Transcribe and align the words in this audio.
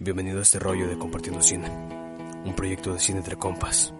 Bienvenido 0.00 0.38
a 0.38 0.42
este 0.42 0.60
rollo 0.60 0.86
de 0.86 0.96
Compartiendo 0.96 1.42
Cine, 1.42 1.68
un 2.44 2.54
proyecto 2.54 2.92
de 2.92 3.00
cine 3.00 3.18
entre 3.18 3.34
compas. 3.34 3.92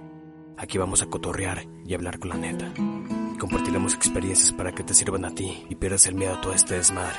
Aquí 0.57 0.79
vamos 0.79 1.03
a 1.03 1.07
cotorrear 1.07 1.67
y 1.85 1.93
hablar 1.93 2.21
con 2.21 2.29
la 2.29 2.37
neta. 2.37 2.73
Compartiremos 3.41 3.95
experiencias 3.95 4.53
para 4.53 4.71
que 4.71 4.85
te 4.85 4.95
sirvan 4.95 5.25
a 5.25 5.35
ti 5.35 5.67
y 5.69 5.75
pierdas 5.75 6.07
el 6.07 6.15
miedo 6.15 6.35
a 6.35 6.41
todo 6.41 6.53
este 6.53 6.77
desmadre 6.77 7.19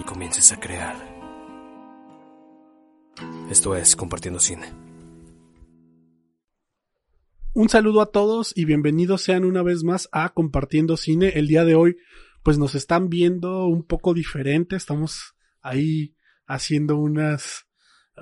y 0.00 0.02
comiences 0.02 0.50
a 0.50 0.58
crear. 0.58 0.96
Esto 3.48 3.76
es 3.76 3.94
Compartiendo 3.94 4.40
Cine. 4.40 4.72
Un 7.54 7.68
saludo 7.68 8.00
a 8.00 8.10
todos 8.10 8.52
y 8.56 8.64
bienvenidos 8.64 9.22
sean 9.22 9.44
una 9.44 9.62
vez 9.62 9.84
más 9.84 10.08
a 10.10 10.30
Compartiendo 10.30 10.96
Cine. 10.96 11.28
El 11.36 11.46
día 11.46 11.64
de 11.64 11.76
hoy 11.76 11.96
pues 12.42 12.58
nos 12.58 12.74
están 12.74 13.08
viendo 13.08 13.66
un 13.66 13.84
poco 13.84 14.14
diferente, 14.14 14.74
estamos 14.74 15.36
ahí 15.62 16.16
haciendo 16.48 16.96
unas 16.96 17.65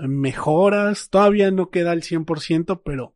mejoras. 0.00 1.10
Todavía 1.10 1.50
no 1.50 1.70
queda 1.70 1.92
al 1.92 2.02
100%, 2.02 2.82
pero 2.84 3.14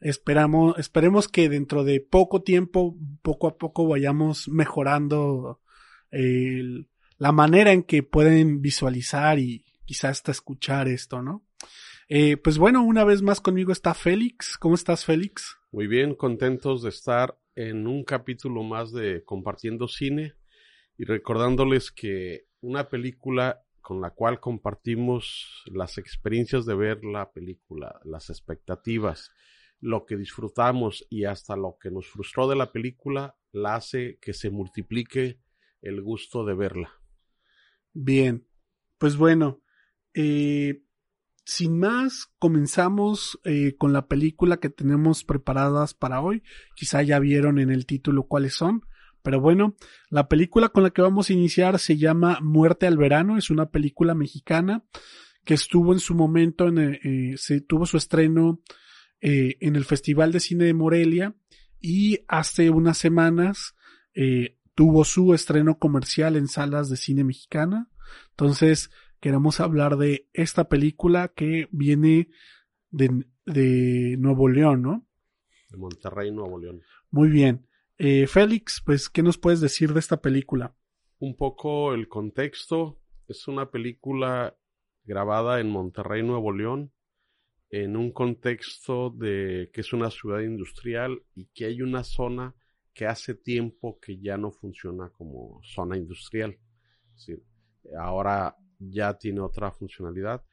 esperamos, 0.00 0.78
esperemos 0.78 1.28
que 1.28 1.48
dentro 1.48 1.84
de 1.84 2.00
poco 2.00 2.42
tiempo, 2.42 2.96
poco 3.22 3.48
a 3.48 3.58
poco 3.58 3.86
vayamos 3.86 4.48
mejorando 4.48 5.60
el, 6.10 6.88
la 7.18 7.32
manera 7.32 7.72
en 7.72 7.82
que 7.82 8.02
pueden 8.02 8.62
visualizar 8.62 9.38
y 9.38 9.64
quizás 9.84 10.10
hasta 10.18 10.32
escuchar 10.32 10.88
esto, 10.88 11.22
¿no? 11.22 11.44
Eh, 12.08 12.38
pues 12.38 12.56
bueno, 12.56 12.82
una 12.82 13.04
vez 13.04 13.20
más 13.20 13.40
conmigo 13.40 13.70
está 13.70 13.92
Félix. 13.92 14.56
¿Cómo 14.56 14.74
estás, 14.74 15.04
Félix? 15.04 15.58
Muy 15.70 15.86
bien, 15.86 16.14
contentos 16.14 16.82
de 16.82 16.88
estar 16.88 17.38
en 17.54 17.86
un 17.86 18.04
capítulo 18.04 18.62
más 18.62 18.92
de 18.92 19.24
Compartiendo 19.24 19.88
Cine 19.88 20.34
y 20.96 21.04
recordándoles 21.04 21.92
que 21.92 22.46
una 22.60 22.88
película 22.88 23.62
con 23.88 24.02
la 24.02 24.10
cual 24.10 24.38
compartimos 24.38 25.64
las 25.64 25.96
experiencias 25.96 26.66
de 26.66 26.74
ver 26.74 27.02
la 27.06 27.32
película, 27.32 27.98
las 28.04 28.28
expectativas, 28.28 29.32
lo 29.80 30.04
que 30.04 30.18
disfrutamos 30.18 31.06
y 31.08 31.24
hasta 31.24 31.56
lo 31.56 31.78
que 31.80 31.90
nos 31.90 32.06
frustró 32.06 32.46
de 32.48 32.56
la 32.56 32.70
película, 32.70 33.38
la 33.50 33.76
hace 33.76 34.18
que 34.20 34.34
se 34.34 34.50
multiplique 34.50 35.40
el 35.80 36.02
gusto 36.02 36.44
de 36.44 36.52
verla. 36.54 36.90
Bien, 37.94 38.46
pues 38.98 39.16
bueno, 39.16 39.62
eh, 40.12 40.82
sin 41.46 41.78
más, 41.78 42.26
comenzamos 42.38 43.40
eh, 43.44 43.74
con 43.78 43.94
la 43.94 44.06
película 44.06 44.58
que 44.58 44.68
tenemos 44.68 45.24
preparadas 45.24 45.94
para 45.94 46.20
hoy. 46.20 46.42
Quizá 46.76 47.02
ya 47.02 47.18
vieron 47.20 47.58
en 47.58 47.70
el 47.70 47.86
título 47.86 48.24
cuáles 48.24 48.52
son. 48.52 48.82
Pero 49.22 49.40
bueno, 49.40 49.76
la 50.10 50.28
película 50.28 50.68
con 50.68 50.82
la 50.82 50.90
que 50.90 51.02
vamos 51.02 51.30
a 51.30 51.32
iniciar 51.32 51.78
se 51.78 51.96
llama 51.96 52.38
Muerte 52.40 52.86
al 52.86 52.96
Verano, 52.96 53.36
es 53.36 53.50
una 53.50 53.70
película 53.70 54.14
mexicana 54.14 54.84
que 55.44 55.54
estuvo 55.54 55.92
en 55.92 55.98
su 55.98 56.14
momento, 56.14 56.68
en, 56.68 56.78
eh, 57.02 57.34
se 57.36 57.60
tuvo 57.60 57.86
su 57.86 57.96
estreno 57.96 58.60
eh, 59.20 59.56
en 59.60 59.76
el 59.76 59.84
Festival 59.84 60.30
de 60.30 60.40
Cine 60.40 60.64
de 60.64 60.74
Morelia 60.74 61.34
y 61.80 62.20
hace 62.28 62.70
unas 62.70 62.98
semanas 62.98 63.74
eh, 64.14 64.58
tuvo 64.74 65.04
su 65.04 65.34
estreno 65.34 65.78
comercial 65.78 66.36
en 66.36 66.48
salas 66.48 66.88
de 66.88 66.96
cine 66.96 67.24
mexicana. 67.24 67.90
Entonces, 68.30 68.90
queremos 69.20 69.60
hablar 69.60 69.96
de 69.96 70.28
esta 70.32 70.68
película 70.68 71.28
que 71.28 71.68
viene 71.72 72.28
de, 72.90 73.26
de 73.46 74.16
Nuevo 74.18 74.48
León, 74.48 74.82
¿no? 74.82 75.06
De 75.70 75.78
Monterrey, 75.78 76.30
Nuevo 76.30 76.58
León. 76.58 76.82
Muy 77.10 77.28
bien. 77.28 77.67
Eh, 78.00 78.28
Félix, 78.28 78.80
pues, 78.86 79.08
¿qué 79.08 79.24
nos 79.24 79.38
puedes 79.38 79.60
decir 79.60 79.92
de 79.92 79.98
esta 79.98 80.20
película? 80.20 80.72
Un 81.18 81.36
poco 81.36 81.94
el 81.94 82.06
contexto. 82.06 83.00
Es 83.26 83.48
una 83.48 83.72
película 83.72 84.56
grabada 85.02 85.58
en 85.58 85.68
Monterrey, 85.68 86.22
Nuevo 86.22 86.52
León, 86.52 86.92
en 87.70 87.96
un 87.96 88.12
contexto 88.12 89.10
de 89.10 89.70
que 89.72 89.80
es 89.80 89.92
una 89.92 90.12
ciudad 90.12 90.40
industrial 90.40 91.24
y 91.34 91.46
que 91.46 91.64
hay 91.64 91.82
una 91.82 92.04
zona 92.04 92.54
que 92.94 93.06
hace 93.06 93.34
tiempo 93.34 93.98
que 93.98 94.20
ya 94.20 94.36
no 94.36 94.52
funciona 94.52 95.10
como 95.10 95.60
zona 95.64 95.96
industrial. 95.96 96.56
ahora 97.98 98.56
ya 98.78 99.18
tiene 99.18 99.40
otra 99.40 99.72
funcionalidad. 99.72 100.44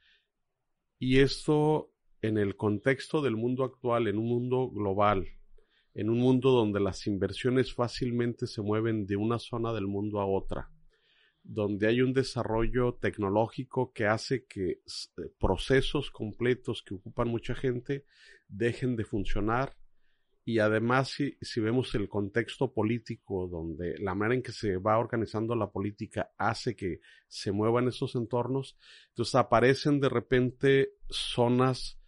Y 0.98 1.20
esto 1.20 1.92
en 2.22 2.38
el 2.38 2.56
contexto 2.56 3.22
del 3.22 3.36
mundo 3.36 3.62
actual, 3.62 4.08
en 4.08 4.18
un 4.18 4.26
mundo 4.26 4.68
global, 4.68 5.28
en 5.96 6.10
un 6.10 6.18
mundo 6.18 6.50
donde 6.50 6.78
las 6.78 7.06
inversiones 7.06 7.72
fácilmente 7.72 8.46
se 8.46 8.60
mueven 8.60 9.06
de 9.06 9.16
una 9.16 9.38
zona 9.38 9.72
del 9.72 9.86
mundo 9.86 10.20
a 10.20 10.26
otra, 10.26 10.70
donde 11.42 11.86
hay 11.88 12.02
un 12.02 12.12
desarrollo 12.12 12.98
tecnológico 13.00 13.94
que 13.94 14.04
hace 14.04 14.44
que 14.44 14.68
eh, 14.72 14.80
procesos 15.40 16.10
completos 16.10 16.82
que 16.82 16.94
ocupan 16.94 17.28
mucha 17.28 17.54
gente 17.54 18.04
dejen 18.46 18.94
de 18.94 19.04
funcionar. 19.04 19.74
Y 20.44 20.58
además 20.58 21.16
si, 21.40 21.60
vemos 21.60 21.94
el 21.94 22.10
contexto 22.10 22.74
político 22.74 23.48
donde 23.48 23.98
la 23.98 24.14
manera 24.14 24.34
en 24.34 24.42
que 24.42 24.52
se 24.52 24.76
va 24.76 24.98
organizando 24.98 25.56
la 25.56 25.70
política 25.70 26.30
hace 26.36 26.76
que 26.76 27.00
se 27.26 27.52
muevan 27.52 27.88
esos 27.88 28.14
entornos, 28.16 28.76
entonces 29.08 29.34
aparecen 29.34 29.98
de 29.98 30.10
repente 30.10 30.90
zonas 31.08 31.98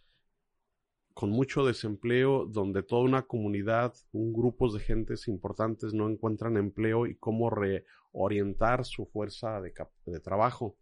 con 1.19 1.31
mucho 1.31 1.65
desempleo, 1.65 2.45
donde 2.45 2.81
toda 2.81 3.01
una 3.01 3.23
comunidad, 3.23 3.93
un 4.13 4.31
grupo 4.31 4.71
de 4.71 4.79
gentes 4.79 5.27
importantes 5.27 5.93
no 5.93 6.09
encuentran 6.09 6.55
empleo 6.55 7.07
y 7.07 7.15
cómo 7.15 7.49
reorientar 7.49 8.85
su 8.85 9.05
fuerza 9.05 9.59
de, 9.59 10.19
trabajo. 10.21 10.77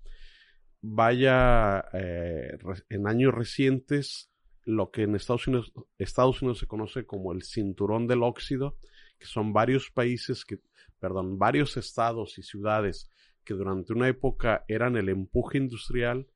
Vaya, 0.80 1.86
eh, 1.92 2.56
en 2.90 3.08
años 3.08 3.34
recientes, 3.34 4.30
lo 4.64 4.92
que 4.92 5.02
en 5.02 5.16
Estados 5.16 5.48
Unidos, 5.48 5.74
Estados 5.98 6.40
Unidos 6.44 6.60
se 6.60 6.68
conoce 6.68 7.08
como 7.08 7.34
el 7.34 7.42
cinturón 7.42 8.06
del 8.06 8.22
óxido, 8.22 8.78
que 9.18 9.26
son 9.26 9.54
varios 9.54 9.90
países 9.90 10.46
que, 10.46 10.60
perdón, 11.00 11.40
varios 11.40 11.78
estados 11.78 12.38
y 12.38 12.44
ciudades 12.44 13.10
que 13.44 13.56
durante 13.56 13.92
una 13.92 14.08
época 14.08 14.66
eran 14.68 14.98
el 14.98 15.10
empuje 15.10 15.58
industrial, 15.58 16.28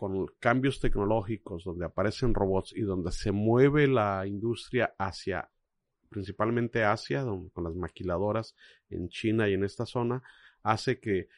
con 0.00 0.28
cambios 0.38 0.80
tecnológicos, 0.80 1.62
donde 1.64 1.84
aparecen 1.84 2.32
robots 2.32 2.72
y 2.74 2.80
donde 2.80 3.12
se 3.12 3.32
mueve 3.32 3.86
la 3.86 4.26
industria 4.26 4.94
hacia, 4.96 5.50
principalmente 6.08 6.84
Asia, 6.84 7.22
con 7.52 7.64
las 7.64 7.74
maquiladoras 7.74 8.56
en 8.88 9.10
China 9.10 9.46
y 9.46 9.52
en 9.52 9.62
esta 9.62 9.84
zona, 9.84 10.22
hace 10.62 11.00
que 11.00 11.28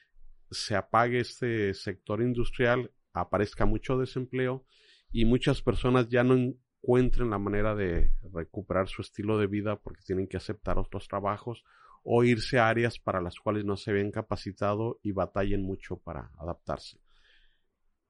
se 0.48 0.76
apague 0.76 1.18
este 1.18 1.74
sector 1.74 2.22
industrial, 2.22 2.92
aparezca 3.12 3.66
mucho 3.66 3.98
desempleo 3.98 4.64
y 5.10 5.24
muchas 5.24 5.60
personas 5.60 6.08
ya 6.08 6.22
no 6.22 6.36
encuentren 6.36 7.30
la 7.30 7.38
manera 7.38 7.74
de 7.74 8.12
recuperar 8.32 8.86
su 8.86 9.02
estilo 9.02 9.38
de 9.38 9.48
vida 9.48 9.74
porque 9.74 10.04
tienen 10.06 10.28
que 10.28 10.36
aceptar 10.36 10.78
otros 10.78 11.08
trabajos 11.08 11.64
o 12.04 12.22
irse 12.22 12.60
a 12.60 12.68
áreas 12.68 13.00
para 13.00 13.20
las 13.20 13.40
cuales 13.40 13.64
no 13.64 13.76
se 13.76 13.92
ven 13.92 14.12
capacitado 14.12 15.00
y 15.02 15.10
batallen 15.10 15.62
mucho 15.62 15.96
para 15.96 16.30
adaptarse. 16.38 17.00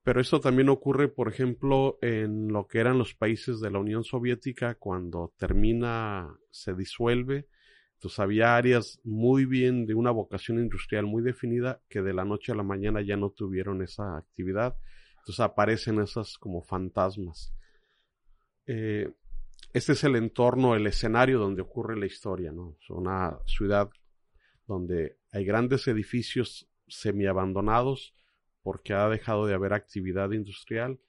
Pero 0.05 0.21
esto 0.21 0.41
también 0.41 0.69
ocurre, 0.69 1.09
por 1.09 1.29
ejemplo, 1.29 1.99
en 2.03 2.49
lo 2.49 2.67
que 2.67 2.81
eran 2.81 2.99
los 2.99 3.15
países 3.15 3.61
de 3.61 3.71
la 3.71 3.79
Unión 3.79 4.03
Soviética 4.03 4.75
cuando 4.75 5.33
termina, 5.37 6.37
se 6.51 6.75
disuelve. 6.75 7.47
Entonces 7.95 8.19
había 8.19 8.57
áreas 8.57 9.01
muy 9.05 9.45
bien 9.45 9.87
de 9.87 9.95
una 9.95 10.11
vocación 10.11 10.59
industrial 10.59 11.07
muy 11.07 11.23
definida 11.23 11.81
que 11.89 12.03
de 12.03 12.13
la 12.13 12.25
noche 12.25 12.51
a 12.51 12.57
la 12.57 12.65
mañana 12.65 13.01
ya 13.01 13.17
no 13.17 13.31
tuvieron 13.31 13.81
esa 13.81 14.17
actividad. 14.17 14.77
Entonces 15.19 15.39
aparecen 15.39 16.01
esas 16.01 16.37
como 16.37 16.63
fantasmas. 16.63 17.55
Eh, 18.67 19.09
este 19.73 19.93
es 19.93 20.03
el 20.03 20.17
entorno, 20.17 20.75
el 20.75 20.87
escenario 20.89 21.39
donde 21.39 21.63
ocurre 21.63 21.97
la 21.97 22.07
historia, 22.07 22.51
¿no? 22.51 22.77
Es 22.81 22.91
una 22.91 23.39
ciudad 23.47 23.89
donde 24.67 25.19
hay 25.31 25.45
grandes 25.45 25.87
edificios 25.87 26.69
semiabandonados, 26.89 28.15
porque 28.63 28.95
ha 28.95 29.09
dejado 29.09 29.47
de 29.47 29.55
haber 29.55 29.73
actividad 29.73 30.31
industrial 30.33 31.01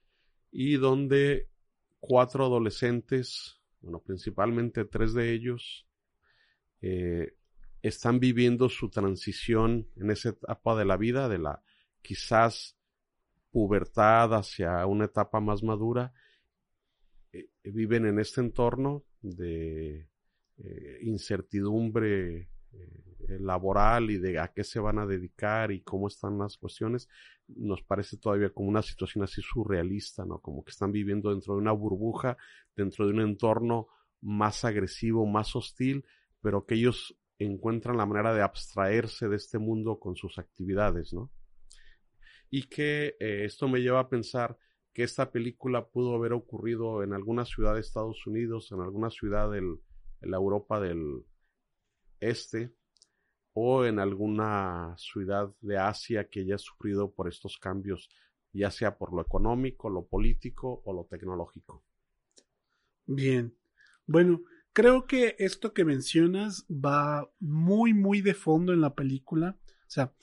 y 0.52 0.76
donde 0.76 1.50
cuatro 2.00 2.46
adolescentes, 2.46 3.62
bueno, 3.82 4.00
principalmente 4.00 4.86
tres 4.86 5.14
de 5.14 5.32
ellos, 5.32 5.88
eh, 6.82 7.36
están 7.82 8.20
viviendo 8.20 8.70
su 8.70 8.90
transición 8.90 9.88
en 9.96 10.12
esa 10.12 10.30
etapa 10.30 10.76
de 10.76 10.86
la 10.86 10.98
vida, 10.98 11.28
de 11.28 11.40
la 11.40 11.62
quizás 12.02 12.78
pubertad 13.52 14.34
hacia 14.34 14.86
una 14.86 15.06
etapa 15.06 15.40
más 15.40 15.64
madura, 15.64 16.14
eh, 17.32 17.50
viven 17.64 18.06
en 18.06 18.20
este 18.20 18.42
entorno 18.42 19.04
de 19.22 20.08
eh, 20.58 20.98
incertidumbre 21.02 22.50
laboral 23.28 24.12
y 24.12 24.18
de 24.18 24.40
a 24.40 24.50
qué 24.50 24.64
se 24.64 24.80
van 24.80 25.00
a 25.00 25.06
dedicar 25.06 25.72
y 25.72 25.82
cómo 25.82 26.08
están 26.08 26.38
las 26.38 26.58
cuestiones, 26.58 27.10
nos 27.48 27.82
parece 27.84 28.18
todavía 28.18 28.50
como 28.50 28.70
una 28.70 28.82
situación 28.82 29.24
así 29.24 29.42
surrealista, 29.42 30.26
¿no? 30.26 30.40
Como 30.40 30.64
que 30.64 30.72
están 30.72 30.92
viviendo 30.92 31.30
dentro 31.32 31.56
de 31.56 31.62
una 31.62 31.72
burbuja, 31.72 32.38
dentro 32.76 33.06
de 33.06 33.14
un 33.14 33.22
entorno 33.22 33.88
más 34.22 34.64
agresivo, 34.66 35.26
más 35.26 35.56
hostil, 35.56 36.06
pero 36.42 36.66
que 36.66 36.76
ellos 36.76 37.18
encuentran 37.38 37.98
la 37.98 38.06
manera 38.06 38.34
de 38.34 38.42
abstraerse 38.42 39.28
de 39.28 39.36
este 39.36 39.60
mundo 39.60 40.00
con 40.00 40.16
sus 40.16 40.38
actividades, 40.38 41.14
¿no? 41.14 41.32
Y 42.50 42.64
que 42.64 43.16
eh, 43.20 43.46
esto 43.46 43.68
me 43.68 43.82
lleva 43.82 44.00
a 44.00 44.10
pensar 44.10 44.58
que 44.94 45.04
esta 45.04 45.32
película 45.32 45.88
pudo 45.88 46.16
haber 46.16 46.34
ocurrido 46.34 47.04
en 47.04 47.14
alguna 47.14 47.46
ciudad 47.46 47.74
de 47.74 47.80
Estados 47.80 48.26
Unidos, 48.28 48.72
en 48.72 48.82
alguna 48.82 49.10
ciudad 49.10 49.52
de 49.52 49.62
la 50.22 50.38
Europa 50.38 50.80
del 50.80 51.26
Este, 52.20 52.72
o 53.54 53.86
en 53.86 54.00
alguna 54.00 54.96
ciudad 54.98 55.54
de 55.62 55.78
Asia 55.78 56.28
que 56.28 56.42
haya 56.42 56.58
sufrido 56.58 57.14
por 57.14 57.28
estos 57.28 57.58
cambios, 57.58 58.10
ya 58.52 58.72
sea 58.72 58.98
por 58.98 59.14
lo 59.14 59.22
económico, 59.22 59.90
lo 59.90 60.08
político 60.08 60.82
o 60.86 60.94
lo 60.94 61.06
tecnológico. 61.06 61.84
Bien. 63.06 63.56
Bueno, 64.06 64.42
creo 64.74 65.06
que 65.06 65.36
esto 65.40 65.74
que 65.74 65.86
mencionas 65.86 66.66
va 66.70 67.32
muy, 67.40 67.94
muy 67.94 68.22
de 68.22 68.34
fondo 68.34 68.74
en 68.74 68.82
la 68.82 68.96
película. 68.96 69.58
O 69.68 69.90
sea, 69.90 70.14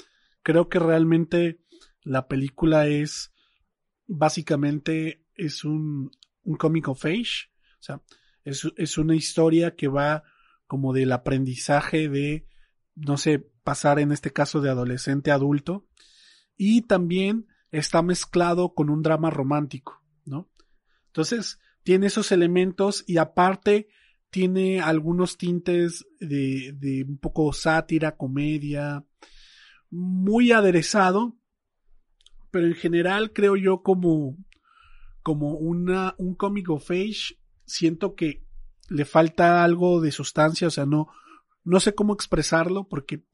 creo 0.43 0.69
que 0.69 0.79
realmente 0.79 1.61
la 2.03 2.27
película 2.27 2.89
es 2.89 3.33
básicamente 4.07 5.25
es 5.35 5.65
un, 5.65 6.11
un 6.43 6.57
comic 6.57 6.89
of 6.89 7.05
age. 7.05 7.51
O 7.79 7.83
sea, 7.83 8.03
es, 8.45 8.67
es 8.77 8.99
una 8.99 9.15
historia 9.15 9.77
que 9.77 9.89
va 9.89 10.25
como 10.67 10.93
del 10.93 11.13
aprendizaje 11.13 12.09
de, 12.09 12.47
no 13.07 13.17
sé, 13.17 13.39
pasar 13.63 13.99
en 13.99 14.13
este 14.13 14.33
caso 14.33 14.61
de 14.61 14.71
adolescente 14.71 15.31
adulto. 15.31 15.87
Y 16.57 16.83
también 16.83 17.47
está 17.71 18.03
mezclado 18.03 18.75
con 18.75 18.91
un 18.91 19.03
drama 19.03 19.31
romántico, 19.31 20.03
¿no? 20.25 20.51
Entonces, 21.07 21.59
tiene 21.83 22.09
esos 22.09 22.33
elementos 22.33 23.05
y 23.07 23.17
aparte 23.17 23.89
tiene 24.31 24.81
algunos 24.81 25.39
tintes 25.39 26.07
de, 26.21 26.73
de 26.77 27.05
un 27.05 27.19
poco 27.19 27.53
sátira, 27.53 28.17
comedia, 28.17 29.05
muy 29.91 30.53
aderezado, 30.53 31.37
pero 32.51 32.67
en 32.67 32.75
general 32.75 33.33
creo 33.33 33.57
yo 33.57 33.83
como, 33.83 34.37
como 35.23 35.55
una, 35.55 36.15
un 36.19 36.35
comic 36.35 36.71
of 36.71 36.91
age, 36.91 37.39
siento 37.65 38.15
que 38.15 38.45
le 38.89 39.05
falta 39.05 39.65
algo 39.65 40.01
de 40.01 40.13
sustancia, 40.13 40.69
o 40.69 40.71
sea, 40.71 40.87
no, 40.87 41.09
no 41.65 41.81
sé 41.81 41.95
cómo 41.95 42.15
expresarlo 42.15 42.89
porque 42.89 43.25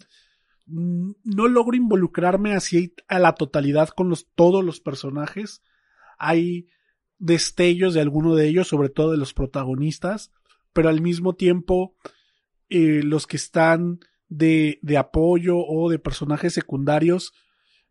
no 0.67 1.47
logro 1.49 1.77
involucrarme 1.77 2.55
así 2.55 2.95
a 3.09 3.19
la 3.19 3.35
totalidad 3.35 3.91
con 3.91 4.13
todos 4.35 4.65
los 4.65 4.81
personajes. 4.81 5.63
Hay 6.19 6.69
destellos 7.19 7.95
de 7.95 8.01
alguno 8.01 8.35
de 8.35 8.49
ellos, 8.49 8.69
sobre 8.69 8.89
todo 8.89 9.13
de 9.13 9.17
los 9.17 9.33
protagonistas, 9.33 10.33
pero 10.73 10.89
al 10.89 11.01
mismo 11.01 11.35
tiempo 11.35 11.95
eh, 12.69 13.01
los 13.05 13.27
que 13.27 13.37
están 13.37 14.01
de, 14.29 14.81
de, 14.83 14.97
apoyo 14.97 15.57
o 15.59 15.89
de 15.89 16.01
personajes 16.01 16.53
secundarios 16.53 17.33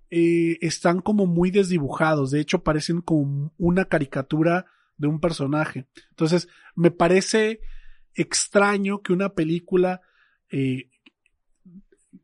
eh, 0.09 0.57
están 0.61 0.99
como 1.01 1.25
muy 1.25 1.49
desdibujados, 1.49 2.29
de 2.29 2.41
hecho 2.41 2.63
parecen 2.63 3.01
como 3.01 3.53
una 3.57 3.85
caricatura 3.85 4.65
de 4.97 5.07
un 5.07 5.19
personaje. 5.19 5.87
Entonces, 6.09 6.47
me 6.75 6.91
parece 6.91 7.61
extraño 8.13 9.01
que 9.01 9.13
una 9.13 9.29
película 9.29 10.01
eh, 10.49 10.89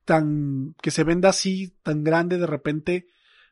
tan 0.05 0.75
que 0.81 0.91
se 0.91 1.03
venda 1.03 1.29
así 1.29 1.73
tan 1.83 2.03
grande 2.03 2.37
de 2.37 2.47
repente 2.47 3.07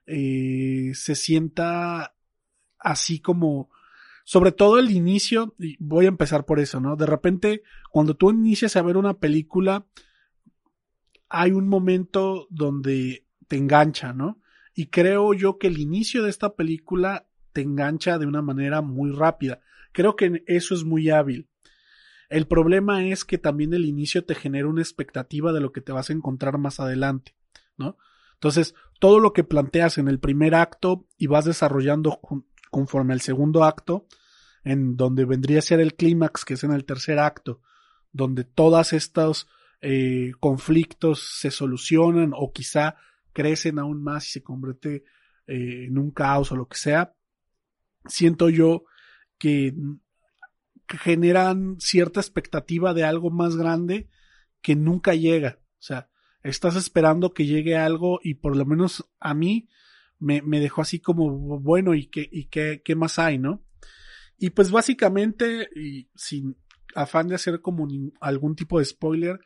eh, 0.06 0.92
se 0.94 1.16
sienta 1.16 2.16
así 2.77 3.19
como 3.19 3.69
sobre 4.24 4.51
todo 4.51 4.80
el 4.80 4.92
inicio 4.92 5.56
y 5.60 5.75
voy 5.80 6.06
a 6.06 6.10
empezar 6.10 6.45
por 6.45 6.60
eso 6.60 6.80
no 6.80 6.95
de 6.95 7.06
repente 7.06 7.63
cuando 7.92 8.16
tú 8.16 8.31
inicias 8.31 8.75
a 8.75 8.81
ver 8.81 8.98
una 8.98 9.19
película 9.19 9.86
hay 11.30 11.51
un 11.51 11.68
momento 11.68 12.48
donde 12.50 13.25
te 13.48 13.57
engancha 13.57 14.13
no 14.13 14.42
y 14.80 14.88
creo 14.88 15.33
yo 15.33 15.57
que 15.57 15.68
el 15.68 15.77
inicio 15.77 16.24
de 16.24 16.30
esta 16.30 16.56
película 16.56 17.27
te 17.51 17.60
engancha 17.60 18.18
de 18.18 18.25
una 18.25 18.42
manera 18.42 18.81
muy 18.81 19.12
rápida. 19.12 19.60
Creo 19.92 20.16
que 20.16 20.44
eso 20.48 20.74
es 20.74 20.86
muy 20.86 21.10
hábil 21.10 21.48
el 22.29 22.47
problema 22.47 23.05
es 23.05 23.25
que 23.25 23.37
también 23.37 23.73
el 23.73 23.85
inicio 23.85 24.23
te 24.23 24.35
genera 24.35 24.67
una 24.67 24.81
expectativa 24.81 25.51
de 25.51 25.61
lo 25.61 25.71
que 25.71 25.81
te 25.81 25.91
vas 25.91 26.09
a 26.09 26.13
encontrar 26.13 26.57
más 26.57 26.79
adelante, 26.79 27.35
¿no? 27.77 27.97
Entonces, 28.33 28.75
todo 28.99 29.19
lo 29.19 29.33
que 29.33 29.43
planteas 29.43 29.97
en 29.97 30.07
el 30.07 30.19
primer 30.19 30.55
acto 30.55 31.07
y 31.17 31.27
vas 31.27 31.45
desarrollando 31.45 32.19
conforme 32.71 33.13
al 33.13 33.21
segundo 33.21 33.63
acto, 33.63 34.05
en 34.63 34.95
donde 34.95 35.25
vendría 35.25 35.59
a 35.59 35.63
ser 35.63 35.79
el 35.79 35.95
clímax, 35.95 36.45
que 36.45 36.53
es 36.53 36.63
en 36.63 36.71
el 36.71 36.85
tercer 36.85 37.19
acto, 37.19 37.61
donde 38.11 38.43
todos 38.43 38.93
estos 38.93 39.47
eh, 39.81 40.31
conflictos 40.39 41.37
se 41.39 41.51
solucionan 41.51 42.31
o 42.35 42.51
quizá 42.51 42.95
crecen 43.33 43.79
aún 43.79 44.03
más 44.03 44.27
y 44.27 44.31
se 44.31 44.43
convierte 44.43 45.03
eh, 45.47 45.85
en 45.87 45.97
un 45.97 46.11
caos 46.11 46.51
o 46.51 46.55
lo 46.55 46.67
que 46.67 46.77
sea, 46.77 47.15
siento 48.05 48.49
yo 48.49 48.83
que 49.37 49.73
generan 50.97 51.77
cierta 51.80 52.19
expectativa 52.19 52.94
de 52.94 53.03
algo 53.03 53.30
más 53.30 53.56
grande 53.56 54.09
que 54.62 54.75
nunca 54.75 55.13
llega. 55.13 55.59
O 55.74 55.81
sea, 55.81 56.09
estás 56.44 56.75
esperando 56.75 57.33
que 57.33 57.45
llegue 57.45 57.77
algo 57.77 58.19
y 58.24 58.36
por 58.36 58.56
lo 58.56 58.65
menos 58.65 59.09
a 59.19 59.33
mí 59.33 59.69
me, 60.18 60.41
me 60.41 60.59
dejó 60.59 60.81
así 60.81 61.00
como, 61.00 61.59
bueno, 61.59 61.95
¿y 61.95 62.07
qué, 62.07 62.27
y 62.31 62.45
qué, 62.45 62.81
qué 62.83 62.95
más 62.95 63.19
hay, 63.19 63.38
no? 63.38 63.63
Y 64.38 64.51
pues 64.51 64.71
básicamente, 64.71 65.69
y 65.75 66.09
sin 66.15 66.57
afán 66.95 67.27
de 67.27 67.35
hacer 67.35 67.62
como 67.62 67.88
algún 68.19 68.56
tipo 68.56 68.80
de 68.80 68.85
spoiler, 68.85 69.39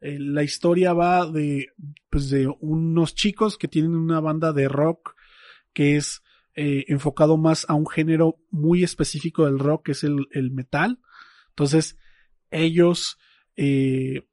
eh, 0.00 0.18
la 0.20 0.44
historia 0.44 0.92
va 0.92 1.26
de, 1.26 1.68
pues 2.08 2.30
de 2.30 2.48
unos 2.60 3.14
chicos 3.14 3.58
que 3.58 3.68
tienen 3.68 3.96
una 3.96 4.20
banda 4.20 4.52
de 4.52 4.68
rock 4.68 5.16
que 5.72 5.96
es 5.96 6.22
eh, 6.60 6.86
enfocado 6.88 7.36
más 7.36 7.66
a 7.68 7.74
un 7.74 7.86
género 7.86 8.40
muy 8.50 8.82
específico 8.82 9.44
del 9.44 9.60
rock, 9.60 9.86
que 9.86 9.92
es 9.92 10.02
el, 10.02 10.50
metal. 10.50 10.98
Entonces, 11.50 11.96
ellos 12.50 13.16
eh, 13.54 14.26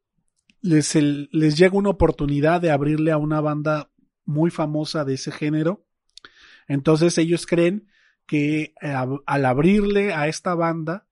les, 0.60 0.96
les 0.96 1.56
llega 1.56 1.78
una 1.78 1.92
oportunidad 1.92 2.62
de 2.62 2.72
abrirle 2.72 3.12
a 3.12 3.18
una 3.18 3.42
banda 3.42 3.92
muy 4.26 4.50
famosa 4.50 5.06
de 5.06 5.14
ese 5.14 5.32
género. 5.32 5.86
Entonces, 6.68 7.16
ellos 7.20 7.46
creen 7.46 7.90
que 8.26 8.74
eh, 8.82 8.96
al 9.28 9.46
abrirle 9.46 10.12
a 10.12 10.28
esta 10.28 10.56
banda, 10.56 11.08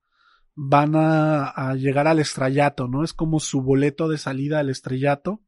van 0.55 0.95
a, 0.95 1.47
a, 1.47 1.75
llegar 1.75 2.07
al 2.07 2.17
estrellato, 2.17 2.87
¿no? 2.87 3.03
Es 3.03 3.13
como 3.13 3.39
su 3.39 3.61
boleto 3.61 4.07
de 4.07 4.17
salida 4.17 4.59
al 4.59 4.71
estrellato, 4.71 5.43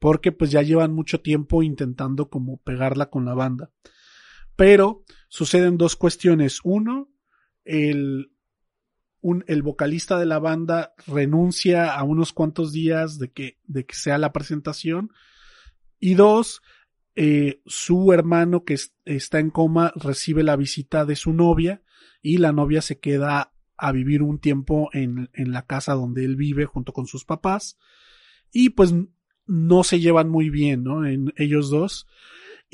porque 0.00 0.32
pues 0.32 0.50
ya 0.50 0.62
llevan 0.62 0.92
mucho 0.92 1.20
tiempo 1.20 1.62
intentando 1.62 2.28
como 2.30 2.56
pegarla 2.56 3.10
con 3.10 3.24
la 3.24 3.34
banda. 3.34 3.70
Pero 4.56 5.04
suceden 5.28 5.76
dos 5.76 5.96
cuestiones. 5.96 6.60
Uno, 6.62 7.10
el, 7.64 8.32
el 9.46 9.62
vocalista 9.62 10.18
de 10.18 10.26
la 10.26 10.38
banda 10.38 10.94
renuncia 11.06 11.94
a 11.94 12.02
unos 12.02 12.32
cuantos 12.32 12.72
días 12.72 13.18
de 13.18 13.32
que, 13.32 13.58
de 13.64 13.86
que 13.86 13.94
sea 13.94 14.18
la 14.18 14.32
presentación. 14.32 15.10
Y 15.98 16.14
dos, 16.14 16.62
eh, 17.16 17.62
su 17.66 18.12
hermano 18.12 18.64
que 18.64 18.76
está 19.04 19.38
en 19.38 19.50
coma 19.50 19.92
recibe 19.96 20.42
la 20.42 20.56
visita 20.56 21.04
de 21.04 21.16
su 21.16 21.32
novia 21.32 21.82
y 22.22 22.38
la 22.38 22.52
novia 22.52 22.82
se 22.82 22.98
queda 22.98 23.52
a 23.76 23.92
vivir 23.92 24.22
un 24.22 24.38
tiempo 24.38 24.88
en, 24.92 25.30
en 25.32 25.52
la 25.52 25.66
casa 25.66 25.94
donde 25.94 26.24
él 26.24 26.36
vive 26.36 26.64
junto 26.64 26.92
con 26.92 27.06
sus 27.06 27.24
papás. 27.24 27.78
Y 28.52 28.70
pues 28.70 28.94
no 29.46 29.84
se 29.84 30.00
llevan 30.00 30.28
muy 30.28 30.50
bien, 30.50 30.84
¿no? 30.84 31.06
En 31.06 31.32
ellos 31.36 31.70
dos. 31.70 32.06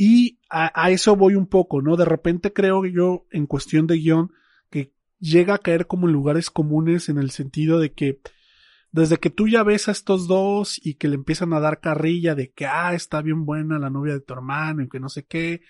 Y 0.02 0.38
a, 0.48 0.90
eso 0.90 1.14
voy 1.14 1.34
un 1.34 1.46
poco, 1.46 1.82
¿no? 1.82 1.94
De 1.94 2.06
repente 2.06 2.54
creo 2.54 2.86
yo, 2.86 3.26
en 3.30 3.44
cuestión 3.44 3.86
de 3.86 3.98
guion, 3.98 4.32
que 4.70 4.94
llega 5.18 5.52
a 5.52 5.58
caer 5.58 5.86
como 5.86 6.06
en 6.06 6.14
lugares 6.14 6.48
comunes 6.48 7.10
en 7.10 7.18
el 7.18 7.30
sentido 7.30 7.78
de 7.78 7.92
que 7.92 8.18
desde 8.92 9.18
que 9.18 9.28
tú 9.28 9.46
ya 9.46 9.62
ves 9.62 9.88
a 9.88 9.90
estos 9.90 10.26
dos 10.26 10.80
y 10.82 10.94
que 10.94 11.06
le 11.06 11.16
empiezan 11.16 11.52
a 11.52 11.60
dar 11.60 11.80
carrilla 11.80 12.34
de 12.34 12.50
que, 12.50 12.64
ah, 12.64 12.94
está 12.94 13.20
bien 13.20 13.44
buena 13.44 13.78
la 13.78 13.90
novia 13.90 14.14
de 14.14 14.20
tu 14.20 14.32
hermano 14.32 14.82
y 14.82 14.88
que 14.88 15.00
no 15.00 15.10
sé 15.10 15.26
qué, 15.26 15.60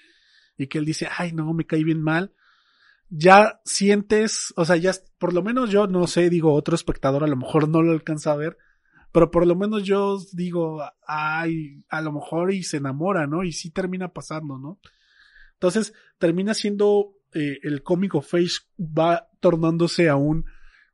y 0.57 0.69
que 0.69 0.79
él 0.79 0.85
dice, 0.85 1.09
ay, 1.19 1.33
no, 1.33 1.53
me 1.53 1.67
cae 1.67 1.83
bien 1.83 2.01
mal, 2.01 2.33
ya 3.09 3.61
sientes, 3.65 4.55
o 4.55 4.65
sea, 4.65 4.77
ya, 4.77 4.93
por 5.19 5.35
lo 5.35 5.43
menos 5.43 5.71
yo 5.71 5.89
no 5.89 6.07
sé, 6.07 6.31
digo, 6.31 6.55
otro 6.55 6.77
espectador 6.77 7.25
a 7.25 7.27
lo 7.27 7.37
mejor 7.37 7.69
no 7.69 7.83
lo 7.83 7.91
alcanza 7.91 8.31
a 8.31 8.37
ver, 8.37 8.59
pero 9.13 9.31
por 9.31 9.47
lo 9.47 9.57
menos 9.57 9.85
yo 9.85 10.19
digo, 10.33 10.83
ay, 11.07 11.83
a 11.89 12.01
lo 12.01 12.13
mejor 12.13 12.53
y 12.53 12.63
se 12.63 12.77
enamora, 12.77 13.27
¿no? 13.27 13.43
Y 13.43 13.53
sí 13.53 13.71
termina 13.71 14.13
pasando, 14.13 14.59
¿no? 14.59 14.79
Entonces 15.55 15.93
termina 16.19 16.55
siendo 16.55 17.15
eh, 17.35 17.59
el 17.63 17.83
cómico 17.83 18.23
face 18.23 18.61
va 18.79 19.29
tornándose 19.41 20.09
a 20.09 20.17
un 20.17 20.45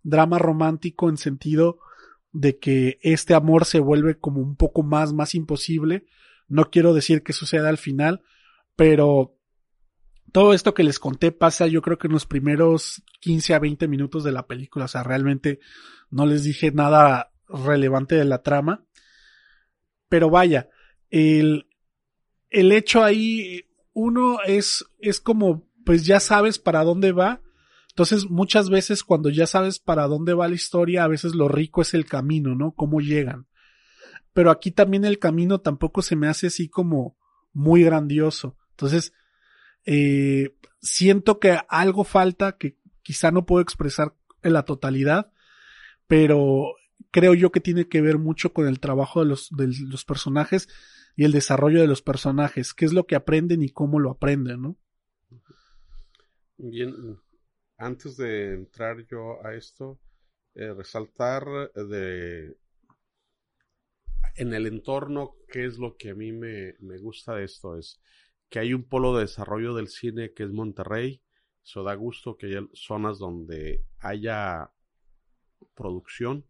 drama 0.03 0.39
romántico 0.39 1.09
en 1.09 1.17
sentido 1.17 1.79
de 2.33 2.59
que 2.59 2.99
este 3.03 3.35
amor 3.35 3.65
se 3.65 3.81
vuelve 3.81 4.19
como 4.19 4.41
un 4.41 4.57
poco 4.57 4.83
más, 4.83 5.13
más 5.13 5.35
imposible. 5.35 6.07
No 6.49 6.71
quiero 6.71 6.95
decir 6.95 7.23
que 7.23 7.33
suceda 7.33 7.69
al 7.69 7.79
final, 7.79 8.23
pero 8.77 9.37
todo 10.33 10.53
esto 10.53 10.75
que 10.75 10.85
les 10.85 10.99
conté 10.99 11.33
pasa 11.33 11.67
yo 11.67 11.83
creo 11.83 11.99
que 11.99 12.09
en 12.09 12.13
los 12.13 12.27
primeros 12.27 13.03
15 13.21 13.55
a 13.55 13.59
20 13.59 13.89
minutos 13.89 14.25
de 14.25 14.33
la 14.33 14.47
película. 14.47 14.85
O 14.87 14.89
sea, 14.89 15.03
realmente 15.03 15.61
no 16.11 16.27
les 16.27 16.45
dije 16.45 16.73
nada 16.73 17.33
relevante 17.49 18.15
de 18.15 18.25
la 18.25 18.43
trama. 18.43 18.85
Pero 20.09 20.31
vaya, 20.31 20.69
el, 21.11 21.69
el 22.51 22.73
hecho 22.73 23.03
ahí, 23.03 23.65
uno 23.93 24.39
es, 24.45 24.85
es 24.99 25.21
como, 25.21 25.69
pues 25.85 26.07
ya 26.07 26.21
sabes 26.21 26.59
para 26.59 26.85
dónde 26.85 27.13
va. 27.13 27.43
Entonces, 27.91 28.29
muchas 28.29 28.69
veces 28.69 29.03
cuando 29.03 29.31
ya 29.31 29.47
sabes 29.47 29.79
para 29.79 30.07
dónde 30.07 30.35
va 30.35 30.49
la 30.49 30.55
historia, 30.55 31.05
a 31.05 31.09
veces 31.09 31.35
lo 31.35 31.49
rico 31.49 31.83
es 31.83 31.95
el 31.95 32.05
camino, 32.05 32.55
¿no? 32.55 32.73
Cómo 32.73 33.01
llegan. 33.01 33.47
Pero 34.35 34.51
aquí 34.51 34.71
también 34.71 35.07
el 35.07 35.19
camino 35.19 35.61
tampoco 35.61 36.03
se 36.03 36.15
me 36.15 36.29
hace 36.29 36.49
así 36.49 36.69
como 36.69 37.17
muy 37.55 37.83
grandioso. 37.83 38.59
Entonces, 38.73 39.15
eh, 39.87 40.55
siento 40.83 41.39
que 41.41 41.59
algo 41.71 42.05
falta 42.05 42.59
que 42.59 42.77
quizá 43.03 43.31
no 43.31 43.47
puedo 43.47 43.63
expresar 43.63 44.15
en 44.43 44.53
la 44.53 44.65
totalidad, 44.65 45.33
pero 46.07 46.75
creo 47.11 47.35
yo 47.35 47.53
que 47.53 47.61
tiene 47.61 47.89
que 47.89 48.01
ver 48.01 48.19
mucho 48.19 48.53
con 48.53 48.67
el 48.67 48.81
trabajo 48.81 49.21
de 49.21 49.27
los, 49.27 49.51
de 49.51 49.69
los 49.87 50.05
personajes 50.05 50.69
y 51.17 51.25
el 51.25 51.33
desarrollo 51.33 51.81
de 51.81 51.87
los 51.87 52.03
personajes, 52.03 52.75
qué 52.75 52.85
es 52.85 52.93
lo 52.93 53.07
que 53.07 53.15
aprenden 53.15 53.63
y 53.63 53.71
cómo 53.71 53.99
lo 54.01 54.11
aprenden, 54.11 54.63
¿no? 54.63 54.77
Bien, 56.59 57.19
antes 57.79 58.17
de 58.17 58.55
entrar 58.55 59.07
yo 59.07 59.45
a 59.45 59.55
esto, 59.55 59.99
eh, 60.55 60.73
resaltar 60.73 61.45
de 61.75 62.57
en 64.37 64.53
el 64.53 64.67
entorno, 64.67 65.37
qué 65.49 65.65
es 65.65 65.79
lo 65.79 65.97
que 65.97 66.11
a 66.11 66.15
mí 66.15 66.33
me, 66.33 66.75
me 66.81 66.99
gusta 66.99 67.35
de 67.35 67.45
esto, 67.45 67.79
es 67.79 68.01
que 68.49 68.59
hay 68.59 68.75
un 68.75 68.85
polo 68.85 69.15
de 69.15 69.23
desarrollo 69.23 69.75
del 69.75 69.89
cine 69.89 70.33
que 70.33 70.45
es 70.45 70.51
Monterrey. 70.51 71.23
Eso 71.65 71.83
da 71.83 71.95
gusto 71.95 72.37
que 72.37 72.47
haya 72.47 72.61
zonas 72.75 73.19
donde 73.19 73.85
haya 73.99 74.71
producción. 75.75 76.47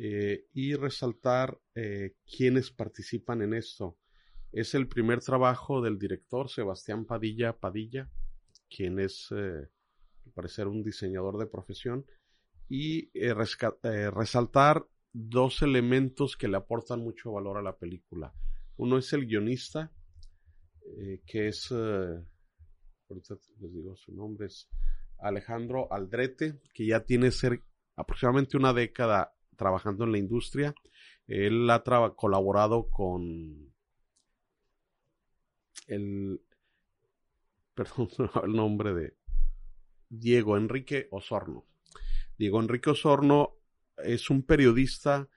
Eh, 0.00 0.46
y 0.54 0.76
resaltar 0.76 1.58
eh, 1.74 2.14
quienes 2.24 2.70
participan 2.70 3.42
en 3.42 3.52
esto. 3.52 3.98
Es 4.52 4.74
el 4.74 4.86
primer 4.86 5.18
trabajo 5.18 5.82
del 5.82 5.98
director 5.98 6.48
Sebastián 6.48 7.04
Padilla 7.04 7.58
Padilla, 7.58 8.08
quien 8.70 9.00
es, 9.00 9.26
eh, 9.32 9.68
al 10.24 10.32
parecer, 10.34 10.68
un 10.68 10.84
diseñador 10.84 11.36
de 11.36 11.46
profesión. 11.46 12.06
Y 12.68 13.10
resaltar 14.10 14.86
dos 15.12 15.62
elementos 15.62 16.36
que 16.36 16.48
le 16.48 16.58
aportan 16.58 17.00
mucho 17.00 17.32
valor 17.32 17.56
a 17.56 17.62
la 17.62 17.76
película. 17.76 18.32
Uno 18.76 18.98
es 18.98 19.12
el 19.14 19.26
guionista, 19.26 19.90
que 21.26 21.48
es, 21.48 21.72
ahorita 21.72 23.36
les 23.58 23.72
digo 23.72 23.96
su 23.96 24.14
nombre, 24.14 24.48
es 24.48 24.68
Alejandro 25.18 25.90
Aldrete, 25.90 26.60
que 26.74 26.86
ya 26.86 27.04
tiene 27.04 27.30
ser 27.30 27.62
aproximadamente 27.96 28.58
una 28.58 28.74
década 28.74 29.32
trabajando 29.58 30.04
en 30.04 30.12
la 30.12 30.18
industria. 30.18 30.74
Él 31.26 31.68
ha 31.68 31.82
colaborado 32.16 32.88
con 32.88 33.74
el, 35.86 36.40
perdón, 37.74 38.08
el 38.44 38.52
nombre 38.52 38.94
de 38.94 39.16
Diego 40.08 40.56
Enrique 40.56 41.08
Osorno. 41.10 41.66
Diego 42.38 42.60
Enrique 42.60 42.90
Osorno 42.90 43.56
es 43.98 44.30
un 44.30 44.42
periodista 44.42 45.28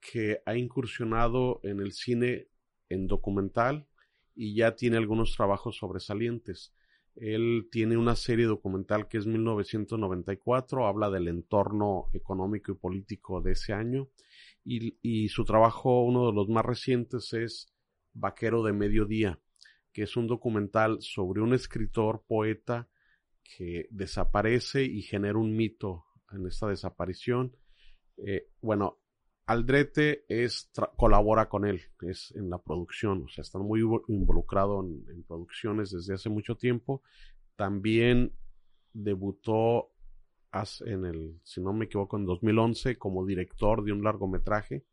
que 0.00 0.42
ha 0.44 0.56
incursionado 0.56 1.60
en 1.62 1.80
el 1.80 1.92
cine 1.92 2.48
en 2.90 3.06
documental 3.06 3.86
y 4.34 4.54
ya 4.54 4.74
tiene 4.76 4.96
algunos 4.96 5.34
trabajos 5.34 5.76
sobresalientes. 5.76 6.74
Él 7.16 7.68
tiene 7.70 7.96
una 7.96 8.16
serie 8.16 8.46
documental 8.46 9.08
que 9.08 9.18
es 9.18 9.26
1994, 9.26 10.86
habla 10.86 11.10
del 11.10 11.28
entorno 11.28 12.06
económico 12.12 12.72
y 12.72 12.76
político 12.76 13.40
de 13.40 13.52
ese 13.52 13.72
año 13.72 14.08
y, 14.64 15.28
su 15.28 15.44
trabajo, 15.44 16.04
uno 16.04 16.26
de 16.26 16.32
los 16.32 16.48
más 16.48 16.64
recientes, 16.64 17.32
es 17.34 17.72
Vaquero 18.14 18.62
de 18.62 18.72
Mediodía, 18.72 19.38
que 19.92 20.02
es 20.02 20.16
un 20.16 20.26
documental 20.26 20.98
sobre 21.00 21.42
un 21.42 21.52
escritor, 21.52 22.24
poeta, 22.26 22.88
que 23.42 23.86
desaparece 23.90 24.84
y 24.84 25.02
genera 25.02 25.38
un 25.38 25.54
mito 25.54 26.06
en 26.32 26.46
esta 26.46 26.68
desaparición. 26.68 27.54
Eh, 28.16 28.48
bueno, 28.62 29.00
Aldrete 29.46 30.24
colabora 30.96 31.48
con 31.50 31.66
él, 31.66 31.82
es 32.02 32.32
en 32.34 32.48
la 32.48 32.58
producción, 32.58 33.24
o 33.24 33.28
sea, 33.28 33.42
está 33.42 33.58
muy 33.58 33.80
involucrado 34.08 34.80
en, 34.82 35.22
producciones 35.24 35.90
desde 35.90 36.14
hace 36.14 36.30
mucho 36.30 36.56
tiempo. 36.56 37.02
También 37.54 38.32
debutó 38.94 39.90
en 40.86 41.04
el, 41.04 41.40
si 41.42 41.60
no 41.60 41.72
me 41.72 41.86
equivoco, 41.86 42.16
en 42.16 42.24
2011 42.24 42.96
como 42.96 43.26
director 43.26 43.84
de 43.84 43.92
un 43.92 44.02
largometraje. 44.02 44.84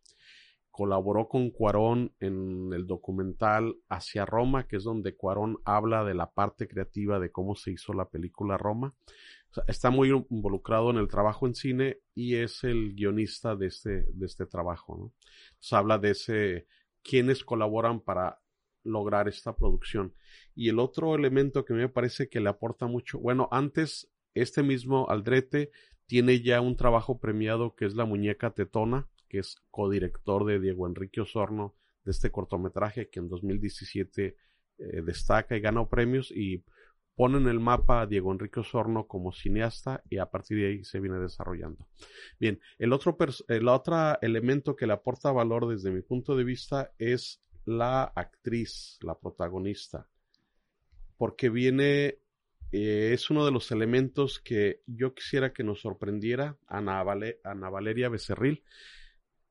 Colaboró 0.70 1.28
con 1.28 1.52
Cuarón 1.52 2.14
en 2.20 2.72
el 2.74 2.88
documental 2.88 3.76
Hacia 3.90 4.26
Roma, 4.26 4.68
que 4.68 4.78
es 4.78 4.84
donde 4.84 5.16
Cuarón 5.16 5.60
habla 5.66 6.04
de 6.04 6.14
la 6.14 6.32
parte 6.32 6.68
creativa 6.68 7.20
de 7.20 7.32
cómo 7.32 7.56
se 7.56 7.72
hizo 7.72 7.94
la 7.94 8.10
película 8.10 8.58
Roma 8.58 8.96
está 9.68 9.90
muy 9.90 10.10
involucrado 10.30 10.92
en 10.92 10.98
el 10.98 11.08
trabajo 11.08 11.48
en 11.48 11.56
cine 11.56 12.00
y 12.16 12.36
es 12.36 12.64
el 12.64 12.94
guionista 12.94 13.56
de 13.56 13.68
este, 13.68 14.06
de 14.14 14.26
este 14.26 14.46
trabajo, 14.46 14.98
¿no? 14.98 15.78
habla 15.78 15.98
de 15.98 16.12
ese, 16.12 16.68
quienes 17.04 17.44
colaboran 17.44 18.00
para 18.00 18.40
lograr 18.84 19.28
esta 19.28 19.56
producción. 19.56 20.14
Y 20.56 20.70
el 20.70 20.80
otro 20.80 21.16
elemento 21.16 21.66
que 21.66 21.74
me 21.74 21.90
parece 21.90 22.30
que 22.30 22.40
le 22.40 22.50
aporta 22.50 22.88
mucho, 22.88 23.20
bueno, 23.20 23.48
antes 23.52 24.12
este 24.34 24.64
mismo 24.64 25.10
Aldrete 25.10 25.72
tiene 26.06 26.42
ya 26.42 26.62
un 26.62 26.76
trabajo 26.76 27.20
premiado 27.20 27.76
que 27.76 27.86
es 27.86 27.96
La 27.96 28.06
Muñeca 28.06 28.52
Tetona, 28.52 29.08
que 29.28 29.40
es 29.40 29.58
codirector 29.70 30.46
de 30.46 30.60
Diego 30.60 30.88
Enrique 30.88 31.22
Osorno 31.22 31.76
de 32.04 32.12
este 32.12 32.32
cortometraje 32.32 33.10
que 33.10 33.20
en 33.20 33.30
2017 33.30 34.36
eh, 34.78 35.02
destaca 35.04 35.56
y 35.56 35.62
gana 35.62 35.88
premios 35.88 36.32
y 36.32 36.64
pone 37.22 37.38
en 37.38 37.48
el 37.48 37.60
mapa 37.60 38.02
a 38.02 38.08
Diego 38.08 38.32
Enrique 38.32 38.62
Osorno 38.62 39.06
como 39.06 39.32
cineasta 39.32 40.02
y 40.10 40.18
a 40.18 40.26
partir 40.26 40.58
de 40.58 40.66
ahí 40.70 40.84
se 40.84 41.00
viene 41.00 41.20
desarrollando. 41.20 41.88
Bien, 42.40 42.60
el 42.80 42.92
otro, 42.94 43.16
el 43.48 43.68
otro 43.68 44.20
elemento 44.24 44.76
que 44.76 44.88
le 44.88 44.94
aporta 44.94 45.32
valor 45.32 45.68
desde 45.68 45.92
mi 45.92 46.02
punto 46.02 46.36
de 46.36 46.44
vista 46.44 46.96
es 46.98 47.40
la 47.64 48.06
actriz, 48.06 48.98
la 49.04 49.20
protagonista, 49.20 50.08
porque 51.16 51.52
viene, 51.52 52.18
eh, 52.72 53.12
es 53.14 53.30
uno 53.30 53.46
de 53.46 53.52
los 53.52 53.72
elementos 53.72 54.40
que 54.40 54.82
yo 54.88 55.14
quisiera 55.14 55.54
que 55.54 55.64
nos 55.64 55.82
sorprendiera, 55.82 56.58
Ana, 56.66 57.06
Ana 57.44 57.70
Valeria 57.70 58.10
Becerril, 58.10 58.64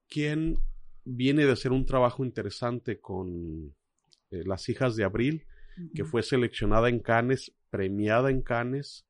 quien 0.09 0.59
viene 1.05 1.47
de 1.47 1.53
hacer 1.53 1.71
un 1.71 1.87
trabajo 1.87 2.25
interesante 2.25 2.99
con 2.99 3.77
eh, 4.33 4.43
Las 4.45 4.69
hijas 4.69 4.97
de 4.97 5.05
Abril, 5.05 5.47
que 5.95 6.05
fue 6.05 6.23
seleccionada 6.23 6.91
en 6.91 6.99
Cannes, 6.99 7.55
premiada 7.71 8.31
en 8.31 8.43
Cannes, 8.43 9.07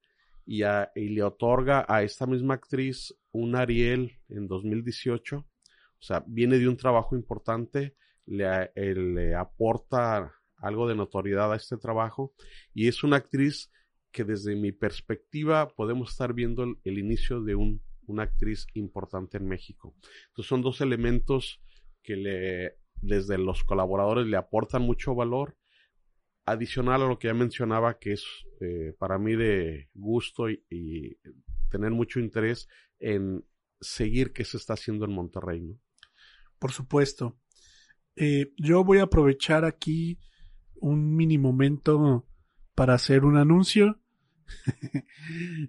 y, 0.47 0.63
le 0.63 1.23
otorga 1.23 1.85
a 1.89 2.03
esta 2.03 2.27
misma 2.27 2.55
actriz 2.55 3.15
un 3.31 3.55
Ariel 3.55 4.19
en 4.29 4.49
2018. 4.49 5.37
O 5.39 6.03
sea, 6.03 6.25
viene 6.27 6.59
de 6.59 6.69
un 6.69 6.77
trabajo 6.77 7.15
importante, 7.15 7.95
le, 8.27 8.73
le 8.75 9.35
aporta 9.35 10.35
algo 10.57 10.89
de 10.89 10.97
notoriedad 10.97 11.53
a 11.53 11.57
este 11.57 11.77
trabajo, 11.77 12.35
y 12.75 12.89
es 12.89 13.05
una 13.05 13.17
actriz 13.17 13.71
que 14.11 14.25
desde 14.25 14.57
mi 14.57 14.73
perspectiva 14.73 15.69
podemos 15.69 16.11
estar 16.11 16.35
viendo 16.35 16.65
el, 16.65 16.99
inicio 16.99 17.43
de 17.43 17.55
un, 17.55 17.83
una 18.07 18.25
actriz 18.25 18.67
importante 18.75 19.39
en 19.39 19.47
México. 19.47 19.95
Entonces 20.29 20.49
son 20.49 20.63
dos 20.63 20.81
elementos 20.81 21.61
que 22.03 22.17
le, 22.17 22.77
desde 23.01 23.39
los 23.39 23.63
colaboradores 23.63 24.27
le 24.27 24.37
aportan 24.37 24.83
mucho 24.83 25.15
valor 25.15 25.57
adicional 26.51 27.03
a 27.03 27.07
lo 27.07 27.19
que 27.19 27.29
ya 27.29 27.35
mencionaba, 27.35 27.99
que 27.99 28.13
es 28.13 28.25
eh, 28.61 28.95
para 28.99 29.19
mí 29.19 29.37
de 29.37 29.89
gusto 29.95 30.49
y, 30.51 31.19
tener 31.71 31.93
mucho 31.93 32.19
interés 32.19 32.69
en 32.99 33.45
seguir 33.81 34.33
qué 34.33 34.45
se 34.45 34.57
está 34.57 34.75
haciendo 34.75 35.05
en 35.05 35.13
Monterrey. 35.13 35.79
Por 36.59 36.73
supuesto. 36.73 37.39
Eh, 38.17 38.53
yo 38.57 38.83
voy 38.83 38.99
a 38.99 39.05
aprovechar 39.05 39.65
aquí 39.65 40.19
un 40.75 41.15
mini 41.15 41.39
momento 41.39 42.27
para 42.75 42.95
hacer 42.95 43.25
un 43.25 43.37
anuncio. 43.37 44.01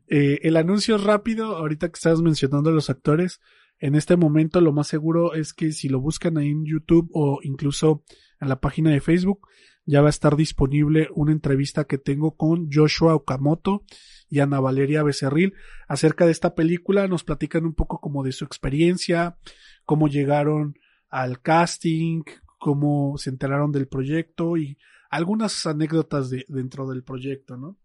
Eh, 0.07 0.39
el 0.41 0.57
anuncio 0.57 0.95
es 0.95 1.03
rápido, 1.03 1.55
ahorita 1.55 1.87
que 1.87 1.95
estás 1.95 2.21
mencionando 2.21 2.71
a 2.71 2.73
los 2.73 2.89
actores, 2.89 3.39
en 3.81 3.95
este 3.95 4.15
momento 4.15 4.59
lo 4.61 4.73
más 4.73 4.87
seguro 4.87 5.33
es 5.33 5.53
que 5.53 5.71
si 5.71 5.87
lo 5.89 5.99
buscan 5.99 6.37
ahí 6.37 6.49
en 6.49 6.65
YouTube 6.65 7.09
o 7.13 7.39
incluso 7.43 8.03
en 8.39 8.49
la 8.49 8.59
página 8.59 8.91
de 8.91 9.01
Facebook, 9.01 9.47
ya 9.85 10.01
va 10.01 10.07
a 10.07 10.11
estar 10.11 10.35
disponible 10.35 11.09
una 11.13 11.31
entrevista 11.31 11.85
que 11.85 11.97
tengo 11.97 12.35
con 12.35 12.69
Joshua 12.71 13.15
Okamoto 13.15 13.83
y 14.29 14.39
Ana 14.39 14.59
Valeria 14.59 15.03
Becerril 15.03 15.53
acerca 15.87 16.25
de 16.25 16.31
esta 16.31 16.55
película. 16.55 17.07
Nos 17.07 17.23
platican 17.23 17.65
un 17.65 17.73
poco 17.73 17.99
como 17.99 18.23
de 18.23 18.31
su 18.31 18.45
experiencia, 18.45 19.37
cómo 19.85 20.07
llegaron 20.07 20.75
al 21.09 21.41
casting, 21.41 22.23
cómo 22.59 23.17
se 23.17 23.29
enteraron 23.29 23.71
del 23.71 23.87
proyecto 23.87 24.55
y 24.55 24.77
algunas 25.09 25.65
anécdotas 25.65 26.29
de, 26.29 26.45
dentro 26.47 26.87
del 26.87 27.03
proyecto, 27.03 27.57
¿no? 27.57 27.77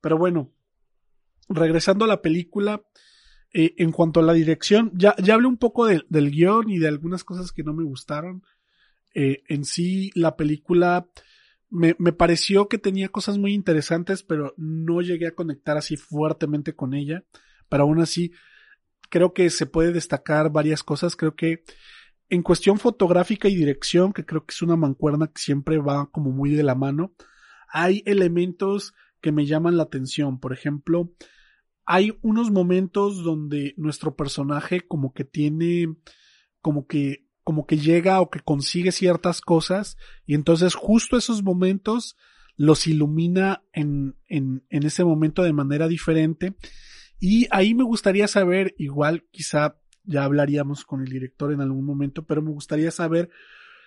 Pero 0.00 0.16
bueno, 0.16 0.50
regresando 1.48 2.06
a 2.06 2.08
la 2.08 2.22
película, 2.22 2.82
eh, 3.52 3.74
en 3.78 3.92
cuanto 3.92 4.20
a 4.20 4.22
la 4.22 4.32
dirección, 4.32 4.92
ya, 4.94 5.14
ya 5.22 5.34
hablé 5.34 5.48
un 5.48 5.58
poco 5.58 5.86
del 5.86 6.30
guion 6.30 6.70
y 6.70 6.78
de 6.78 6.88
algunas 6.88 7.24
cosas 7.24 7.52
que 7.52 7.64
no 7.64 7.74
me 7.74 7.84
gustaron. 7.84 8.42
Eh, 9.12 9.42
en 9.48 9.64
sí, 9.64 10.10
la 10.14 10.36
película 10.36 11.08
me, 11.70 11.96
me, 11.98 12.12
pareció 12.12 12.68
que 12.68 12.78
tenía 12.78 13.08
cosas 13.08 13.38
muy 13.38 13.54
interesantes, 13.54 14.22
pero 14.22 14.54
no 14.56 15.00
llegué 15.00 15.28
a 15.28 15.34
conectar 15.34 15.76
así 15.76 15.96
fuertemente 15.96 16.74
con 16.74 16.94
ella. 16.94 17.24
Pero 17.68 17.84
aún 17.84 18.00
así, 18.00 18.32
creo 19.08 19.32
que 19.32 19.50
se 19.50 19.66
puede 19.66 19.92
destacar 19.92 20.50
varias 20.50 20.82
cosas. 20.82 21.16
Creo 21.16 21.34
que 21.34 21.64
en 22.28 22.42
cuestión 22.42 22.78
fotográfica 22.78 23.48
y 23.48 23.56
dirección, 23.56 24.12
que 24.12 24.24
creo 24.24 24.44
que 24.44 24.52
es 24.52 24.62
una 24.62 24.76
mancuerna 24.76 25.26
que 25.26 25.40
siempre 25.40 25.78
va 25.78 26.10
como 26.10 26.30
muy 26.30 26.50
de 26.50 26.62
la 26.62 26.74
mano, 26.74 27.12
hay 27.68 28.02
elementos 28.06 28.94
que 29.20 29.32
me 29.32 29.46
llaman 29.46 29.76
la 29.76 29.84
atención. 29.84 30.38
Por 30.38 30.52
ejemplo, 30.52 31.12
hay 31.84 32.16
unos 32.22 32.50
momentos 32.50 33.22
donde 33.22 33.74
nuestro 33.76 34.14
personaje 34.14 34.80
como 34.86 35.12
que 35.12 35.24
tiene, 35.24 35.96
como 36.60 36.86
que, 36.86 37.26
como 37.44 37.66
que 37.66 37.78
llega 37.78 38.20
o 38.20 38.30
que 38.30 38.40
consigue 38.40 38.92
ciertas 38.92 39.40
cosas 39.40 39.96
y 40.26 40.34
entonces 40.34 40.74
justo 40.74 41.16
esos 41.16 41.42
momentos 41.42 42.16
los 42.56 42.86
ilumina 42.86 43.62
en, 43.72 44.16
en, 44.28 44.64
en 44.68 44.82
ese 44.84 45.04
momento 45.04 45.42
de 45.42 45.52
manera 45.52 45.88
diferente. 45.88 46.54
Y 47.18 47.46
ahí 47.50 47.74
me 47.74 47.84
gustaría 47.84 48.28
saber, 48.28 48.74
igual 48.78 49.24
quizá 49.30 49.76
ya 50.04 50.24
hablaríamos 50.24 50.84
con 50.84 51.00
el 51.00 51.08
director 51.08 51.52
en 51.52 51.60
algún 51.60 51.84
momento, 51.84 52.26
pero 52.26 52.42
me 52.42 52.50
gustaría 52.50 52.90
saber 52.90 53.30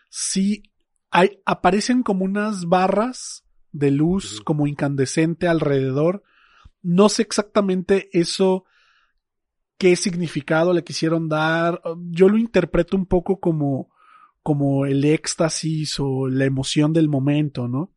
si 0.10 0.64
hay, 1.12 1.40
aparecen 1.46 2.04
como 2.04 2.26
unas 2.26 2.66
barras 2.66 3.46
de 3.72 3.92
luz 3.92 4.42
como 4.42 4.68
incandescente 4.68 5.48
alrededor 5.48 6.24
no 6.84 7.10
sé 7.10 7.24
exactamente 7.24 8.10
eso 8.12 8.66
qué 9.78 9.96
significado 9.96 10.74
le 10.74 10.84
quisieron 10.84 11.30
dar. 11.30 11.82
Yo 12.10 12.30
lo 12.30 12.38
interpreto 12.38 12.98
un 12.98 13.06
poco 13.06 13.40
como, 13.40 13.90
como 14.42 14.86
el 14.86 15.04
éxtasis 15.06 16.00
o 16.00 16.28
la 16.28 16.46
emoción 16.46 16.94
del 16.94 17.10
momento, 17.10 17.68
¿no? 17.68 17.94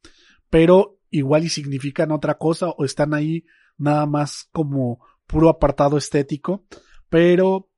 Pero 0.50 0.99
igual 1.11 1.45
y 1.45 1.49
significan 1.49 2.12
otra 2.12 2.37
cosa 2.38 2.71
o 2.71 2.85
están 2.85 3.14
ahí 3.14 3.45
nada 3.78 4.06
más 4.06 4.49
como 4.52 5.00
puro 5.26 5.49
apartado 5.49 5.97
estético. 5.97 6.64
Pero 7.09 7.71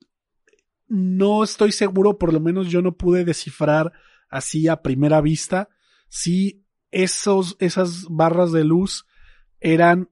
no 0.86 1.44
estoy 1.44 1.72
seguro, 1.72 2.18
por 2.18 2.32
lo 2.32 2.40
menos 2.40 2.68
yo 2.68 2.82
no 2.82 2.96
pude 2.96 3.24
descifrar 3.24 3.92
así 4.30 4.68
a 4.68 4.82
primera 4.82 5.20
vista 5.20 5.68
si 6.08 6.64
esos, 6.90 7.56
esas 7.60 8.06
barras 8.08 8.52
de 8.52 8.64
luz 8.64 9.06
eran 9.60 10.10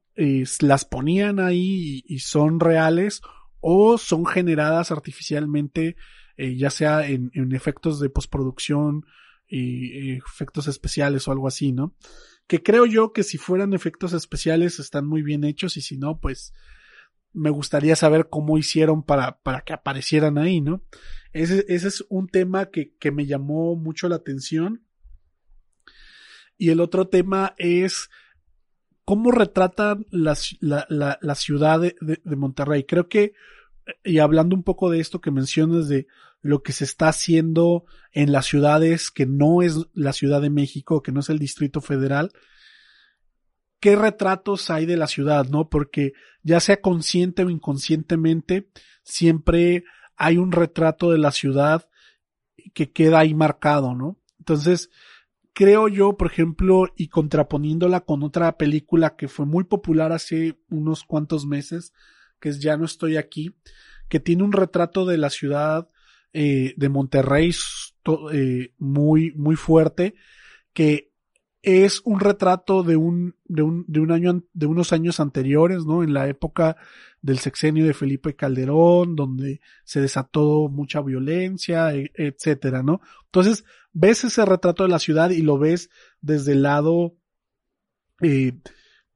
las 0.61 0.85
ponían 0.85 1.40
ahí 1.40 2.02
y, 2.07 2.21
son 2.21 2.61
reales 2.61 3.21
o 3.61 3.99
son 3.99 4.27
generadas 4.27 4.91
artificialmente, 4.91 5.97
eh, 6.37 6.57
ya 6.57 6.71
sea 6.71 7.07
en, 7.07 7.31
efectos 7.53 8.01
de 8.01 8.11
postproducción 8.11 9.05
y 9.49 10.13
efectos 10.17 10.67
especiales 10.67 11.27
o 11.29 11.33
algo 11.33 11.47
así, 11.47 11.73
¿no? 11.73 11.95
Que 12.47 12.63
creo 12.63 12.85
yo 12.85 13.13
que 13.13 13.23
si 13.23 13.39
fueran 13.39 13.75
efectos 13.75 14.13
especiales 14.13 14.79
están 14.79 15.07
muy 15.07 15.23
bien 15.23 15.45
hechos 15.45 15.77
y 15.77 15.81
si 15.81 15.97
no, 15.97 16.21
pues 16.21 16.53
me 17.33 17.51
gustaría 17.51 17.97
saber 17.97 18.29
cómo 18.31 18.57
hicieron 18.57 19.03
para, 19.03 19.43
para 19.43 19.61
que 19.61 19.73
aparecieran 19.73 20.38
ahí, 20.38 20.61
¿no? 20.61 20.83
Ese, 21.33 21.64
ese 21.69 21.88
es 21.88 22.05
un 22.09 22.29
tema 22.29 22.71
que, 22.71 22.95
que 22.97 23.11
me 23.11 23.27
llamó 23.27 23.77
mucho 23.77 24.09
la 24.09 24.16
atención. 24.16 24.87
Y 26.57 26.71
el 26.71 26.81
otro 26.81 27.09
tema 27.09 27.55
es 27.59 28.09
cómo 29.07 29.31
retratan 29.31 30.05
la, 30.11 30.37
la, 30.61 31.19
la, 31.23 31.35
ciudad 31.37 31.81
de, 31.81 31.97
de, 32.01 32.37
Monterrey. 32.37 32.85
Creo 32.85 33.09
que, 33.09 33.35
y 34.05 34.19
hablando 34.19 34.57
un 34.57 34.64
poco 34.64 34.90
de 34.90 34.99
esto 34.99 35.21
que 35.21 35.31
mencionas 35.31 35.87
de 35.88 36.09
lo 36.42 36.64
que 36.64 36.73
se 36.73 36.85
está 36.85 37.09
haciendo 37.09 37.85
en 38.12 38.33
las 38.33 38.47
ciudades 38.47 39.12
que 39.12 39.25
no 39.25 39.62
es 39.62 39.87
la 39.95 40.12
Ciudad 40.12 40.42
de 40.42 40.51
México, 40.51 41.05
que 41.05 41.12
no 41.12 41.21
es 41.21 41.31
el 41.31 41.38
Distrito 41.38 41.81
Federal, 41.81 42.33
qué 43.79 43.95
retratos 43.95 44.71
hay 44.71 44.87
de 44.87 44.97
la 44.97 45.07
ciudad, 45.07 45.47
¿no? 45.47 45.69
Porque 45.69 46.12
ya 46.42 46.59
sea 46.59 46.81
consciente 46.81 47.45
o 47.45 47.51
inconscientemente, 47.51 48.69
siempre 49.05 49.85
hay 50.16 50.37
un 50.37 50.51
retrato 50.51 51.12
de 51.12 51.19
la 51.19 51.31
ciudad 51.31 51.88
que 52.75 52.90
queda 52.90 53.21
ahí 53.21 53.35
marcado, 53.35 53.95
¿no? 53.95 54.19
Entonces, 54.40 54.90
creo 55.57 55.88
yo, 55.88 56.19
por 56.19 56.31
ejemplo, 56.31 56.85
y 56.97 57.09
contraponiéndola 57.09 58.03
con 58.03 58.23
otra 58.23 58.59
película 58.59 59.16
que 59.16 59.27
fue 59.27 59.47
muy 59.47 59.64
popular 59.64 60.12
hace 60.12 60.59
unos 60.69 61.03
cuantos 61.03 61.47
meses, 61.47 61.95
que 62.38 62.51
es 62.51 62.61
Ya 62.61 62.77
no 62.77 62.85
estoy 62.85 63.16
aquí, 63.16 63.57
que 64.11 64.21
tiene 64.21 64.42
un 64.42 64.53
retrato 64.53 65.07
de 65.07 65.16
la 65.16 65.31
ciudad 65.31 65.88
eh, 66.35 66.75
de 66.77 66.88
Monterrey 66.90 67.55
eh, 68.35 68.75
muy, 68.77 69.33
muy 69.33 69.57
fuerte, 69.57 70.14
que 70.75 71.11
es 71.62 72.03
un 72.05 72.21
retrato 72.21 72.83
de 72.83 72.97
un, 72.97 73.35
de 73.47 73.62
un, 73.62 73.87
de 73.88 74.01
un 74.01 74.12
año, 74.12 74.45
de 74.53 74.66
unos 74.66 74.92
años 74.92 75.21
anteriores, 75.21 75.87
¿no? 75.87 76.03
En 76.03 76.12
la 76.12 76.29
época 76.29 76.77
del 77.23 77.38
sexenio 77.38 77.87
de 77.87 77.95
Felipe 77.95 78.37
Calderón, 78.37 79.16
donde 79.16 79.62
se 79.85 80.03
desató 80.03 80.69
mucha 80.69 81.01
violencia, 81.01 81.95
e, 81.95 82.12
etcétera, 82.14 82.83
¿no? 82.83 83.01
Entonces, 83.25 83.64
ves 83.98 84.24
ese 84.24 84.44
retrato 84.44 84.82
de 84.82 84.90
la 84.90 84.98
ciudad 84.98 85.30
y 85.30 85.40
lo 85.40 85.59
ves 85.59 85.88
desde 86.20 86.52
el 86.52 86.62
lado, 86.62 87.16
eh, 88.20 88.52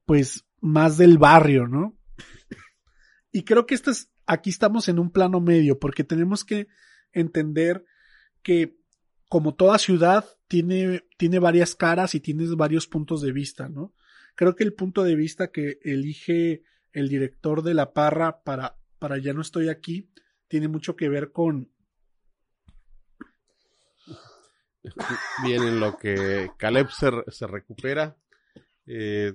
pues, 0.05 0.45
más 0.59 0.97
del 0.97 1.19
barrio, 1.19 1.67
¿no? 1.67 1.95
Y 3.31 3.43
creo 3.43 3.65
que 3.65 3.75
es, 3.75 4.11
aquí 4.25 4.49
estamos 4.49 4.89
en 4.89 4.97
un 4.97 5.11
plano 5.11 5.39
medio, 5.39 5.79
porque 5.79 6.03
tenemos 6.03 6.43
que 6.43 6.67
entender 7.13 7.85
que 8.41 8.77
como 9.29 9.53
toda 9.55 9.77
ciudad 9.77 10.25
tiene, 10.47 11.05
tiene 11.17 11.39
varias 11.39 11.75
caras 11.75 12.15
y 12.15 12.19
tienes 12.19 12.55
varios 12.55 12.87
puntos 12.87 13.21
de 13.21 13.31
vista, 13.31 13.69
¿no? 13.69 13.93
Creo 14.35 14.55
que 14.55 14.63
el 14.63 14.73
punto 14.73 15.03
de 15.03 15.15
vista 15.15 15.51
que 15.51 15.79
elige 15.83 16.63
el 16.91 17.07
director 17.07 17.61
de 17.61 17.73
La 17.73 17.93
Parra 17.93 18.43
para, 18.43 18.77
para 18.99 19.17
Ya 19.19 19.33
no 19.33 19.41
estoy 19.41 19.69
aquí 19.69 20.11
tiene 20.47 20.67
mucho 20.67 20.97
que 20.97 21.07
ver 21.07 21.31
con... 21.31 21.71
Bien, 25.45 25.63
en 25.63 25.79
lo 25.79 25.97
que 25.97 26.51
Caleb 26.57 26.89
se, 26.89 27.47
recupera. 27.47 28.17
Eh, 28.85 29.33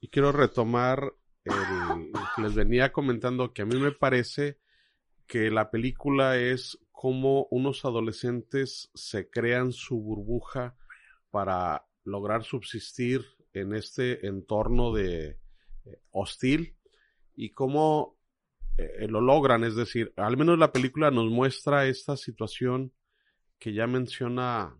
y 0.00 0.08
quiero 0.08 0.32
retomar 0.32 1.14
el, 1.44 2.12
les 2.38 2.54
venía 2.54 2.92
comentando 2.92 3.52
que 3.52 3.62
a 3.62 3.66
mí 3.66 3.76
me 3.76 3.92
parece 3.92 4.58
que 5.26 5.50
la 5.50 5.70
película 5.70 6.36
es 6.36 6.78
cómo 6.90 7.46
unos 7.50 7.84
adolescentes 7.84 8.90
se 8.94 9.30
crean 9.30 9.72
su 9.72 10.00
burbuja 10.00 10.76
para 11.30 11.86
lograr 12.04 12.44
subsistir 12.44 13.24
en 13.52 13.74
este 13.74 14.26
entorno 14.26 14.92
de 14.92 15.38
eh, 15.84 16.00
hostil 16.10 16.76
y 17.34 17.50
cómo 17.50 18.18
eh, 18.76 19.06
lo 19.08 19.20
logran, 19.20 19.64
es 19.64 19.76
decir, 19.76 20.12
al 20.16 20.36
menos 20.36 20.58
la 20.58 20.72
película 20.72 21.10
nos 21.10 21.30
muestra 21.30 21.86
esta 21.86 22.16
situación 22.16 22.92
que 23.60 23.72
ya 23.72 23.86
menciona 23.86 24.76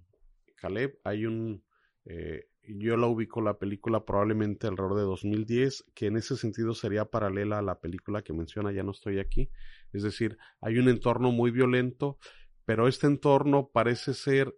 Caleb, 0.56 0.98
hay 1.04 1.26
un 1.26 1.62
eh, 2.04 2.50
yo 2.62 2.96
la 2.96 3.06
ubico 3.06 3.40
la 3.40 3.58
película 3.58 4.04
probablemente 4.04 4.66
alrededor 4.66 4.96
de 4.96 5.02
2010, 5.02 5.86
que 5.94 6.06
en 6.06 6.16
ese 6.16 6.36
sentido 6.36 6.74
sería 6.74 7.04
paralela 7.06 7.58
a 7.58 7.62
la 7.62 7.80
película 7.80 8.22
que 8.22 8.32
menciona 8.32 8.72
Ya 8.72 8.82
no 8.82 8.92
estoy 8.92 9.18
aquí. 9.18 9.50
Es 9.92 10.02
decir, 10.02 10.38
hay 10.60 10.78
un 10.78 10.88
entorno 10.88 11.32
muy 11.32 11.50
violento, 11.50 12.18
pero 12.64 12.86
este 12.88 13.06
entorno 13.06 13.70
parece 13.72 14.14
ser 14.14 14.54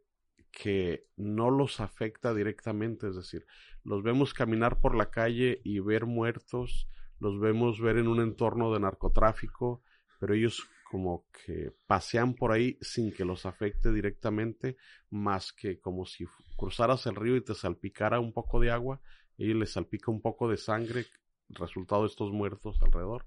que 0.50 1.06
no 1.16 1.50
los 1.50 1.80
afecta 1.80 2.34
directamente, 2.34 3.08
es 3.08 3.16
decir, 3.16 3.46
los 3.84 4.02
vemos 4.02 4.34
caminar 4.34 4.80
por 4.80 4.94
la 4.94 5.10
calle 5.10 5.62
y 5.64 5.80
ver 5.80 6.04
muertos, 6.04 6.88
los 7.18 7.40
vemos 7.40 7.80
ver 7.80 7.96
en 7.96 8.08
un 8.08 8.20
entorno 8.20 8.72
de 8.74 8.80
narcotráfico, 8.80 9.82
pero 10.20 10.34
ellos 10.34 10.68
como 10.92 11.24
que 11.32 11.72
pasean 11.86 12.34
por 12.34 12.52
ahí 12.52 12.76
sin 12.82 13.14
que 13.14 13.24
los 13.24 13.46
afecte 13.46 13.90
directamente, 13.90 14.76
más 15.08 15.50
que 15.50 15.80
como 15.80 16.04
si 16.04 16.26
cruzaras 16.54 17.06
el 17.06 17.16
río 17.16 17.34
y 17.34 17.40
te 17.42 17.54
salpicara 17.54 18.20
un 18.20 18.34
poco 18.34 18.60
de 18.60 18.70
agua, 18.70 19.00
y 19.38 19.54
les 19.54 19.72
salpica 19.72 20.10
un 20.10 20.20
poco 20.20 20.50
de 20.50 20.58
sangre, 20.58 21.06
resultado 21.48 22.02
de 22.02 22.08
estos 22.08 22.30
muertos 22.30 22.76
alrededor. 22.82 23.24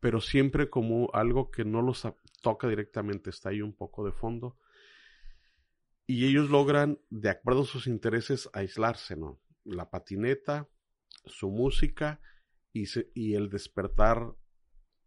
Pero 0.00 0.20
siempre 0.20 0.68
como 0.68 1.08
algo 1.14 1.50
que 1.50 1.64
no 1.64 1.80
los 1.80 2.06
toca 2.42 2.68
directamente, 2.68 3.30
está 3.30 3.48
ahí 3.48 3.62
un 3.62 3.74
poco 3.74 4.04
de 4.04 4.12
fondo. 4.12 4.58
y 6.06 6.26
ellos 6.26 6.50
logran, 6.50 6.98
de 7.08 7.30
acuerdo 7.30 7.62
a 7.62 7.64
sus 7.64 7.86
intereses, 7.86 8.50
aislarse, 8.52 9.16
¿no? 9.16 9.40
La 9.64 9.88
patineta, 9.88 10.68
su 11.24 11.48
música 11.48 12.20
y, 12.74 12.84
y 13.14 13.32
el 13.32 13.48
despertar 13.48 14.34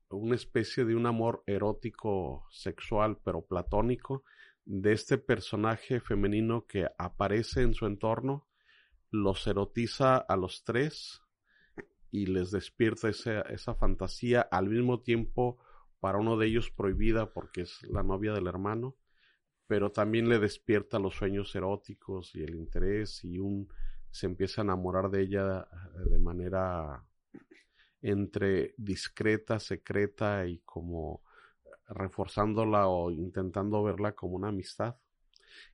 una 0.09 0.35
especie 0.35 0.85
de 0.85 0.95
un 0.95 1.05
amor 1.05 1.43
erótico 1.45 2.45
sexual, 2.49 3.19
pero 3.23 3.45
platónico, 3.45 4.23
de 4.65 4.91
este 4.93 5.17
personaje 5.17 5.99
femenino 5.99 6.65
que 6.65 6.87
aparece 6.97 7.61
en 7.61 7.73
su 7.73 7.85
entorno, 7.85 8.47
los 9.09 9.47
erotiza 9.47 10.17
a 10.17 10.35
los 10.35 10.63
tres 10.63 11.21
y 12.11 12.25
les 12.25 12.51
despierta 12.51 13.09
esa, 13.09 13.41
esa 13.41 13.75
fantasía, 13.75 14.41
al 14.41 14.69
mismo 14.69 15.01
tiempo 15.01 15.57
para 15.99 16.17
uno 16.17 16.37
de 16.37 16.47
ellos 16.47 16.71
prohibida 16.71 17.33
porque 17.33 17.61
es 17.61 17.81
la 17.83 18.03
novia 18.03 18.33
del 18.33 18.47
hermano, 18.47 18.95
pero 19.67 19.91
también 19.91 20.29
le 20.29 20.39
despierta 20.39 20.99
los 20.99 21.15
sueños 21.15 21.53
eróticos 21.55 22.35
y 22.35 22.43
el 22.43 22.55
interés 22.55 23.23
y 23.23 23.39
un 23.39 23.69
se 24.11 24.25
empieza 24.25 24.61
a 24.61 24.63
enamorar 24.63 25.09
de 25.09 25.21
ella 25.21 25.67
eh, 25.71 26.09
de 26.09 26.19
manera 26.19 27.05
entre 28.01 28.73
discreta, 28.77 29.59
secreta 29.59 30.45
y 30.47 30.59
como 30.59 31.21
reforzándola 31.89 32.87
o 32.87 33.11
intentando 33.11 33.83
verla 33.83 34.13
como 34.13 34.35
una 34.35 34.49
amistad. 34.49 34.97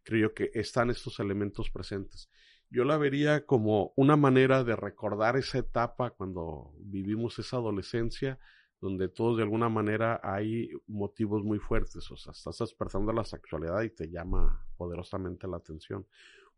Creo 0.03 0.33
que 0.33 0.51
están 0.53 0.89
estos 0.89 1.19
elementos 1.19 1.69
presentes. 1.69 2.29
Yo 2.69 2.86
la 2.86 2.97
vería 2.97 3.45
como 3.45 3.93
una 3.95 4.15
manera 4.15 4.63
de 4.63 4.75
recordar 4.75 5.38
esa 5.38 5.59
etapa 5.59 6.12
cuando 6.12 6.73
vivimos 6.79 7.38
esa 7.39 7.57
adolescencia, 7.57 8.39
donde 8.81 9.07
todos 9.07 9.38
de 9.38 9.43
alguna 9.43 9.69
manera 9.69 10.19
hay 10.23 10.69
motivos 10.88 11.43
muy 11.43 11.59
fuertes, 11.59 12.09
o 12.12 12.17
sea, 12.17 12.31
estás 12.31 12.57
despertando 12.57 13.13
la 13.13 13.23
sexualidad 13.23 13.81
y 13.83 13.91
te 13.91 14.09
llama 14.09 14.65
poderosamente 14.75 15.47
la 15.47 15.57
atención. 15.57 16.05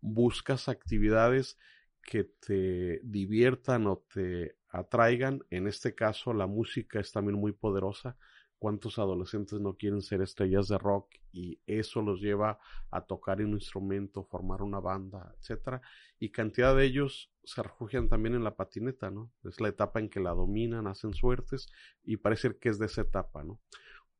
Buscas 0.01 0.69
actividades 0.69 1.57
que 2.05 2.23
te 2.23 3.01
diviertan 3.03 3.87
o 3.87 3.97
te 4.13 4.55
atraigan. 4.69 5.43
En 5.49 5.67
este 5.67 5.95
caso, 5.95 6.33
la 6.33 6.47
música 6.47 6.99
es 6.99 7.11
también 7.11 7.37
muy 7.37 7.51
poderosa. 7.51 8.15
¿Cuántos 8.57 8.99
adolescentes 8.99 9.59
no 9.59 9.75
quieren 9.75 10.01
ser 10.01 10.21
estrellas 10.21 10.67
de 10.69 10.77
rock 10.77 11.13
y 11.33 11.59
eso 11.67 12.01
los 12.01 12.21
lleva 12.21 12.57
a 12.89 13.01
tocar 13.01 13.41
un 13.41 13.51
instrumento, 13.51 14.23
formar 14.23 14.61
una 14.61 14.79
banda, 14.79 15.35
etcétera? 15.39 15.81
Y 16.19 16.29
cantidad 16.29 16.75
de 16.75 16.85
ellos 16.85 17.31
se 17.43 17.61
refugian 17.61 18.07
también 18.07 18.33
en 18.35 18.43
la 18.43 18.55
patineta, 18.55 19.11
¿no? 19.11 19.31
Es 19.43 19.59
la 19.59 19.67
etapa 19.67 19.99
en 19.99 20.09
que 20.09 20.21
la 20.21 20.31
dominan, 20.31 20.87
hacen 20.87 21.13
suertes 21.13 21.67
y 22.03 22.17
parece 22.17 22.57
que 22.57 22.69
es 22.69 22.79
de 22.79 22.85
esa 22.85 23.01
etapa, 23.01 23.43
¿no? 23.43 23.59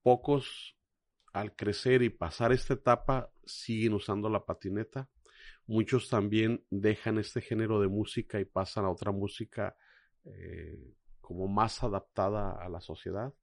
Pocos 0.04 0.76
al 1.34 1.56
crecer 1.56 2.02
y 2.02 2.10
pasar 2.10 2.52
esta 2.52 2.74
etapa 2.74 3.32
siguen 3.46 3.94
usando 3.94 4.30
la 4.30 4.46
patineta. 4.46 5.10
Muchos 5.68 6.10
también 6.10 6.64
dejan 6.70 7.18
este 7.18 7.42
género 7.42 7.80
de 7.80 7.88
música 7.88 8.40
y 8.40 8.46
pasan 8.46 8.86
a 8.86 8.92
otra 8.92 9.12
música 9.12 9.76
eh, 10.26 10.94
como 11.22 11.48
más 11.48 11.84
adaptada 11.84 12.52
a 12.52 12.70
la 12.70 12.82
sociedad. 12.82 13.34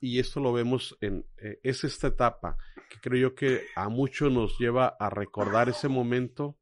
Y 0.00 0.18
esto 0.18 0.40
lo 0.40 0.52
vemos 0.52 0.96
en, 1.00 1.24
eh, 1.36 1.60
es 1.62 1.84
esta 1.84 2.08
etapa 2.08 2.56
que 2.90 2.98
creo 3.00 3.30
yo 3.30 3.34
que 3.34 3.62
a 3.76 3.88
muchos 3.88 4.32
nos 4.32 4.58
lleva 4.58 4.88
a 4.98 5.08
recordar 5.08 5.68
ese 5.68 5.88
momento 5.88 6.58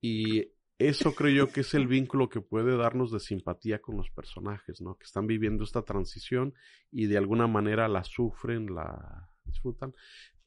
y 0.00 0.52
eso 0.78 1.14
creo 1.14 1.46
yo 1.46 1.52
que 1.52 1.62
es 1.62 1.74
el 1.74 1.88
vínculo 1.88 2.28
que 2.28 2.40
puede 2.40 2.76
darnos 2.76 3.10
de 3.10 3.18
simpatía 3.18 3.80
con 3.80 3.96
los 3.96 4.10
personajes, 4.10 4.80
¿no? 4.80 4.96
Que 4.96 5.04
están 5.04 5.26
viviendo 5.26 5.64
esta 5.64 5.82
transición 5.82 6.54
y 6.92 7.06
de 7.06 7.18
alguna 7.18 7.48
manera 7.48 7.88
la 7.88 8.04
sufren, 8.04 8.72
la 8.72 9.28
disfrutan, 9.44 9.92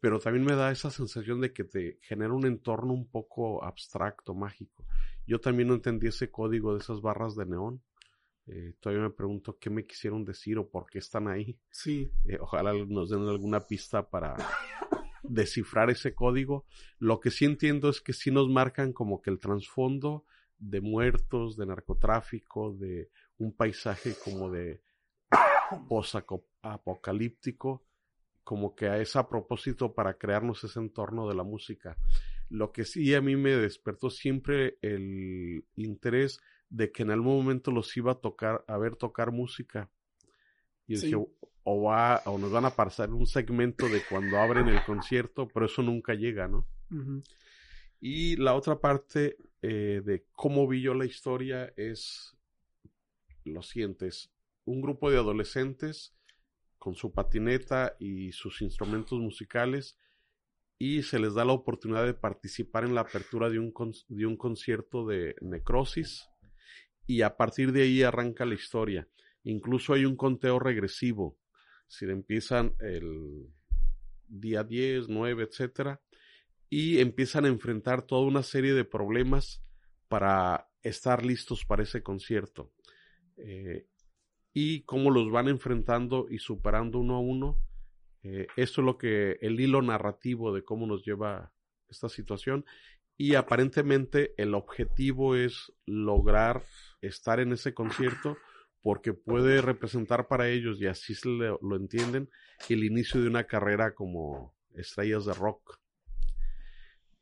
pero 0.01 0.19
también 0.19 0.43
me 0.43 0.55
da 0.55 0.71
esa 0.71 0.89
sensación 0.89 1.39
de 1.41 1.53
que 1.53 1.63
te 1.63 1.99
genera 2.01 2.33
un 2.33 2.47
entorno 2.47 2.91
un 2.91 3.07
poco 3.07 3.63
abstracto, 3.63 4.33
mágico. 4.33 4.83
Yo 5.27 5.39
también 5.39 5.67
no 5.67 5.75
entendí 5.75 6.07
ese 6.07 6.31
código 6.31 6.73
de 6.73 6.79
esas 6.79 7.01
barras 7.01 7.35
de 7.35 7.45
neón. 7.45 7.83
Eh, 8.47 8.73
todavía 8.79 9.03
me 9.03 9.11
pregunto 9.11 9.59
qué 9.59 9.69
me 9.69 9.85
quisieron 9.85 10.25
decir 10.25 10.57
o 10.57 10.67
por 10.67 10.87
qué 10.87 10.97
están 10.97 11.27
ahí. 11.27 11.55
Sí. 11.69 12.11
Eh, 12.25 12.39
ojalá 12.41 12.73
nos 12.73 13.11
den 13.11 13.27
alguna 13.27 13.59
pista 13.59 14.09
para 14.09 14.35
descifrar 15.23 15.91
ese 15.91 16.15
código. 16.15 16.65
Lo 16.97 17.19
que 17.19 17.29
sí 17.29 17.45
entiendo 17.45 17.87
es 17.87 18.01
que 18.01 18.13
sí 18.13 18.31
nos 18.31 18.49
marcan 18.49 18.93
como 18.93 19.21
que 19.21 19.29
el 19.29 19.39
trasfondo 19.39 20.25
de 20.57 20.81
muertos, 20.81 21.57
de 21.57 21.67
narcotráfico, 21.67 22.73
de 22.73 23.11
un 23.37 23.53
paisaje 23.53 24.15
como 24.23 24.49
de 24.49 24.81
post-apocalíptico, 25.87 27.83
como 28.43 28.75
que 28.75 29.01
es 29.01 29.15
a 29.15 29.27
propósito 29.27 29.93
para 29.93 30.17
crearnos 30.17 30.63
ese 30.63 30.79
entorno 30.79 31.27
de 31.27 31.35
la 31.35 31.43
música. 31.43 31.97
Lo 32.49 32.71
que 32.71 32.85
sí 32.85 33.13
a 33.15 33.21
mí 33.21 33.35
me 33.35 33.55
despertó 33.55 34.09
siempre 34.09 34.77
el 34.81 35.63
interés 35.75 36.39
de 36.69 36.91
que 36.91 37.03
en 37.03 37.11
algún 37.11 37.35
momento 37.35 37.71
los 37.71 37.95
iba 37.97 38.13
a 38.13 38.19
tocar, 38.19 38.63
a 38.67 38.77
ver 38.77 38.95
tocar 38.95 39.31
música. 39.31 39.89
Y 40.87 40.95
dije, 40.95 41.15
o, 41.63 41.83
va, 41.83 42.21
o 42.25 42.37
nos 42.37 42.51
van 42.51 42.65
a 42.65 42.75
pasar 42.75 43.11
un 43.11 43.27
segmento 43.27 43.87
de 43.87 44.01
cuando 44.09 44.37
abren 44.37 44.67
el 44.67 44.83
concierto, 44.83 45.47
pero 45.47 45.67
eso 45.67 45.81
nunca 45.81 46.13
llega, 46.13 46.47
¿no? 46.47 46.65
Y 47.99 48.35
la 48.37 48.55
otra 48.55 48.79
parte 48.79 49.37
eh, 49.61 50.01
de 50.03 50.25
cómo 50.33 50.67
vi 50.67 50.81
yo 50.81 50.93
la 50.93 51.05
historia 51.05 51.71
es 51.77 52.35
lo 53.45 53.61
siguiente, 53.61 54.09
un 54.65 54.81
grupo 54.81 55.11
de 55.11 55.17
adolescentes 55.17 56.15
con 56.81 56.95
su 56.95 57.13
patineta 57.13 57.95
y 57.99 58.31
sus 58.31 58.63
instrumentos 58.63 59.19
musicales 59.19 59.99
y 60.79 61.03
se 61.03 61.19
les 61.19 61.35
da 61.35 61.45
la 61.45 61.53
oportunidad 61.53 62.07
de 62.07 62.15
participar 62.15 62.85
en 62.85 62.95
la 62.95 63.01
apertura 63.01 63.51
de 63.51 63.59
un, 63.59 63.71
de 64.07 64.25
un 64.25 64.35
concierto 64.35 65.05
de 65.05 65.35
necrosis 65.41 66.27
y 67.05 67.21
a 67.21 67.37
partir 67.37 67.71
de 67.71 67.83
ahí 67.83 68.01
arranca 68.01 68.45
la 68.45 68.55
historia. 68.55 69.07
Incluso 69.43 69.93
hay 69.93 70.05
un 70.05 70.15
conteo 70.15 70.57
regresivo. 70.57 71.37
Si 71.87 72.05
empiezan 72.05 72.73
el 72.79 73.47
día 74.27 74.63
10, 74.63 75.07
9, 75.07 75.43
etcétera, 75.43 76.01
y 76.67 76.97
empiezan 76.97 77.45
a 77.45 77.49
enfrentar 77.49 78.01
toda 78.01 78.25
una 78.25 78.41
serie 78.41 78.73
de 78.73 78.85
problemas 78.85 79.63
para 80.07 80.67
estar 80.81 81.23
listos 81.23 81.63
para 81.63 81.83
ese 81.83 82.01
concierto. 82.01 82.73
Eh, 83.37 83.85
y 84.53 84.81
cómo 84.83 85.11
los 85.11 85.31
van 85.31 85.47
enfrentando 85.47 86.27
y 86.29 86.39
superando 86.39 86.99
uno 86.99 87.15
a 87.15 87.19
uno. 87.19 87.57
Eh, 88.23 88.47
esto 88.55 88.81
es 88.81 88.85
lo 88.85 88.97
que 88.97 89.37
el 89.41 89.59
hilo 89.59 89.81
narrativo 89.81 90.53
de 90.53 90.63
cómo 90.63 90.85
nos 90.85 91.03
lleva 91.03 91.51
esta 91.89 92.09
situación 92.09 92.65
y 93.17 93.35
aparentemente 93.35 94.33
el 94.37 94.55
objetivo 94.55 95.35
es 95.35 95.71
lograr 95.85 96.63
estar 97.01 97.39
en 97.39 97.51
ese 97.53 97.73
concierto 97.73 98.37
porque 98.81 99.13
puede 99.13 99.61
representar 99.61 100.27
para 100.27 100.49
ellos, 100.49 100.81
y 100.81 100.87
así 100.87 101.13
se 101.13 101.29
lo, 101.29 101.75
entienden, 101.75 102.29
el 102.67 102.83
inicio 102.83 103.21
de 103.21 103.27
una 103.27 103.43
carrera 103.43 103.93
como 103.93 104.55
estrellas 104.73 105.25
de 105.25 105.33
rock. 105.33 105.79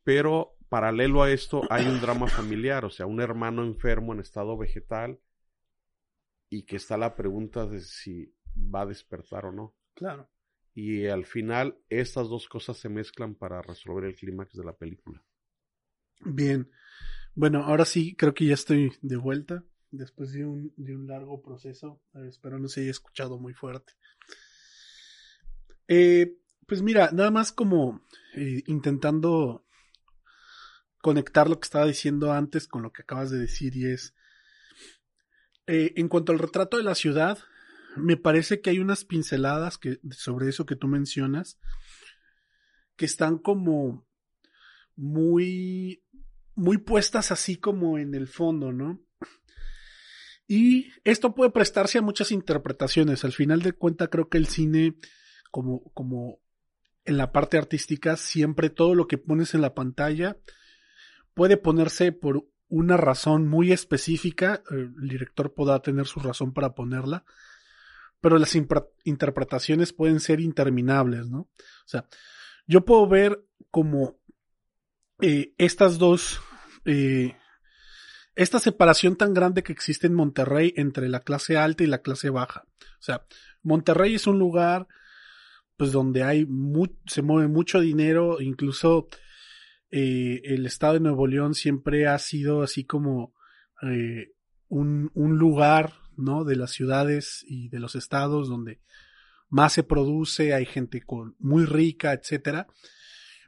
Pero 0.04 0.56
paralelo 0.70 1.22
a 1.22 1.32
esto 1.32 1.64
hay 1.70 1.86
un 1.86 2.00
drama 2.00 2.28
familiar, 2.28 2.86
o 2.86 2.90
sea, 2.90 3.06
un 3.06 3.20
hermano 3.20 3.64
enfermo 3.64 4.14
en 4.14 4.22
estado 4.22 4.58
vegetal 4.58 5.20
y 6.50 6.64
que 6.64 6.78
está 6.78 6.98
la 6.98 7.16
pregunta 7.16 7.66
de 7.66 7.82
si 7.82 8.34
va 8.56 8.82
a 8.82 8.88
despertar 8.88 9.46
o 9.46 9.52
no. 9.52 9.76
Claro. 9.94 10.30
Y 10.74 11.08
al 11.08 11.26
final 11.26 11.78
estas 11.90 12.30
dos 12.30 12.48
cosas 12.48 12.78
se 12.78 12.90
mezclan 12.90 13.36
para 13.36 13.62
resolver 13.62 14.06
el 14.06 14.16
clímax 14.16 14.54
de 14.54 14.64
la 14.64 14.76
película. 14.76 15.24
Bien. 16.22 16.70
Bueno, 17.36 17.64
ahora 17.64 17.86
sí, 17.86 18.16
creo 18.16 18.34
que 18.34 18.46
ya 18.46 18.54
estoy 18.54 18.92
de 19.02 19.18
vuelta 19.18 19.64
después 19.92 20.32
de 20.32 20.46
un, 20.46 20.74
de 20.78 20.96
un 20.96 21.08
largo 21.08 21.42
proceso. 21.42 22.02
espero 22.28 22.60
no 22.60 22.68
se 22.68 22.82
haya 22.82 22.92
escuchado 22.92 23.40
muy 23.40 23.54
fuerte. 23.54 23.94
Eh, 25.88 26.38
pues 26.68 26.82
mira, 26.82 27.10
nada 27.12 27.32
más 27.32 27.52
como 27.52 28.02
eh, 28.36 28.64
intentando 28.68 29.66
conectar 31.02 31.50
lo 31.50 31.60
que 31.60 31.66
estaba 31.66 31.88
diciendo 31.88 32.32
antes 32.32 32.68
con 32.68 32.84
lo 32.84 32.92
que 32.92 33.02
acabas 33.02 33.32
de 33.32 33.40
decir 33.40 33.76
y 33.76 33.88
es, 33.88 34.14
eh, 35.72 35.94
en 35.98 36.08
cuanto 36.08 36.32
al 36.32 36.40
retrato 36.40 36.78
de 36.78 36.84
la 36.84 36.96
ciudad, 36.96 37.38
me 37.96 38.18
parece 38.18 38.60
que 38.60 38.72
hay 38.72 38.80
unas 38.80 39.06
pinceladas 39.06 39.78
que, 39.78 40.00
sobre 40.10 40.50
eso 40.50 40.66
que 40.66 40.76
tú 40.76 40.88
mencionas 40.88 41.60
que 42.96 43.06
están 43.06 43.38
como 43.38 44.08
muy 44.96 46.04
muy 46.56 46.80
puestas 46.80 47.32
así 47.32 47.56
como 47.56 48.00
en 48.00 48.16
el 48.16 48.28
fondo, 48.28 48.74
¿no? 48.74 49.00
Y 50.48 50.92
esto 51.04 51.36
puede 51.36 51.52
prestarse 51.52 52.00
a 52.00 52.02
muchas 52.02 52.32
interpretaciones. 52.32 53.24
Al 53.24 53.32
final 53.32 53.62
de 53.62 53.74
cuentas, 53.74 54.10
creo 54.12 54.28
que 54.28 54.40
el 54.40 54.48
cine, 54.48 54.98
como, 55.52 55.92
como 55.94 56.40
en 57.06 57.18
la 57.18 57.32
parte 57.32 57.60
artística, 57.60 58.18
siempre 58.18 58.72
todo 58.72 58.96
lo 58.96 59.08
que 59.08 59.20
pones 59.20 59.54
en 59.54 59.62
la 59.62 59.76
pantalla 59.76 60.36
puede 61.36 61.58
ponerse 61.58 62.12
por 62.12 62.50
una 62.70 62.96
razón 62.98 63.48
muy 63.48 63.72
específica. 63.72 64.64
El 64.70 64.96
director 65.10 65.54
podrá 65.54 65.82
tener 65.82 66.06
su 66.06 66.20
razón 66.20 66.54
para 66.54 66.74
ponerla, 66.74 67.26
pero 68.22 68.38
las 68.38 68.56
interpretaciones 69.04 69.92
pueden 69.92 70.20
ser 70.20 70.40
interminables, 70.40 71.28
¿no? 71.30 71.40
O 71.40 71.88
sea, 71.88 72.06
yo 72.68 72.86
puedo 72.86 73.08
ver 73.08 73.44
como 73.72 74.20
eh, 75.22 75.54
estas 75.58 75.98
dos, 75.98 76.40
eh, 76.86 77.36
esta 78.36 78.60
separación 78.60 79.18
tan 79.18 79.34
grande 79.34 79.64
que 79.64 79.74
existe 79.74 80.08
en 80.08 80.14
Monterrey 80.14 80.74
entre 80.78 81.10
la 81.10 81.22
clase 81.22 81.58
alta 81.58 81.84
y 81.84 81.88
la 81.88 82.02
clase 82.02 82.30
baja. 82.30 82.66
O 83.00 83.02
sea, 83.02 83.26
Monterrey 83.64 84.16
es 84.16 84.28
un 84.28 84.40
lugar 84.40 84.88
pues 85.76 85.94
donde 85.94 86.24
hay 86.24 86.46
se 87.06 87.22
mueve 87.22 87.48
mucho 87.48 87.80
dinero, 87.80 88.42
incluso 88.42 89.08
eh, 89.92 90.42
el 90.44 90.66
estado 90.66 90.94
de 90.94 91.00
Nuevo 91.00 91.28
León 91.28 91.56
siempre 91.56 92.08
ha 92.08 92.18
sido 92.20 92.62
así 92.62 92.84
como 92.84 93.34
eh, 93.82 94.34
un, 94.68 95.12
un, 95.14 95.38
lugar, 95.38 95.94
¿no? 96.16 96.44
De 96.44 96.56
las 96.56 96.72
ciudades 96.72 97.44
y 97.48 97.70
de 97.70 97.80
los 97.80 97.96
estados 97.96 98.50
donde 98.50 98.82
más 99.50 99.74
se 99.74 99.84
produce, 99.84 100.54
hay 100.54 100.66
gente 100.66 101.04
muy 101.40 101.66
rica, 101.66 102.14
etcétera. 102.14 102.68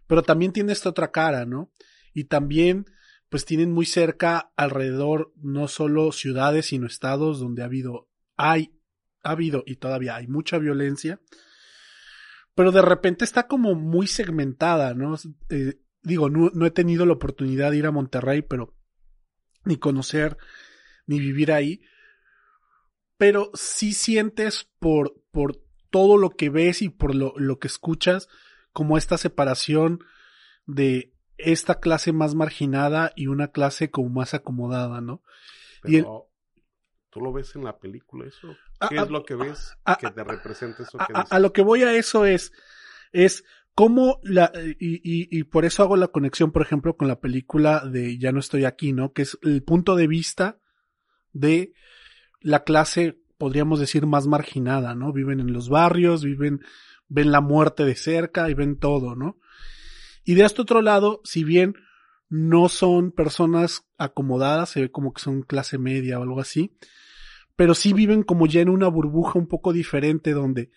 Pero 0.07 0.23
también 0.23 0.51
tiene 0.51 0.73
esta 0.73 0.89
otra 0.89 1.11
cara, 1.11 1.45
¿no? 1.45 1.71
Y 2.13 2.25
también, 2.25 2.85
pues 3.29 3.45
tienen 3.45 3.71
muy 3.71 3.85
cerca 3.85 4.51
alrededor 4.57 5.31
no 5.37 5.67
solo 5.67 6.11
ciudades, 6.11 6.67
sino 6.67 6.87
estados 6.87 7.39
donde 7.39 7.61
ha 7.61 7.65
habido, 7.65 8.09
hay, 8.35 8.73
ha 9.23 9.31
habido 9.31 9.63
y 9.65 9.75
todavía 9.75 10.15
hay 10.15 10.27
mucha 10.27 10.57
violencia. 10.57 11.21
Pero 12.55 12.71
de 12.71 12.81
repente 12.81 13.23
está 13.23 13.47
como 13.47 13.75
muy 13.75 14.07
segmentada, 14.07 14.93
¿no? 14.93 15.15
Eh, 15.49 15.79
digo, 16.03 16.29
no, 16.29 16.49
no 16.53 16.65
he 16.65 16.71
tenido 16.71 17.05
la 17.05 17.13
oportunidad 17.13 17.71
de 17.71 17.77
ir 17.77 17.85
a 17.85 17.91
Monterrey, 17.91 18.41
pero 18.41 18.73
ni 19.63 19.77
conocer, 19.77 20.37
ni 21.05 21.19
vivir 21.19 21.51
ahí. 21.51 21.81
Pero 23.17 23.51
sí 23.53 23.93
sientes 23.93 24.69
por, 24.79 25.21
por 25.31 25.61
todo 25.89 26.17
lo 26.17 26.31
que 26.31 26.49
ves 26.49 26.81
y 26.81 26.89
por 26.89 27.13
lo, 27.13 27.33
lo 27.37 27.59
que 27.59 27.67
escuchas, 27.67 28.27
como 28.73 28.97
esta 28.97 29.17
separación 29.17 30.03
de 30.65 31.13
esta 31.37 31.79
clase 31.79 32.13
más 32.13 32.35
marginada 32.35 33.11
y 33.15 33.27
una 33.27 33.49
clase 33.49 33.91
como 33.91 34.09
más 34.09 34.33
acomodada, 34.33 35.01
¿no? 35.01 35.23
Pero, 35.81 36.29
¿Tú 37.09 37.19
lo 37.19 37.33
ves 37.33 37.55
en 37.55 37.65
la 37.65 37.77
película 37.77 38.25
eso? 38.25 38.55
¿Qué 38.89 38.95
es 38.95 39.09
lo 39.09 39.25
que 39.25 39.35
ves 39.35 39.77
que 39.99 40.11
te 40.11 40.23
representa 40.23 40.83
eso 40.83 40.97
que 40.97 41.13
a, 41.13 41.21
a, 41.21 41.39
lo 41.39 41.51
que 41.51 41.61
voy 41.61 41.83
a 41.83 41.93
eso 41.93 42.25
es, 42.25 42.53
es 43.11 43.43
cómo 43.75 44.19
la, 44.23 44.51
y, 44.79 44.95
y, 44.95 45.39
y, 45.39 45.43
por 45.43 45.65
eso 45.65 45.83
hago 45.83 45.97
la 45.97 46.09
conexión, 46.09 46.51
por 46.51 46.61
ejemplo, 46.61 46.97
con 46.97 47.07
la 47.07 47.19
película 47.19 47.85
de 47.85 48.17
Ya 48.17 48.31
no 48.31 48.39
estoy 48.39 48.65
aquí, 48.65 48.93
¿no? 48.93 49.13
Que 49.13 49.23
es 49.23 49.37
el 49.41 49.63
punto 49.63 49.95
de 49.95 50.07
vista 50.07 50.59
de 51.33 51.73
la 52.41 52.63
clase, 52.63 53.19
podríamos 53.37 53.79
decir, 53.79 54.05
más 54.05 54.27
marginada, 54.27 54.95
¿no? 54.95 55.13
Viven 55.13 55.39
en 55.39 55.53
los 55.53 55.69
barrios, 55.69 56.23
viven, 56.23 56.61
ven 57.07 57.31
la 57.31 57.41
muerte 57.41 57.85
de 57.85 57.95
cerca 57.95 58.49
y 58.49 58.53
ven 58.53 58.77
todo, 58.77 59.15
¿no? 59.15 59.37
Y 60.23 60.35
de 60.35 60.45
este 60.45 60.61
otro 60.61 60.81
lado, 60.81 61.21
si 61.23 61.43
bien 61.43 61.75
no 62.29 62.69
son 62.69 63.11
personas 63.11 63.85
acomodadas, 63.97 64.69
se 64.69 64.81
ve 64.81 64.91
como 64.91 65.13
que 65.13 65.21
son 65.21 65.41
clase 65.41 65.77
media 65.77 66.19
o 66.19 66.23
algo 66.23 66.39
así, 66.39 66.77
pero 67.55 67.75
sí 67.75 67.93
viven 67.93 68.23
como 68.23 68.47
ya 68.47 68.61
en 68.61 68.69
una 68.69 68.87
burbuja 68.87 69.37
un 69.37 69.47
poco 69.47 69.73
diferente 69.73 70.31
donde 70.31 70.71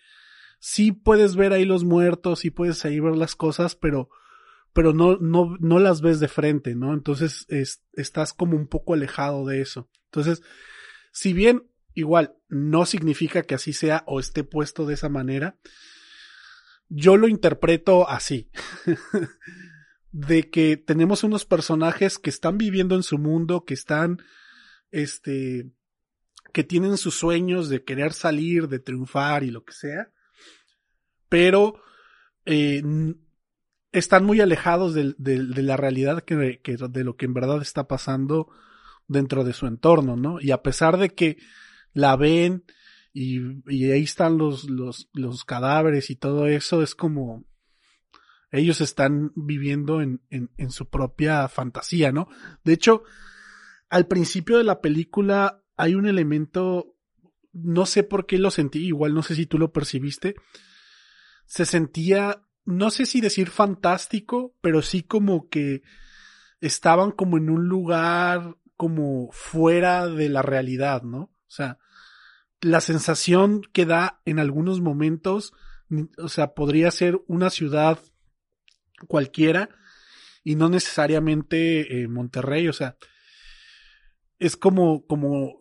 sí 0.59 0.91
puedes 0.91 1.35
ver 1.35 1.53
ahí 1.53 1.65
los 1.65 1.83
muertos, 1.83 2.39
sí 2.39 2.51
puedes 2.51 2.83
ahí 2.85 2.99
ver 2.99 3.15
las 3.15 3.35
cosas, 3.35 3.75
pero, 3.75 4.09
pero 4.73 4.93
no, 4.93 5.17
no, 5.17 5.57
no 5.59 5.79
las 5.79 6.01
ves 6.01 6.19
de 6.19 6.27
frente, 6.27 6.75
¿no? 6.75 6.93
Entonces 6.93 7.45
es, 7.49 7.83
estás 7.93 8.33
como 8.33 8.55
un 8.55 8.67
poco 8.67 8.93
alejado 8.93 9.45
de 9.45 9.61
eso. 9.61 9.89
Entonces, 10.05 10.41
si 11.11 11.33
bien 11.33 11.69
igual 11.93 12.35
no 12.49 12.85
significa 12.85 13.43
que 13.43 13.55
así 13.55 13.73
sea 13.73 14.03
o 14.07 14.19
esté 14.19 14.43
puesto 14.43 14.85
de 14.85 14.95
esa 14.95 15.09
manera, 15.09 15.57
yo 16.89 17.17
lo 17.17 17.27
interpreto 17.27 18.09
así. 18.09 18.49
de 20.15 20.49
que 20.49 20.77
tenemos 20.77 21.25
unos 21.25 21.43
personajes 21.43 22.19
que 22.19 22.29
están 22.29 22.57
viviendo 22.57 22.95
en 22.95 23.03
su 23.03 23.17
mundo, 23.17 23.65
que 23.65 23.73
están, 23.73 24.19
este, 24.89 25.69
que 26.53 26.63
tienen 26.63 26.95
sus 26.95 27.15
sueños 27.15 27.67
de 27.67 27.83
querer 27.83 28.13
salir, 28.13 28.69
de 28.69 28.79
triunfar 28.79 29.43
y 29.43 29.51
lo 29.51 29.65
que 29.65 29.73
sea, 29.73 30.13
pero 31.29 31.81
eh, 32.45 32.81
están 33.91 34.25
muy 34.25 34.41
alejados 34.41 34.93
de, 34.93 35.15
de, 35.17 35.63
la 35.63 35.77
realidad 35.77 36.21
que, 36.21 36.35
de 36.35 37.03
lo 37.03 37.15
que 37.15 37.25
en 37.25 37.33
verdad 37.33 37.61
está 37.61 37.87
pasando 37.87 38.49
dentro 39.07 39.43
de 39.43 39.53
su 39.53 39.67
entorno, 39.67 40.15
¿no? 40.15 40.39
Y 40.41 40.51
a 40.51 40.61
pesar 40.61 40.97
de 40.97 41.09
que 41.09 41.37
la 41.93 42.15
ven 42.15 42.65
y, 43.13 43.39
y 43.67 43.91
ahí 43.91 44.03
están 44.03 44.37
los, 44.37 44.69
los, 44.69 45.09
los 45.13 45.45
cadáveres 45.45 46.09
y 46.09 46.15
todo 46.15 46.47
eso, 46.47 46.81
es 46.81 46.95
como 46.95 47.45
ellos 48.51 48.81
están 48.81 49.31
viviendo 49.35 50.01
en, 50.01 50.21
en, 50.29 50.51
en 50.57 50.71
su 50.71 50.89
propia 50.89 51.47
fantasía, 51.47 52.11
¿no? 52.11 52.27
De 52.63 52.73
hecho, 52.73 53.03
al 53.89 54.07
principio 54.07 54.57
de 54.57 54.63
la 54.63 54.81
película 54.81 55.63
hay 55.77 55.95
un 55.95 56.07
elemento, 56.07 56.95
no 57.53 57.85
sé 57.85 58.03
por 58.03 58.25
qué 58.25 58.37
lo 58.37 58.51
sentí, 58.51 58.85
igual 58.85 59.13
no 59.13 59.23
sé 59.23 59.35
si 59.35 59.45
tú 59.45 59.57
lo 59.57 59.71
percibiste, 59.71 60.35
se 61.45 61.65
sentía, 61.65 62.43
no 62.65 62.89
sé 62.89 63.05
si 63.05 63.21
decir 63.21 63.49
fantástico, 63.49 64.55
pero 64.61 64.81
sí 64.81 65.03
como 65.03 65.49
que 65.49 65.83
estaban 66.61 67.11
como 67.11 67.37
en 67.37 67.49
un 67.49 67.67
lugar 67.67 68.57
como 68.77 69.29
fuera 69.31 70.07
de 70.07 70.29
la 70.29 70.41
realidad, 70.41 71.03
¿no? 71.03 71.19
O 71.19 71.51
sea, 71.55 71.77
la 72.61 72.81
sensación 72.81 73.61
que 73.73 73.85
da 73.85 74.21
en 74.25 74.39
algunos 74.39 74.81
momentos, 74.81 75.53
o 76.17 76.29
sea, 76.29 76.53
podría 76.53 76.91
ser 76.91 77.21
una 77.27 77.49
ciudad 77.49 77.99
cualquiera 79.07 79.69
y 80.43 80.55
no 80.55 80.69
necesariamente 80.69 82.01
eh, 82.01 82.07
Monterrey, 82.07 82.67
o 82.67 82.73
sea, 82.73 82.97
es 84.39 84.57
como, 84.57 85.05
como 85.05 85.57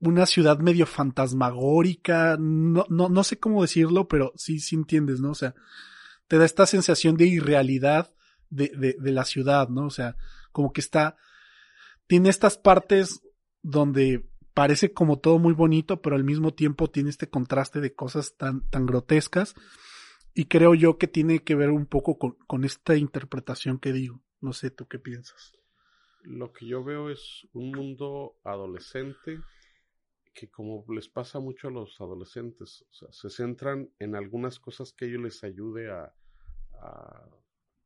una 0.00 0.26
ciudad 0.26 0.58
medio 0.58 0.86
fantasmagórica, 0.86 2.36
no, 2.38 2.86
no, 2.88 3.08
no 3.08 3.24
sé 3.24 3.38
cómo 3.38 3.62
decirlo, 3.62 4.08
pero 4.08 4.32
sí, 4.36 4.60
sí 4.60 4.76
entiendes, 4.76 5.20
¿no? 5.20 5.30
O 5.30 5.34
sea, 5.34 5.54
te 6.28 6.38
da 6.38 6.44
esta 6.44 6.66
sensación 6.66 7.16
de 7.16 7.26
irrealidad 7.26 8.12
de, 8.50 8.68
de, 8.68 8.96
de 8.98 9.12
la 9.12 9.24
ciudad, 9.24 9.68
¿no? 9.68 9.86
O 9.86 9.90
sea, 9.90 10.16
como 10.52 10.72
que 10.72 10.80
está, 10.80 11.16
tiene 12.06 12.28
estas 12.28 12.58
partes 12.58 13.22
donde 13.62 14.28
parece 14.54 14.92
como 14.92 15.18
todo 15.18 15.38
muy 15.38 15.52
bonito, 15.52 16.00
pero 16.00 16.16
al 16.16 16.24
mismo 16.24 16.54
tiempo 16.54 16.88
tiene 16.88 17.10
este 17.10 17.28
contraste 17.28 17.80
de 17.80 17.94
cosas 17.94 18.36
tan, 18.36 18.68
tan 18.70 18.86
grotescas. 18.86 19.54
Y 20.32 20.46
creo 20.46 20.74
yo 20.74 20.96
que 20.96 21.08
tiene 21.08 21.42
que 21.42 21.54
ver 21.54 21.70
un 21.70 21.86
poco 21.86 22.18
con, 22.18 22.36
con 22.46 22.64
esta 22.64 22.96
interpretación 22.96 23.78
que 23.78 23.92
digo. 23.92 24.22
No 24.40 24.52
sé, 24.52 24.70
¿tú 24.70 24.86
qué 24.86 24.98
piensas? 24.98 25.52
Lo 26.22 26.52
que 26.52 26.66
yo 26.66 26.82
veo 26.82 27.10
es 27.10 27.46
un 27.52 27.72
mundo 27.72 28.36
adolescente 28.44 29.40
que 30.34 30.50
como 30.50 30.84
les 30.92 31.08
pasa 31.08 31.38
mucho 31.38 31.68
a 31.68 31.70
los 31.70 32.00
adolescentes, 32.00 32.84
o 32.90 32.92
sea, 32.92 33.12
se 33.12 33.30
centran 33.30 33.90
en 33.98 34.16
algunas 34.16 34.58
cosas 34.58 34.92
que 34.92 35.06
ellos 35.06 35.22
les 35.22 35.44
ayude 35.44 35.90
a, 35.90 36.12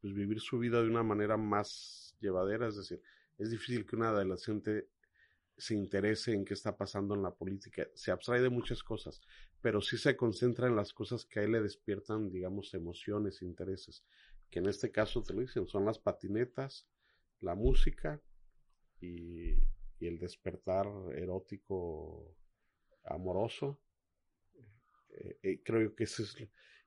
pues, 0.00 0.14
vivir 0.14 0.40
su 0.40 0.58
vida 0.58 0.82
de 0.82 0.88
una 0.88 1.02
manera 1.02 1.36
más 1.36 2.16
llevadera, 2.20 2.68
es 2.68 2.76
decir, 2.76 3.02
es 3.36 3.50
difícil 3.50 3.86
que 3.86 3.96
un 3.96 4.02
adolescente 4.02 4.88
se 5.56 5.74
interese 5.74 6.32
en 6.32 6.44
qué 6.44 6.54
está 6.54 6.76
pasando 6.76 7.14
en 7.14 7.22
la 7.22 7.34
política, 7.34 7.86
se 7.94 8.10
abstrae 8.10 8.40
de 8.40 8.48
muchas 8.48 8.82
cosas, 8.82 9.20
pero 9.60 9.80
sí 9.80 9.98
se 9.98 10.16
concentra 10.16 10.68
en 10.68 10.76
las 10.76 10.92
cosas 10.92 11.24
que 11.24 11.40
a 11.40 11.42
él 11.42 11.52
le 11.52 11.60
despiertan, 11.60 12.30
digamos, 12.30 12.72
emociones, 12.74 13.42
intereses, 13.42 14.04
que 14.50 14.60
en 14.60 14.66
este 14.66 14.90
caso 14.90 15.22
te 15.22 15.34
lo 15.34 15.40
dicen, 15.40 15.66
son 15.66 15.84
las 15.84 15.98
patinetas, 15.98 16.88
la 17.40 17.54
música 17.54 18.20
y, 19.00 19.58
y 20.00 20.06
el 20.06 20.18
despertar 20.18 20.86
erótico 21.14 22.34
amoroso. 23.04 23.80
Eh, 25.10 25.38
eh, 25.42 25.62
creo 25.64 25.94
que 25.94 26.04
ese 26.04 26.22
es... 26.22 26.36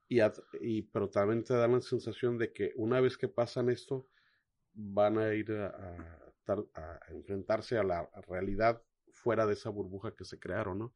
Y, 0.08 0.20
y, 0.60 0.82
pero 0.82 1.08
también 1.08 1.42
te 1.42 1.54
da 1.54 1.66
la 1.66 1.80
sensación 1.80 2.36
de 2.36 2.52
que 2.52 2.72
una 2.76 3.00
vez 3.00 3.16
que 3.16 3.28
pasan 3.28 3.70
esto, 3.70 4.08
van 4.74 5.18
a 5.18 5.34
ir 5.34 5.52
a, 5.52 6.18
enfrentarse 7.08 7.78
a 7.78 7.82
la 7.82 8.10
realidad 8.28 8.82
fuera 9.10 9.46
de 9.46 9.54
esa 9.54 9.70
burbuja 9.70 10.14
que 10.14 10.24
se 10.24 10.38
crearon, 10.38 10.78
¿no? 10.78 10.94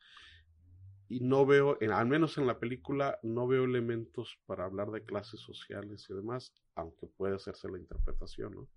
Y 1.09 1.21
no 1.21 1.47
veo, 1.47 1.79
al 1.81 2.07
menos 2.07 2.37
en 2.37 2.47
la 2.47 2.59
película, 2.59 3.21
no 3.23 3.47
veo 3.47 3.65
elementos 3.65 4.41
para 4.47 4.65
hablar 4.65 4.91
de 4.91 5.05
clases 5.05 5.41
sociales 5.41 6.07
y 6.11 6.15
demás, 6.15 6.53
aunque 6.75 7.07
puede 7.07 7.37
hacerse 7.37 7.71
la 7.71 7.79
interpretación, 7.79 8.55
¿no? 8.55 8.69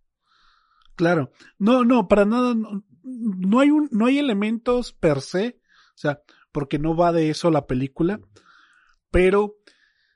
Claro. 0.99 1.31
No, 1.57 1.85
no, 1.85 2.09
para 2.09 2.25
nada, 2.25 2.53
no, 2.53 3.59
hay 3.61 3.69
un, 3.71 3.87
no 3.89 4.07
hay 4.07 4.19
elementos 4.19 4.91
per 4.91 5.21
se, 5.21 5.61
o 5.95 5.97
sea, 5.97 6.21
porque 6.51 6.77
no 6.77 6.93
va 6.93 7.13
de 7.13 7.29
eso 7.29 7.49
la 7.51 7.67
película, 7.67 8.19
pero 9.09 9.55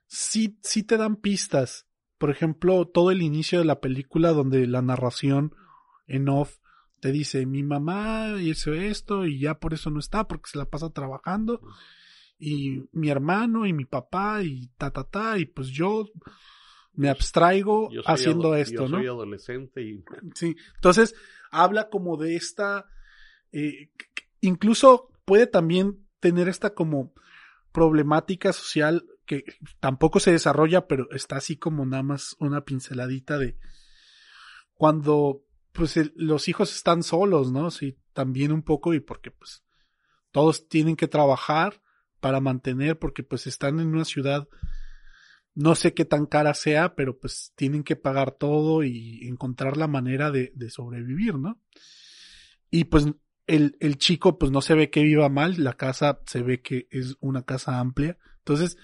sí, 0.08 0.60
sí 0.62 0.84
te 0.84 0.98
dan 0.98 1.16
pistas. 1.16 1.88
Por 2.18 2.32
ejemplo, 2.32 2.86
todo 2.86 3.12
el 3.12 3.22
inicio 3.22 3.60
de 3.60 3.64
la 3.66 3.80
película 3.80 4.34
donde 4.34 4.68
la 4.68 4.82
narración 4.82 5.56
en 6.06 6.28
off 6.28 6.58
te 7.00 7.14
dice 7.14 7.46
mi 7.46 7.64
mamá 7.64 8.42
hizo 8.42 8.74
esto 8.74 9.26
y 9.26 9.40
ya 9.40 9.60
por 9.60 9.74
eso 9.74 9.90
no 9.90 10.02
está 10.02 10.28
porque 10.28 10.50
se 10.50 10.58
la 10.58 10.66
pasa 10.66 10.90
trabajando 10.90 11.62
y 12.38 12.84
mi 12.92 13.10
hermano 13.10 13.66
y 13.66 13.72
mi 13.72 13.86
papá 13.86 14.44
y 14.44 14.68
ta 14.78 14.92
ta 14.92 15.06
ta 15.06 15.40
y 15.40 15.46
pues 15.46 15.70
yo 15.70 16.10
me 16.94 17.10
abstraigo 17.10 17.90
Yo 17.92 18.04
soy 18.04 18.14
haciendo 18.14 18.56
esto, 18.56 18.84
yo 18.84 18.88
¿no? 18.90 18.98
soy 18.98 19.08
adolescente 19.08 19.82
y 19.82 20.04
Sí, 20.36 20.56
entonces 20.76 21.16
habla 21.52 21.90
como 21.90 22.18
de 22.18 22.36
esta, 22.36 22.86
eh, 23.52 23.90
incluso 24.42 25.10
puede 25.26 25.48
también 25.48 26.06
tener 26.20 26.48
esta 26.48 26.74
como 26.74 27.14
problemática 27.72 28.54
social 28.54 29.06
que 29.26 29.44
tampoco 29.80 30.20
se 30.20 30.32
desarrolla, 30.32 30.88
pero 30.88 31.10
está 31.12 31.38
así 31.38 31.58
como 31.58 31.86
nada 31.86 32.04
más 32.04 32.36
una 32.40 32.64
pinceladita 32.66 33.38
de 33.38 33.58
cuando 34.74 35.44
pues 35.72 35.98
el- 35.98 36.14
los 36.16 36.48
hijos 36.48 36.76
están 36.76 37.02
solos, 37.04 37.52
¿no? 37.52 37.72
Sí, 37.72 37.98
también 38.14 38.52
un 38.52 38.62
poco 38.62 38.94
y 38.94 39.00
porque 39.00 39.32
pues 39.32 39.64
todos 40.32 40.68
tienen 40.68 40.96
que 40.96 41.08
trabajar 41.08 41.82
para 42.20 42.40
mantener, 42.40 43.00
porque 43.00 43.24
pues 43.24 43.48
están 43.48 43.80
en 43.80 43.88
una 43.88 44.06
ciudad 44.06 44.48
no 45.56 45.76
sé 45.76 45.94
qué 45.94 46.06
tan 46.06 46.26
cara 46.26 46.54
sea, 46.54 46.96
pero 46.96 47.18
pues 47.20 47.54
tienen 47.56 47.84
que 47.84 47.96
pagar 47.96 48.32
todo 48.32 48.84
y 48.84 49.28
encontrar 49.28 49.78
la 49.78 49.88
manera 49.88 50.32
de, 50.32 50.52
sobrevivir, 50.70 51.36
¿no? 51.36 51.60
Y 52.72 52.86
pues 52.86 53.06
el, 53.46 53.78
el 53.80 53.98
chico 53.98 54.40
pues 54.40 54.52
no 54.52 54.62
se 54.62 54.74
ve 54.74 54.90
que 54.90 55.04
viva 55.04 55.30
mal, 55.30 55.64
la 55.64 55.74
casa 55.74 56.20
se 56.26 56.42
ve 56.42 56.62
que 56.62 56.88
es 56.90 57.18
una 57.20 57.44
casa 57.44 57.80
amplia. 57.80 58.18
Entonces, 58.40 58.78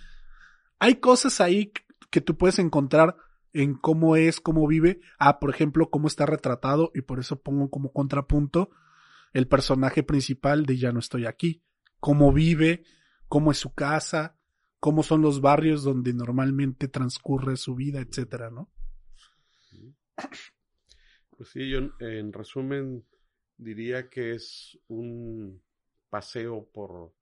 hay 0.77 0.95
cosas 0.95 1.41
ahí 1.41 1.71
que 2.09 2.21
tú 2.21 2.37
puedes 2.37 2.59
encontrar 2.59 3.15
en 3.53 3.75
cómo 3.75 4.15
es, 4.15 4.39
cómo 4.39 4.67
vive. 4.67 5.01
Ah, 5.17 5.39
por 5.39 5.49
ejemplo, 5.49 5.89
cómo 5.89 6.07
está 6.07 6.25
retratado, 6.25 6.91
y 6.93 7.01
por 7.01 7.19
eso 7.19 7.41
pongo 7.41 7.69
como 7.69 7.91
contrapunto 7.91 8.69
el 9.33 9.47
personaje 9.47 10.03
principal 10.03 10.65
de 10.65 10.77
Ya 10.77 10.91
no 10.91 10.99
estoy 10.99 11.25
aquí. 11.25 11.63
Cómo 11.99 12.31
vive, 12.31 12.83
cómo 13.27 13.51
es 13.51 13.57
su 13.57 13.73
casa, 13.73 14.38
cómo 14.79 15.03
son 15.03 15.21
los 15.21 15.41
barrios 15.41 15.83
donde 15.83 16.13
normalmente 16.13 16.87
transcurre 16.87 17.57
su 17.57 17.75
vida, 17.75 17.99
etcétera, 18.01 18.49
¿no? 18.51 18.69
Pues 21.35 21.49
sí, 21.49 21.69
yo 21.69 21.79
en- 21.79 21.93
en 21.99 22.33
resumen 22.33 23.05
diría 23.57 24.09
que 24.09 24.33
es 24.35 24.77
un 24.87 25.61
paseo 26.09 26.67
por 26.73 27.13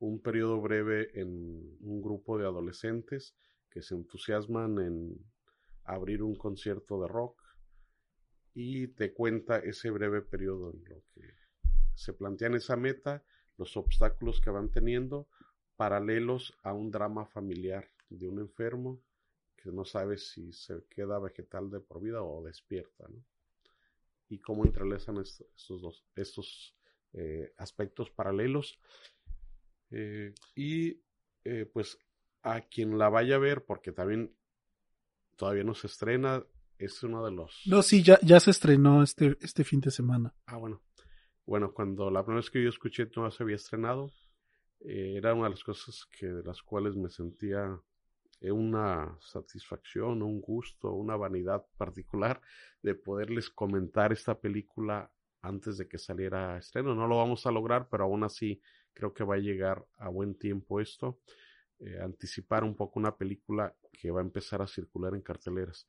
un 0.00 0.20
periodo 0.20 0.60
breve 0.60 1.10
en 1.20 1.28
un 1.80 2.02
grupo 2.02 2.38
de 2.38 2.44
adolescentes 2.46 3.36
que 3.70 3.82
se 3.82 3.94
entusiasman 3.94 4.78
en 4.80 5.18
abrir 5.84 6.22
un 6.22 6.34
concierto 6.36 7.00
de 7.00 7.08
rock 7.08 7.40
y 8.54 8.88
te 8.88 9.12
cuenta 9.12 9.58
ese 9.58 9.90
breve 9.90 10.22
periodo 10.22 10.72
en 10.72 10.84
lo 10.84 11.02
que 11.14 11.34
se 11.94 12.12
plantean 12.12 12.54
esa 12.54 12.76
meta, 12.76 13.22
los 13.58 13.76
obstáculos 13.76 14.40
que 14.40 14.50
van 14.50 14.70
teniendo, 14.70 15.28
paralelos 15.76 16.56
a 16.62 16.72
un 16.72 16.90
drama 16.90 17.26
familiar 17.26 17.88
de 18.08 18.28
un 18.28 18.38
enfermo 18.40 19.00
que 19.56 19.70
no 19.70 19.84
sabe 19.84 20.18
si 20.18 20.52
se 20.52 20.84
queda 20.88 21.18
vegetal 21.18 21.70
de 21.70 21.80
por 21.80 22.00
vida 22.00 22.22
o 22.22 22.42
despierta, 22.42 23.06
¿no? 23.08 23.24
Y 24.28 24.38
cómo 24.38 24.64
entrelazan 24.64 25.18
est- 25.18 25.42
estos 25.56 25.82
dos, 25.82 26.04
estos 26.16 26.74
eh, 27.12 27.52
aspectos 27.58 28.10
paralelos. 28.10 28.78
Eh, 29.90 30.32
y 30.56 31.00
eh, 31.44 31.66
pues 31.72 31.98
a 32.42 32.62
quien 32.62 32.98
la 32.98 33.08
vaya 33.08 33.36
a 33.36 33.38
ver, 33.38 33.64
porque 33.64 33.92
también 33.92 34.34
todavía 35.36 35.64
no 35.64 35.74
se 35.74 35.86
estrena, 35.86 36.44
es 36.78 37.02
uno 37.02 37.24
de 37.24 37.30
los... 37.32 37.62
No, 37.66 37.82
sí, 37.82 38.02
ya, 38.02 38.18
ya 38.22 38.40
se 38.40 38.50
estrenó 38.50 39.02
este, 39.02 39.36
este 39.40 39.64
fin 39.64 39.80
de 39.80 39.90
semana. 39.90 40.34
Ah, 40.46 40.56
bueno. 40.56 40.80
Bueno, 41.44 41.72
cuando 41.72 42.10
la 42.10 42.22
primera 42.24 42.40
vez 42.40 42.50
que 42.50 42.62
yo 42.62 42.68
escuché 42.68 43.08
no 43.16 43.30
se 43.30 43.42
había 43.42 43.56
estrenado, 43.56 44.10
eh, 44.84 45.14
era 45.16 45.34
una 45.34 45.44
de 45.44 45.50
las 45.50 45.64
cosas 45.64 46.06
que 46.18 46.26
de 46.26 46.42
las 46.42 46.62
cuales 46.62 46.96
me 46.96 47.08
sentía 47.08 47.80
eh, 48.40 48.50
una 48.50 49.16
satisfacción, 49.20 50.22
un 50.22 50.40
gusto, 50.40 50.92
una 50.92 51.16
vanidad 51.16 51.64
particular 51.76 52.40
de 52.82 52.94
poderles 52.94 53.50
comentar 53.50 54.12
esta 54.12 54.38
película 54.40 55.10
antes 55.42 55.78
de 55.78 55.88
que 55.88 55.98
saliera 55.98 56.54
a 56.54 56.58
estreno. 56.58 56.94
No 56.94 57.06
lo 57.06 57.18
vamos 57.18 57.46
a 57.46 57.52
lograr, 57.52 57.88
pero 57.88 58.04
aún 58.04 58.24
así 58.24 58.60
creo 58.92 59.14
que 59.14 59.24
va 59.24 59.36
a 59.36 59.38
llegar 59.38 59.86
a 59.98 60.08
buen 60.08 60.36
tiempo 60.36 60.80
esto. 60.80 61.20
Eh, 61.78 61.98
anticipar 62.00 62.64
un 62.64 62.76
poco 62.76 62.98
una 62.98 63.16
película 63.16 63.74
que 63.92 64.10
va 64.10 64.20
a 64.20 64.24
empezar 64.24 64.62
a 64.62 64.66
circular 64.66 65.14
en 65.14 65.22
carteleras. 65.22 65.88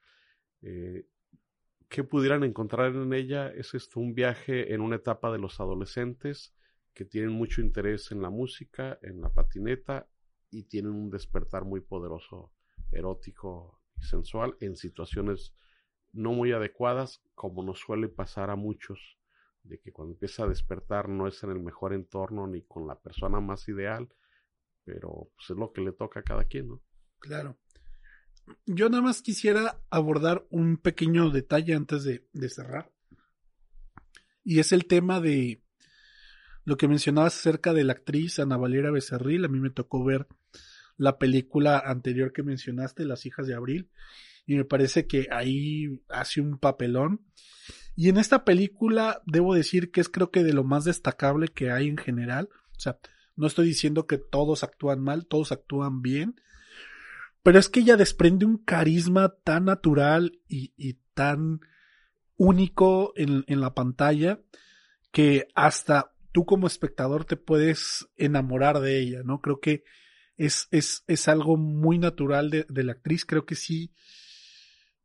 ¿Qué 1.89 2.03
pudieran 2.03 2.43
encontrar 2.43 2.95
en 2.95 3.13
ella? 3.13 3.49
Es 3.49 3.73
esto 3.73 3.99
un 3.99 4.15
viaje 4.15 4.73
en 4.73 4.82
una 4.82 4.95
etapa 4.95 5.32
de 5.32 5.38
los 5.38 5.60
adolescentes 5.60 6.56
que 6.93 7.06
tienen 7.06 7.32
mucho 7.32 7.62
interés 7.62 8.12
en 8.12 8.21
la 8.21 8.29
música, 8.29 8.99
en 9.01 9.21
la 9.21 9.29
patineta 9.29 10.08
y 10.49 10.63
tienen 10.63 10.91
un 10.91 11.10
despertar 11.10 11.65
muy 11.65 11.82
poderoso, 11.82 12.53
erótico 12.91 13.82
y 13.97 14.03
sensual 14.03 14.56
en 14.60 14.75
situaciones 14.75 15.56
no 16.12 16.32
muy 16.32 16.51
adecuadas, 16.51 17.23
como 17.34 17.63
nos 17.63 17.79
suele 17.79 18.08
pasar 18.08 18.51
a 18.51 18.56
muchos, 18.56 19.17
de 19.63 19.79
que 19.79 19.91
cuando 19.91 20.13
empieza 20.13 20.43
a 20.43 20.47
despertar 20.47 21.10
no 21.10 21.27
es 21.27 21.41
en 21.43 21.49
el 21.49 21.60
mejor 21.60 21.93
entorno 21.93 22.45
ni 22.45 22.62
con 22.63 22.86
la 22.86 22.99
persona 22.99 23.39
más 23.39 23.67
ideal, 23.67 24.13
pero 24.84 25.32
pues 25.36 25.49
es 25.49 25.58
lo 25.58 25.71
que 25.71 25.82
le 25.82 25.93
toca 25.93 26.19
a 26.19 26.23
cada 26.23 26.43
quien, 26.43 26.67
¿no? 26.67 26.84
Claro. 27.19 27.58
Yo 28.65 28.89
nada 28.89 29.01
más 29.01 29.21
quisiera 29.21 29.82
abordar 29.89 30.45
un 30.49 30.77
pequeño 30.77 31.29
detalle 31.32 31.73
antes 31.73 32.03
de, 32.03 32.27
de 32.34 32.49
cerrar. 32.49 32.91
Y 34.43 34.60
es 34.60 34.73
el 34.73 34.86
tema 34.86 35.21
de 35.21 35.62
lo 36.65 36.78
que 36.78 36.88
mencionabas 36.88 37.38
acerca 37.38 37.73
de 37.73 37.84
la 37.84 37.93
actriz 37.93 38.39
Ana 38.39 38.58
Valera 38.58 38.91
Becerril. 38.91 39.45
A 39.45 39.47
mí 39.47 39.60
me 39.60 39.69
tocó 39.69 40.04
ver 40.04 40.28
la 40.97 41.17
película 41.17 41.80
anterior 41.80 42.34
que 42.34 42.43
mencionaste, 42.43 43.06
Las 43.06 43.26
hijas 43.26 43.47
de 43.47 43.56
Abril, 43.56 43.89
y 44.45 44.56
me 44.56 44.65
parece 44.65 45.08
que 45.08 45.28
ahí 45.32 46.02
hace 46.10 46.41
un 46.41 46.58
papelón. 46.58 47.21
Y 47.95 48.10
en 48.10 48.17
esta 48.17 48.43
película 48.43 49.21
debo 49.26 49.54
decir 49.54 49.91
que 49.91 50.02
es 50.02 50.10
creo 50.10 50.32
que 50.32 50.43
de 50.43 50.54
lo 50.54 50.63
más 50.63 50.84
destacable 50.84 51.47
que 51.47 51.71
hay 51.71 51.88
en 51.88 51.97
general. 51.97 52.49
O 52.76 52.80
sea, 52.80 52.97
no 53.36 53.47
estoy 53.47 53.67
diciendo 53.67 54.08
que 54.08 54.17
todos 54.17 54.63
actúan 54.63 55.02
mal, 55.02 55.26
todos 55.26 55.52
actúan 55.52 56.02
bien. 56.02 56.36
Pero 57.43 57.60
es 57.60 57.69
que 57.69 57.82
ella 57.82 57.97
desprende 57.97 58.45
un 58.45 58.58
carisma 58.58 59.36
tan 59.43 59.65
natural 59.65 60.39
y, 60.47 60.97
tan 61.13 61.60
único 62.38 63.13
en, 63.15 63.43
la 63.47 63.73
pantalla 63.73 64.39
que 65.12 65.47
hasta 65.54 66.12
tú 66.34 66.46
como 66.46 66.67
espectador 66.67 67.24
te 67.24 67.38
puedes 67.38 68.10
enamorar 68.17 68.82
de 68.82 69.00
ella, 69.00 69.22
¿no? 69.24 69.39
Creo 69.39 69.62
que 69.62 69.86
es, 70.36 70.67
es, 70.72 71.04
es 71.08 71.28
algo 71.30 71.56
muy 71.56 72.00
natural 72.00 72.50
de, 72.50 72.65
de 72.67 72.84
la 72.84 72.93
actriz. 72.93 73.24
Creo 73.24 73.46
que 73.46 73.56
sí 73.56 73.93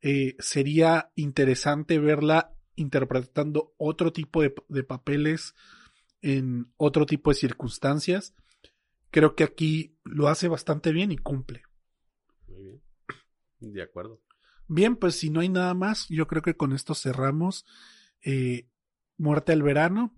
eh, 0.01 0.35
sería 0.41 1.13
interesante 1.15 1.99
verla 1.99 2.55
interpretando 2.75 3.75
otro 3.77 4.13
tipo 4.13 4.43
de, 4.43 4.55
de 4.69 4.83
papeles 4.85 5.55
en 6.23 6.73
otro 6.77 7.07
tipo 7.07 7.31
de 7.31 7.37
circunstancias. 7.37 8.35
Creo 9.11 9.37
que 9.37 9.45
aquí 9.45 9.99
lo 10.05 10.29
hace 10.29 10.49
bastante 10.49 10.93
bien 10.93 11.13
y 11.13 11.19
cumple. 11.19 11.63
Muy 12.47 12.63
bien. 12.63 12.83
De 13.61 13.83
acuerdo. 13.83 14.23
Bien, 14.67 14.97
pues 14.97 15.17
si 15.17 15.31
no 15.31 15.41
hay 15.41 15.49
nada 15.49 15.75
más, 15.75 16.07
yo 16.09 16.27
creo 16.27 16.43
que 16.43 16.57
con 16.57 16.73
esto 16.73 16.95
cerramos 16.95 17.67
eh, 18.23 18.69
Muerte 19.17 19.53
al 19.53 19.63
Verano. 19.63 20.15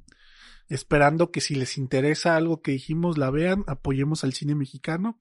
Esperando 0.70 1.32
que 1.32 1.40
si 1.40 1.56
les 1.56 1.76
interesa 1.76 2.36
algo 2.36 2.62
que 2.62 2.70
dijimos, 2.70 3.18
la 3.18 3.30
vean, 3.30 3.64
apoyemos 3.66 4.24
al 4.24 4.32
cine 4.32 4.54
mexicano. 4.54 5.18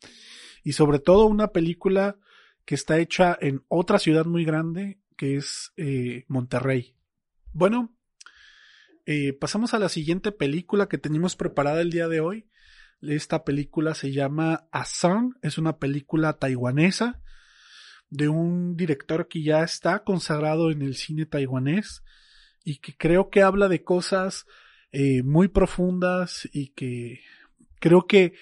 Y 0.63 0.73
sobre 0.73 0.99
todo 0.99 1.25
una 1.25 1.49
película 1.49 2.17
que 2.65 2.75
está 2.75 2.99
hecha 2.99 3.37
en 3.41 3.65
otra 3.67 3.97
ciudad 3.99 4.25
muy 4.25 4.45
grande, 4.45 4.99
que 5.17 5.35
es 5.35 5.73
eh, 5.75 6.23
Monterrey. 6.27 6.95
Bueno, 7.51 7.97
eh, 9.07 9.33
pasamos 9.33 9.73
a 9.73 9.79
la 9.79 9.89
siguiente 9.89 10.31
película 10.31 10.87
que 10.87 10.99
tenemos 10.99 11.35
preparada 11.35 11.81
el 11.81 11.89
día 11.89 12.07
de 12.07 12.19
hoy. 12.19 12.47
Esta 13.01 13.43
película 13.43 13.95
se 13.95 14.11
llama 14.11 14.67
A 14.71 14.85
Song, 14.85 15.33
es 15.41 15.57
una 15.57 15.79
película 15.79 16.33
taiwanesa 16.33 17.21
de 18.11 18.27
un 18.27 18.75
director 18.75 19.27
que 19.27 19.41
ya 19.41 19.63
está 19.63 20.03
consagrado 20.03 20.69
en 20.69 20.83
el 20.83 20.95
cine 20.95 21.25
taiwanés 21.25 22.03
y 22.63 22.77
que 22.77 22.95
creo 22.95 23.31
que 23.31 23.41
habla 23.41 23.67
de 23.67 23.83
cosas 23.83 24.45
eh, 24.91 25.23
muy 25.23 25.47
profundas 25.47 26.47
y 26.51 26.69
que 26.69 27.21
creo 27.79 28.07
que 28.07 28.33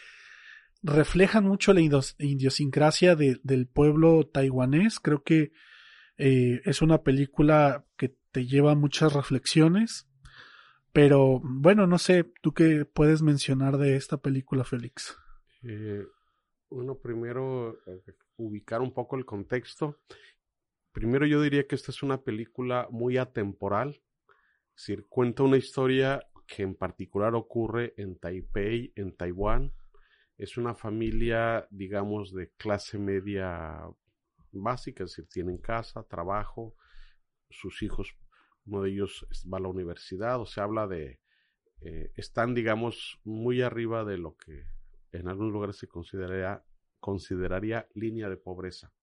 reflejan 0.83 1.45
mucho 1.45 1.73
la 1.73 1.81
idiosincrasia 1.81 3.15
de, 3.15 3.39
del 3.43 3.67
pueblo 3.67 4.27
taiwanés. 4.27 4.99
Creo 4.99 5.23
que 5.23 5.51
eh, 6.17 6.61
es 6.65 6.81
una 6.81 7.03
película 7.03 7.85
que 7.97 8.15
te 8.31 8.45
lleva 8.45 8.75
muchas 8.75 9.13
reflexiones. 9.13 10.07
Pero 10.93 11.41
bueno, 11.43 11.85
no 11.85 11.99
sé, 11.99 12.23
¿tú 12.41 12.53
qué 12.53 12.85
puedes 12.85 13.21
mencionar 13.21 13.77
de 13.77 13.95
esta 13.97 14.17
película, 14.17 14.63
Félix? 14.63 15.15
Eh, 15.61 16.03
bueno, 16.69 16.97
primero 16.97 17.77
eh, 17.85 18.01
ubicar 18.37 18.81
un 18.81 18.93
poco 18.93 19.15
el 19.15 19.25
contexto. 19.25 19.99
Primero 20.91 21.27
yo 21.27 21.41
diría 21.41 21.67
que 21.67 21.75
esta 21.75 21.91
es 21.91 22.01
una 22.01 22.21
película 22.21 22.87
muy 22.89 23.17
atemporal. 23.17 24.01
Es 24.75 24.87
decir, 24.87 25.05
cuenta 25.07 25.43
una 25.43 25.57
historia 25.57 26.25
que 26.47 26.63
en 26.63 26.75
particular 26.75 27.35
ocurre 27.35 27.93
en 27.97 28.17
Taipei, 28.17 28.93
en 28.95 29.15
Taiwán. 29.15 29.73
Es 30.37 30.57
una 30.57 30.73
familia, 30.73 31.67
digamos, 31.69 32.33
de 32.33 32.51
clase 32.57 32.97
media 32.97 33.83
básica, 34.51 35.03
es 35.03 35.11
decir, 35.11 35.27
tienen 35.29 35.57
casa, 35.57 36.03
trabajo, 36.03 36.75
sus 37.49 37.83
hijos, 37.83 38.15
uno 38.65 38.83
de 38.83 38.91
ellos 38.91 39.27
va 39.51 39.57
a 39.57 39.61
la 39.61 39.67
universidad, 39.67 40.39
o 40.39 40.45
se 40.45 40.61
habla 40.61 40.87
de, 40.87 41.19
eh, 41.81 42.11
están, 42.15 42.53
digamos, 42.53 43.19
muy 43.23 43.61
arriba 43.61 44.05
de 44.05 44.17
lo 44.17 44.35
que 44.37 44.65
en 45.11 45.27
algunos 45.27 45.53
lugares 45.53 45.77
se 45.77 45.87
consideraría, 45.87 46.63
consideraría 46.99 47.87
línea 47.93 48.29
de 48.29 48.37
pobreza. 48.37 48.93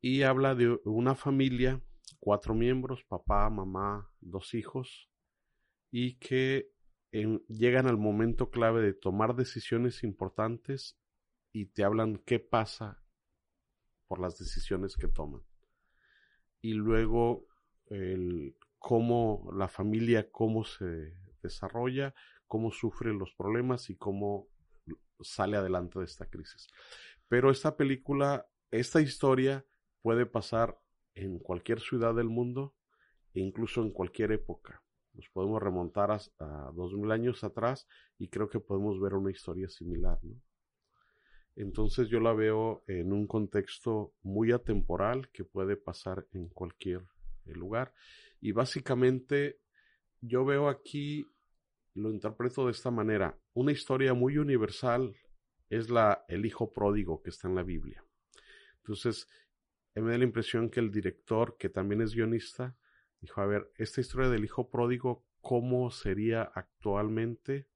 Y 0.00 0.22
habla 0.22 0.54
de 0.54 0.78
una 0.84 1.14
familia, 1.14 1.80
cuatro 2.20 2.54
miembros, 2.54 3.04
papá, 3.04 3.48
mamá, 3.48 4.10
dos 4.20 4.54
hijos, 4.54 5.08
y 5.96 6.16
que 6.16 6.72
llegan 7.46 7.86
al 7.86 7.98
momento 7.98 8.50
clave 8.50 8.82
de 8.82 8.94
tomar 8.94 9.36
decisiones 9.36 10.02
importantes 10.02 10.98
y 11.52 11.66
te 11.66 11.84
hablan 11.84 12.16
qué 12.26 12.40
pasa 12.40 13.00
por 14.08 14.18
las 14.18 14.36
decisiones 14.36 14.96
que 14.96 15.06
toman. 15.06 15.42
Y 16.60 16.72
luego 16.72 17.46
el 17.86 18.56
cómo 18.80 19.48
la 19.54 19.68
familia, 19.68 20.32
cómo 20.32 20.64
se 20.64 21.14
desarrolla, 21.44 22.12
cómo 22.48 22.72
sufre 22.72 23.14
los 23.14 23.32
problemas 23.32 23.88
y 23.88 23.94
cómo 23.94 24.48
sale 25.20 25.56
adelante 25.56 26.00
de 26.00 26.06
esta 26.06 26.28
crisis. 26.28 26.66
Pero 27.28 27.52
esta 27.52 27.76
película, 27.76 28.48
esta 28.72 29.00
historia 29.00 29.64
puede 30.02 30.26
pasar 30.26 30.76
en 31.14 31.38
cualquier 31.38 31.78
ciudad 31.78 32.16
del 32.16 32.30
mundo 32.30 32.74
e 33.32 33.38
incluso 33.38 33.80
en 33.80 33.92
cualquier 33.92 34.32
época. 34.32 34.83
Nos 35.14 35.28
podemos 35.30 35.62
remontar 35.62 36.10
a, 36.10 36.70
dos 36.74 36.92
mil 36.94 37.10
años 37.10 37.44
atrás 37.44 37.86
y 38.18 38.28
creo 38.28 38.48
que 38.48 38.60
podemos 38.60 39.00
ver 39.00 39.14
una 39.14 39.30
historia 39.30 39.68
similar, 39.68 40.18
Entonces 41.56 42.08
yo 42.08 42.18
la 42.20 42.32
veo 42.32 42.82
en 42.88 43.12
un 43.12 43.26
contexto 43.26 44.12
muy 44.22 44.50
atemporal 44.50 45.30
que 45.30 45.44
puede 45.44 45.76
pasar 45.76 46.26
en 46.32 46.48
cualquier 46.48 47.06
eh, 47.46 47.54
lugar. 47.54 47.94
Y 48.40 48.52
básicamente 48.52 49.60
yo 50.20 50.44
veo 50.44 50.68
aquí, 50.68 51.26
lo 51.94 52.10
interpreto 52.10 52.66
de 52.66 52.72
esta 52.72 52.90
manera, 52.90 53.38
una 53.52 53.70
historia 53.70 54.14
muy 54.14 54.38
universal 54.38 55.14
es 55.70 55.90
la 55.90 56.24
el 56.28 56.44
hijo 56.44 56.72
pródigo 56.72 57.22
que 57.22 57.30
está 57.30 57.48
en 57.48 57.54
la 57.54 57.62
Biblia. 57.62 58.04
Entonces, 58.78 59.28
me 59.94 60.10
da 60.10 60.18
la 60.18 60.24
impresión 60.24 60.70
que 60.70 60.80
el 60.80 60.90
director, 60.90 61.56
que 61.56 61.68
también 61.68 62.02
es 62.02 62.14
guionista, 62.14 62.76
dijo, 63.24 63.40
a 63.40 63.46
ver, 63.46 63.72
esta 63.76 64.00
historia 64.00 64.28
del 64.28 64.44
hijo 64.44 64.70
pródigo, 64.70 65.24
¿cómo 65.40 65.90
sería 65.90 66.42
actualmente 66.42 67.68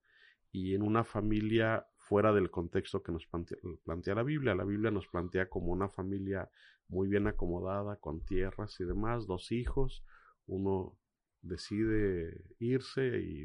y 0.51 0.75
en 0.75 0.81
una 0.81 1.03
familia 1.03 1.87
fuera 1.97 2.33
del 2.33 2.49
contexto 2.49 3.03
que 3.03 3.11
nos 3.11 3.25
plantea, 3.25 4.15
la 4.15 4.23
Biblia? 4.23 4.55
La 4.55 4.63
Biblia 4.63 4.91
nos 4.91 5.07
plantea 5.07 5.49
como 5.49 5.71
una 5.71 5.89
familia 5.89 6.49
muy 6.87 7.07
bien 7.07 7.27
acomodada, 7.27 7.97
con 7.97 8.23
tierras 8.25 8.79
y 8.79 8.85
demás, 8.85 9.27
dos 9.27 9.51
hijos, 9.51 10.03
uno 10.47 10.97
decide 11.41 12.45
irse 12.59 13.19
y 13.19 13.43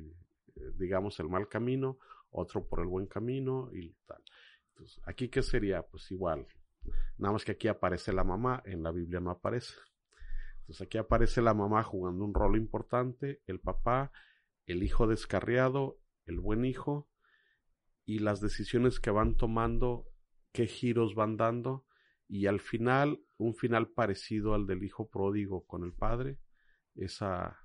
eh, 0.57 0.73
digamos 0.77 1.19
el 1.21 1.29
mal 1.29 1.49
camino, 1.49 1.99
otro 2.31 2.67
por 2.67 2.81
el 2.81 2.87
buen 2.87 3.07
camino 3.07 3.71
y 3.73 3.95
tal. 4.07 4.23
Entonces, 4.71 5.01
aquí 5.07 5.29
qué 5.29 5.43
sería? 5.43 5.83
Pues 5.83 6.11
igual, 6.11 6.47
nada 7.19 7.33
más 7.33 7.45
que 7.45 7.53
aquí 7.53 7.69
aparece 7.69 8.13
la 8.13 8.25
mamá, 8.25 8.63
en 8.67 8.83
la 8.83 8.91
Biblia 8.91 9.21
no 9.21 9.31
aparece. 9.31 9.75
Entonces 10.65 10.87
aquí 10.87 10.97
aparece 10.97 11.43
la 11.43 11.53
mamá 11.53 11.83
jugando 11.83 12.25
un 12.25 12.33
rol 12.33 12.57
importante, 12.57 13.43
el 13.47 13.61
papá, 13.61 14.13
el 14.65 14.83
hijo 14.83 15.07
descarriado, 15.07 15.99
el 16.25 16.41
buen 16.41 16.65
hijo, 16.65 17.07
y 18.07 18.21
las 18.21 18.41
decisiones 18.41 18.99
que 18.99 19.11
van 19.11 19.37
tomando, 19.37 20.07
qué 20.53 20.67
giros 20.67 21.15
van 21.15 21.37
dando, 21.37 21.85
y 22.29 22.47
al 22.47 22.61
final, 22.61 23.21
un 23.37 23.55
final 23.55 23.89
parecido 23.91 24.55
al 24.55 24.67
del 24.67 24.85
hijo 24.85 25.11
pródigo 25.11 25.67
con 25.67 25.85
el 25.85 25.93
padre, 25.93 26.39
esa, 26.95 27.61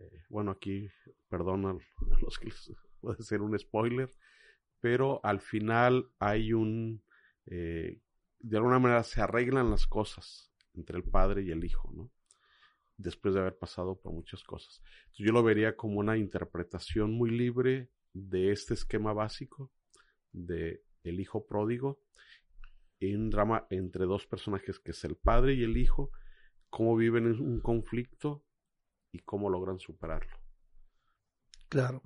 eh, 0.00 0.24
bueno, 0.28 0.50
aquí, 0.50 0.90
perdón 1.28 1.66
a 1.66 1.76
los 2.22 2.40
que 2.40 2.50
puede 3.00 3.22
ser 3.22 3.40
un 3.40 3.56
spoiler, 3.56 4.12
pero 4.80 5.20
al 5.24 5.40
final 5.40 6.10
hay 6.18 6.52
un, 6.52 7.04
eh, 7.46 8.00
de 8.40 8.56
alguna 8.56 8.80
manera 8.80 9.04
se 9.04 9.20
arreglan 9.20 9.70
las 9.70 9.86
cosas 9.86 10.52
entre 10.74 10.96
el 10.96 11.04
padre 11.04 11.42
y 11.42 11.52
el 11.52 11.64
hijo, 11.64 11.92
¿no? 11.94 12.10
Después 13.02 13.34
de 13.34 13.40
haber 13.40 13.58
pasado 13.58 13.96
por 13.96 14.12
muchas 14.12 14.42
cosas. 14.44 14.80
yo 15.14 15.32
lo 15.32 15.42
vería 15.42 15.76
como 15.76 15.98
una 15.98 16.16
interpretación 16.16 17.12
muy 17.12 17.30
libre 17.30 17.90
de 18.12 18.52
este 18.52 18.74
esquema 18.74 19.12
básico 19.12 19.70
de 20.32 20.82
el 21.04 21.20
hijo 21.20 21.46
pródigo 21.46 22.00
en 23.00 23.22
un 23.22 23.30
drama 23.30 23.66
entre 23.70 24.04
dos 24.04 24.26
personajes 24.26 24.78
que 24.78 24.92
es 24.92 25.04
el 25.04 25.16
padre 25.16 25.54
y 25.54 25.64
el 25.64 25.76
hijo, 25.76 26.10
cómo 26.70 26.96
viven 26.96 27.26
en 27.26 27.40
un 27.40 27.60
conflicto 27.60 28.44
y 29.10 29.18
cómo 29.18 29.50
logran 29.50 29.80
superarlo. 29.80 30.38
Claro. 31.68 32.02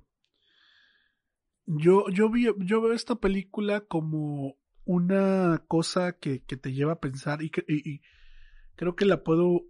Yo, 1.65 2.05
yo, 2.09 2.31
yo 2.57 2.81
veo 2.81 2.93
esta 2.93 3.15
película 3.15 3.81
como 3.81 4.57
una 4.85 5.63
cosa 5.67 6.17
que, 6.17 6.43
que 6.45 6.57
te 6.57 6.73
lleva 6.73 6.93
a 6.93 6.99
pensar 6.99 7.43
y 7.43 7.51
creo 8.75 8.95
que 8.95 9.05
la 9.05 9.23
puedo 9.23 9.65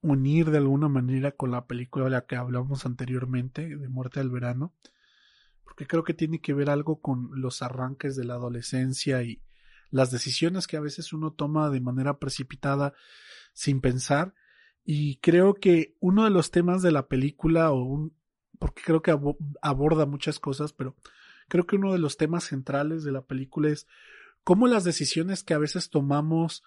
unir 0.00 0.50
de 0.50 0.58
alguna 0.58 0.88
manera 0.88 1.32
con 1.32 1.50
la 1.50 1.66
película 1.66 2.04
de 2.04 2.12
la 2.12 2.26
que 2.26 2.36
hablamos 2.36 2.86
anteriormente, 2.86 3.76
de 3.76 3.88
Muerte 3.88 4.20
al 4.20 4.30
Verano, 4.30 4.74
porque 5.64 5.86
creo 5.86 6.04
que 6.04 6.14
tiene 6.14 6.40
que 6.40 6.54
ver 6.54 6.70
algo 6.70 7.00
con 7.00 7.30
los 7.40 7.62
arranques 7.62 8.16
de 8.16 8.24
la 8.24 8.34
adolescencia 8.34 9.22
y 9.22 9.42
las 9.90 10.10
decisiones 10.10 10.66
que 10.66 10.76
a 10.76 10.80
veces 10.80 11.12
uno 11.12 11.32
toma 11.32 11.70
de 11.70 11.80
manera 11.80 12.18
precipitada 12.18 12.94
sin 13.52 13.80
pensar. 13.80 14.34
Y 14.84 15.16
creo 15.16 15.54
que 15.54 15.96
uno 16.00 16.24
de 16.24 16.30
los 16.30 16.50
temas 16.50 16.82
de 16.82 16.92
la 16.92 17.08
película, 17.08 17.72
o 17.72 18.10
porque 18.58 18.82
creo 18.82 19.02
que 19.02 19.16
aborda 19.62 20.06
muchas 20.06 20.38
cosas, 20.38 20.72
pero 20.72 20.96
creo 21.48 21.66
que 21.66 21.76
uno 21.76 21.92
de 21.92 21.98
los 21.98 22.16
temas 22.16 22.44
centrales 22.44 23.04
de 23.04 23.12
la 23.12 23.22
película 23.22 23.68
es 23.68 23.86
cómo 24.44 24.66
las 24.66 24.84
decisiones 24.84 25.44
que 25.44 25.54
a 25.54 25.58
veces 25.58 25.90
tomamos 25.90 26.62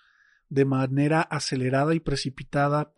de 0.52 0.66
manera 0.66 1.22
acelerada 1.22 1.95
y 1.95 2.02
precipitada 2.02 2.91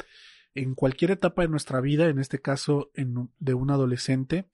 en 0.55 0.73
cualquier 0.73 1.11
etapa 1.11 1.43
de 1.43 1.49
nuestra 1.49 1.81
vida, 1.81 2.09
en 2.09 2.17
este 2.17 2.41
caso 2.41 2.91
de 2.95 3.53
un 3.53 3.69
adolescente, 3.69 4.49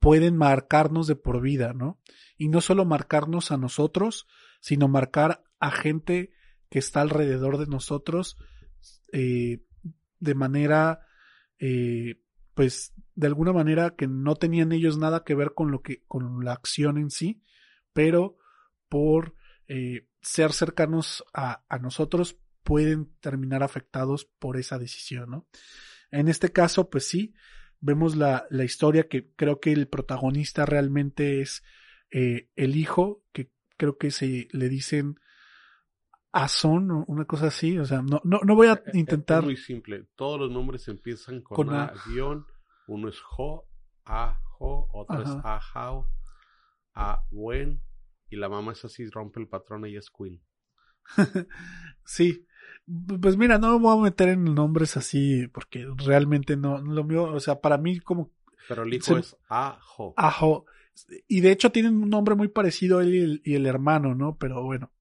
pueden 0.00 0.36
marcarnos 0.36 1.06
de 1.06 1.14
por 1.14 1.40
vida, 1.40 1.72
¿no? 1.72 2.00
Y 2.36 2.48
no 2.48 2.60
solo 2.60 2.84
marcarnos 2.84 3.52
a 3.52 3.56
nosotros, 3.56 4.26
sino 4.60 4.88
marcar 4.88 5.44
a 5.60 5.70
gente 5.70 6.32
que 6.68 6.80
está 6.80 7.00
alrededor 7.00 7.58
de 7.58 7.66
nosotros 7.66 8.36
eh, 9.12 9.62
de 10.18 10.34
manera, 10.34 11.06
eh, 11.60 12.22
pues, 12.54 12.92
de 13.14 13.26
alguna 13.28 13.52
manera 13.52 13.94
que 13.94 14.08
no 14.08 14.34
tenían 14.34 14.72
ellos 14.72 14.98
nada 14.98 15.22
que 15.22 15.36
ver 15.36 15.52
con 15.54 15.70
lo 15.70 15.80
que, 15.82 16.02
con 16.08 16.44
la 16.44 16.54
acción 16.54 16.98
en 16.98 17.10
sí, 17.10 17.40
pero 17.92 18.36
por 18.88 19.36
eh, 19.68 20.09
ser 20.20 20.52
cercanos 20.52 21.24
a, 21.32 21.64
nosotros 21.80 22.38
pueden 22.62 23.12
terminar 23.20 23.62
afectados 23.62 24.26
por 24.38 24.56
esa 24.56 24.78
decisión, 24.78 25.30
¿no? 25.30 25.46
En 26.10 26.28
este 26.28 26.52
caso, 26.52 26.90
pues 26.90 27.06
sí, 27.06 27.34
vemos 27.80 28.16
la, 28.16 28.46
la 28.50 28.64
historia 28.64 29.08
que 29.08 29.32
creo 29.34 29.60
que 29.60 29.72
el 29.72 29.88
protagonista 29.88 30.66
realmente 30.66 31.40
es 31.40 31.62
eh, 32.10 32.48
el 32.56 32.76
hijo, 32.76 33.24
que 33.32 33.50
creo 33.76 33.96
que 33.96 34.10
se 34.10 34.48
le 34.50 34.68
dicen 34.68 35.18
Azón, 36.32 37.04
una 37.08 37.24
cosa 37.24 37.48
así, 37.48 37.78
o 37.78 37.84
sea, 37.84 38.02
no, 38.02 38.20
no, 38.24 38.40
no 38.44 38.54
voy 38.54 38.68
a 38.68 38.74
eh, 38.74 38.82
eh, 38.86 38.98
intentar. 38.98 39.40
Es 39.40 39.44
muy 39.44 39.56
simple, 39.56 40.06
todos 40.14 40.38
los 40.38 40.50
nombres 40.50 40.86
empiezan 40.88 41.40
con, 41.42 41.74
a, 41.74 41.92
guion, 42.06 42.46
uno 42.86 43.08
es 43.08 43.18
Jo, 43.20 43.66
A, 44.04 44.38
Jo, 44.44 44.88
otro 44.92 45.22
es 45.22 45.30
A, 45.42 45.60
Jao, 45.60 46.08
A, 46.94 47.24
Buen, 47.30 47.82
y 48.30 48.36
la 48.36 48.48
mamá 48.48 48.72
es 48.72 48.84
así, 48.84 49.06
rompe 49.08 49.40
el 49.40 49.48
patrón 49.48 49.86
y 49.86 49.96
es 49.96 50.10
Queen. 50.10 50.40
sí. 52.04 52.46
Pues 53.20 53.36
mira, 53.36 53.58
no 53.58 53.72
me 53.72 53.78
voy 53.78 53.98
a 53.98 54.02
meter 54.02 54.28
en 54.30 54.54
nombres 54.54 54.96
así 54.96 55.46
porque 55.48 55.86
realmente 56.04 56.56
no, 56.56 56.80
lo 56.80 57.04
mío, 57.04 57.24
o 57.24 57.40
sea, 57.40 57.60
para 57.60 57.78
mí 57.78 58.00
como... 58.00 58.32
Pero 58.68 58.84
el 58.84 58.94
hijo 58.94 59.16
es 59.16 59.36
Ajo. 59.48 60.14
Ajo. 60.16 60.64
Y 61.28 61.40
de 61.40 61.50
hecho 61.50 61.72
tienen 61.72 62.02
un 62.02 62.08
nombre 62.08 62.34
muy 62.34 62.48
parecido 62.48 63.00
él 63.00 63.40
y 63.44 63.54
el, 63.54 63.66
hermano, 63.66 64.14
¿no? 64.14 64.36
Pero 64.38 64.62
bueno, 64.62 64.92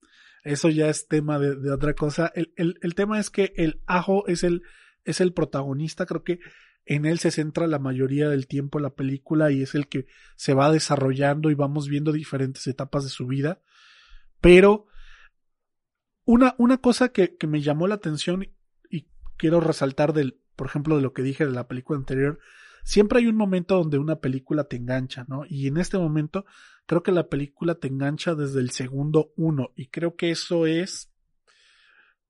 eso 0.43 0.69
ya 0.69 0.89
es 0.89 1.07
tema 1.07 1.39
de, 1.39 1.71
otra 1.71 1.93
cosa. 1.93 2.31
El, 2.35 2.53
el, 2.55 2.79
el, 2.81 2.95
tema 2.95 3.19
es 3.19 3.29
que 3.29 3.53
el 3.55 3.81
Ajo 3.85 4.27
es 4.27 4.43
el, 4.43 4.63
es 5.03 5.21
el 5.21 5.33
protagonista, 5.33 6.05
creo 6.05 6.23
que 6.23 6.39
en 6.89 7.05
él 7.05 7.19
se 7.19 7.29
centra 7.29 7.67
la 7.67 7.77
mayoría 7.77 8.29
del 8.29 8.47
tiempo 8.47 8.79
la 8.79 8.95
película 8.95 9.51
y 9.51 9.61
es 9.61 9.75
el 9.75 9.87
que 9.87 10.07
se 10.35 10.55
va 10.55 10.71
desarrollando 10.71 11.51
y 11.51 11.53
vamos 11.53 11.87
viendo 11.87 12.11
diferentes 12.11 12.65
etapas 12.65 13.03
de 13.03 13.11
su 13.11 13.27
vida. 13.27 13.61
Pero 14.41 14.87
una, 16.25 16.55
una 16.57 16.79
cosa 16.79 17.09
que, 17.09 17.37
que 17.37 17.45
me 17.45 17.61
llamó 17.61 17.87
la 17.87 17.93
atención 17.93 18.47
y 18.89 19.05
quiero 19.37 19.59
resaltar 19.59 20.13
del, 20.13 20.39
por 20.55 20.65
ejemplo, 20.65 20.95
de 20.95 21.03
lo 21.03 21.13
que 21.13 21.21
dije 21.21 21.45
de 21.45 21.51
la 21.51 21.67
película 21.67 21.99
anterior, 21.99 22.39
siempre 22.83 23.19
hay 23.19 23.27
un 23.27 23.37
momento 23.37 23.75
donde 23.75 23.99
una 23.99 24.15
película 24.15 24.63
te 24.63 24.77
engancha, 24.77 25.25
¿no? 25.27 25.43
Y 25.47 25.67
en 25.67 25.77
este 25.77 25.99
momento 25.99 26.47
creo 26.87 27.03
que 27.03 27.11
la 27.11 27.29
película 27.29 27.75
te 27.75 27.87
engancha 27.87 28.33
desde 28.33 28.61
el 28.61 28.71
segundo 28.71 29.31
uno 29.37 29.73
y 29.75 29.89
creo 29.89 30.15
que 30.15 30.31
eso 30.31 30.65
es 30.65 31.11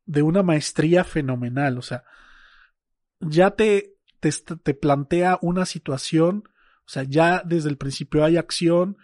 de 0.05 0.22
una 0.22 0.43
maestría 0.43 1.05
fenomenal. 1.05 1.78
O 1.78 1.82
sea, 1.82 2.03
ya 3.22 3.51
te, 3.51 3.99
te, 4.20 4.32
te 4.32 4.74
plantea 4.74 5.40
una 5.42 5.66
situación, 5.66 6.44
o 6.86 6.90
sea, 6.90 7.04
ya 7.04 7.44
desde 7.46 7.70
el 7.70 7.78
principio 7.78 8.24
hay 8.24 8.38
acción, 8.38 8.98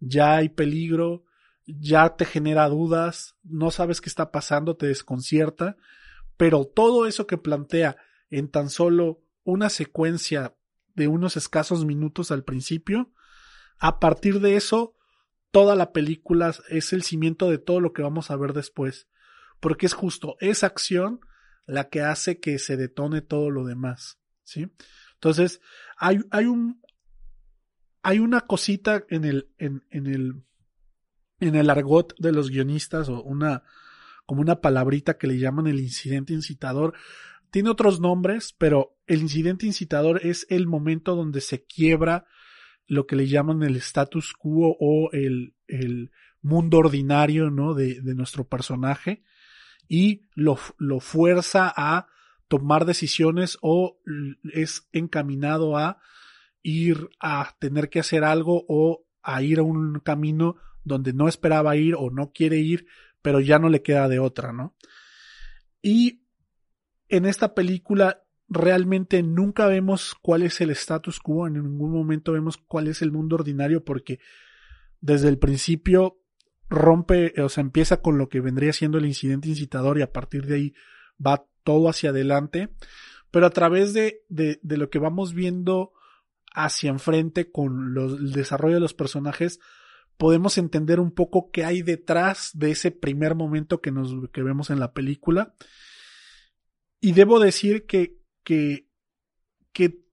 ya 0.00 0.36
hay 0.36 0.48
peligro, 0.48 1.24
ya 1.66 2.16
te 2.16 2.24
genera 2.24 2.68
dudas, 2.68 3.36
no 3.42 3.70
sabes 3.70 4.00
qué 4.00 4.08
está 4.08 4.30
pasando, 4.30 4.76
te 4.76 4.86
desconcierta, 4.86 5.76
pero 6.36 6.64
todo 6.64 7.06
eso 7.06 7.26
que 7.26 7.38
plantea 7.38 7.96
en 8.30 8.48
tan 8.48 8.70
solo 8.70 9.22
una 9.42 9.68
secuencia 9.68 10.56
de 10.94 11.08
unos 11.08 11.36
escasos 11.36 11.84
minutos 11.84 12.30
al 12.30 12.44
principio, 12.44 13.12
a 13.78 14.00
partir 14.00 14.40
de 14.40 14.56
eso, 14.56 14.94
toda 15.50 15.74
la 15.74 15.92
película 15.92 16.54
es 16.68 16.92
el 16.92 17.02
cimiento 17.02 17.50
de 17.50 17.58
todo 17.58 17.80
lo 17.80 17.92
que 17.92 18.02
vamos 18.02 18.30
a 18.30 18.36
ver 18.36 18.52
después, 18.52 19.08
porque 19.60 19.86
es 19.86 19.94
justo 19.94 20.36
esa 20.40 20.66
acción 20.66 21.20
la 21.66 21.88
que 21.88 22.00
hace 22.00 22.40
que 22.40 22.58
se 22.58 22.76
detone 22.76 23.22
todo 23.22 23.50
lo 23.50 23.64
demás, 23.64 24.18
¿sí? 24.46 24.68
Entonces, 25.14 25.60
hay, 25.98 26.20
hay 26.30 26.46
un, 26.46 26.80
hay 28.02 28.20
una 28.20 28.42
cosita 28.42 29.04
en 29.10 29.24
el, 29.24 29.50
en, 29.58 29.84
en 29.90 30.06
el, 30.06 30.42
en 31.40 31.56
el 31.56 31.68
argot 31.68 32.14
de 32.18 32.32
los 32.32 32.48
guionistas 32.50 33.08
o 33.08 33.22
una, 33.22 33.64
como 34.24 34.40
una 34.40 34.60
palabrita 34.60 35.18
que 35.18 35.26
le 35.26 35.38
llaman 35.38 35.66
el 35.66 35.80
incidente 35.80 36.32
incitador. 36.32 36.94
Tiene 37.50 37.70
otros 37.70 38.00
nombres, 38.00 38.54
pero 38.56 38.96
el 39.06 39.20
incidente 39.20 39.66
incitador 39.66 40.24
es 40.24 40.46
el 40.48 40.66
momento 40.66 41.16
donde 41.16 41.40
se 41.40 41.64
quiebra 41.64 42.26
lo 42.86 43.06
que 43.06 43.16
le 43.16 43.26
llaman 43.26 43.64
el 43.64 43.76
status 43.76 44.32
quo 44.32 44.76
o 44.78 45.10
el, 45.12 45.54
el 45.66 46.12
mundo 46.40 46.78
ordinario, 46.78 47.50
¿no? 47.50 47.74
De, 47.74 48.00
de 48.00 48.14
nuestro 48.14 48.46
personaje 48.46 49.24
y 49.88 50.22
lo, 50.34 50.58
lo 50.78 51.00
fuerza 51.00 51.72
a 51.76 52.08
tomar 52.48 52.84
decisiones 52.84 53.58
o 53.60 53.98
es 54.52 54.88
encaminado 54.92 55.76
a 55.76 55.98
ir 56.62 57.08
a 57.20 57.56
tener 57.58 57.88
que 57.88 58.00
hacer 58.00 58.24
algo 58.24 58.64
o 58.68 59.06
a 59.22 59.42
ir 59.42 59.58
a 59.58 59.62
un 59.62 60.00
camino 60.00 60.56
donde 60.84 61.12
no 61.12 61.28
esperaba 61.28 61.76
ir 61.76 61.94
o 61.96 62.10
no 62.10 62.32
quiere 62.32 62.58
ir, 62.58 62.86
pero 63.22 63.40
ya 63.40 63.58
no 63.58 63.68
le 63.68 63.82
queda 63.82 64.08
de 64.08 64.20
otra, 64.20 64.52
¿no? 64.52 64.76
Y 65.82 66.22
en 67.08 67.26
esta 67.26 67.54
película 67.54 68.22
realmente 68.48 69.22
nunca 69.22 69.66
vemos 69.66 70.14
cuál 70.20 70.42
es 70.42 70.60
el 70.60 70.70
status 70.70 71.18
quo, 71.18 71.46
en 71.46 71.54
ningún 71.54 71.92
momento 71.92 72.32
vemos 72.32 72.56
cuál 72.56 72.88
es 72.88 73.02
el 73.02 73.10
mundo 73.10 73.36
ordinario 73.36 73.84
porque 73.84 74.20
desde 75.00 75.28
el 75.28 75.38
principio 75.38 76.20
rompe, 76.68 77.34
o 77.40 77.48
sea, 77.48 77.62
empieza 77.62 78.00
con 78.00 78.18
lo 78.18 78.28
que 78.28 78.40
vendría 78.40 78.72
siendo 78.72 78.98
el 78.98 79.06
incidente 79.06 79.48
incitador 79.48 79.98
y 79.98 80.02
a 80.02 80.12
partir 80.12 80.46
de 80.46 80.54
ahí 80.54 80.74
va 81.24 81.46
todo 81.66 81.88
hacia 81.88 82.10
adelante, 82.10 82.68
pero 83.32 83.44
a 83.46 83.50
través 83.50 83.92
de, 83.92 84.22
de, 84.28 84.76
lo 84.76 84.88
que 84.88 85.00
vamos 85.00 85.34
viendo 85.34 85.92
hacia 86.54 86.90
enfrente 86.90 87.50
con 87.50 87.92
el 87.98 88.32
desarrollo 88.32 88.76
de 88.76 88.80
los 88.80 88.94
personajes, 88.94 89.58
podemos 90.16 90.58
entender 90.58 91.00
un 91.00 91.10
poco 91.10 91.50
qué 91.50 91.64
hay 91.64 91.82
detrás 91.82 92.52
de 92.54 92.70
ese 92.70 92.92
primer 92.92 93.34
momento 93.34 93.80
que 93.80 93.90
nos 93.90 94.14
que 94.30 94.44
vemos 94.44 94.70
en 94.70 94.78
la 94.78 94.92
película. 94.92 95.54
Y 97.00 97.12
debo 97.12 97.40
decir 97.40 97.84
que, 97.84 98.16
que, 98.44 98.88
que 99.72 100.06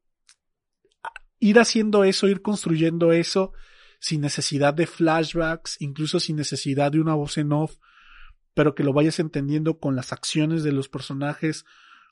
ir 1.40 1.60
haciendo 1.60 2.04
eso, 2.04 2.28
ir 2.28 2.42
construyendo 2.42 3.14
eso, 3.14 3.54
sin 4.00 4.22
necesidad 4.22 4.74
de 4.74 4.88
flashbacks, 4.88 5.78
incluso 5.80 6.20
sin 6.20 6.36
necesidad 6.36 6.92
de 6.92 7.00
una 7.00 7.14
voz 7.14 7.38
en 7.38 7.54
off, 7.54 7.78
pero 8.54 8.76
que 8.76 8.84
lo 8.84 8.94
vayas 8.94 9.20
entendiendo 9.20 9.80
con 9.80 9.96
las 9.96 10.14
acciones 10.14 10.64
de 10.64 10.72
los 10.72 10.90
personajes, 10.90 11.66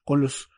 con 0.04 0.22
los 0.22 0.50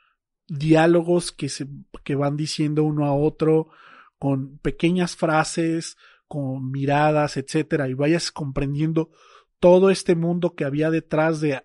diálogos 0.47 1.31
que 1.31 1.49
se 1.49 1.67
que 2.03 2.15
van 2.15 2.37
diciendo 2.37 2.83
uno 2.83 3.05
a 3.05 3.13
otro, 3.13 3.69
con 4.17 4.57
pequeñas 4.59 5.15
frases, 5.15 5.97
con 6.27 6.71
miradas, 6.71 7.37
etcétera, 7.37 7.87
y 7.89 7.93
vayas 7.93 8.31
comprendiendo 8.31 9.11
todo 9.59 9.89
este 9.89 10.15
mundo 10.15 10.55
que 10.55 10.65
había 10.65 10.89
detrás 10.89 11.39
de, 11.39 11.63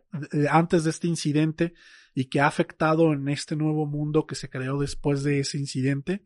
antes 0.51 0.85
de 0.85 0.91
este 0.91 1.09
incidente 1.09 1.75
y 2.14 2.27
que 2.27 2.41
ha 2.41 2.47
afectado 2.47 3.12
en 3.12 3.29
este 3.29 3.57
nuevo 3.57 3.87
mundo 3.87 4.27
que 4.27 4.35
se 4.35 4.49
creó 4.51 4.79
después 4.79 5.23
de 5.23 5.41
ese 5.41 5.59
incidente, 5.59 6.25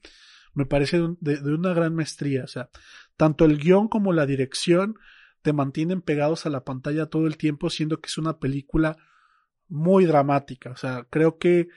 me 0.55 0.67
parece 0.67 1.01
de, 1.21 1.37
de 1.39 1.55
una 1.55 1.73
gran 1.73 1.95
maestría. 1.95 2.45
O 2.45 2.47
sea, 2.47 2.69
tanto 3.17 3.45
el 3.45 3.59
guion 3.59 3.89
como 3.89 4.13
la 4.13 4.27
dirección 4.27 4.97
te 5.43 5.53
mantienen 5.53 6.03
pegados 6.03 6.47
a 6.47 6.51
la 6.51 6.65
pantalla 6.65 7.07
todo 7.07 7.27
el 7.27 7.37
tiempo, 7.37 7.71
siendo 7.71 8.01
que 8.01 8.07
es 8.07 8.19
una 8.19 8.39
película 8.39 8.97
muy 9.69 10.05
dramática. 10.05 10.71
O 10.71 10.77
sea, 10.77 11.07
creo 11.11 11.39
que 11.39 11.69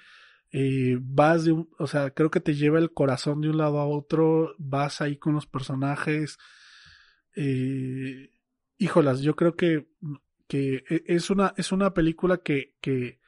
eh, 0.51 0.97
vas 1.01 1.45
de 1.45 1.51
un, 1.51 1.70
o 1.80 1.88
sea, 1.88 2.11
creo 2.11 2.32
que 2.32 2.39
te 2.39 2.55
lleva 2.55 2.80
el 2.80 2.93
corazón 2.93 3.41
de 3.41 3.49
un 3.49 3.57
lado 3.57 3.80
a 3.80 3.88
otro, 3.88 4.55
vas 4.57 5.01
ahí 5.01 5.18
con 5.18 5.34
los 5.34 5.47
personajes. 5.47 6.38
Eh, 7.36 8.32
híjolas, 8.78 9.22
yo 9.22 9.36
creo 9.36 9.55
que, 9.55 9.88
que 10.47 10.84
e, 10.89 11.03
es 11.07 11.30
una, 11.30 11.53
es 11.57 11.72
una 11.72 11.93
película 11.93 12.38
que, 12.38 12.76
que, 12.80 13.20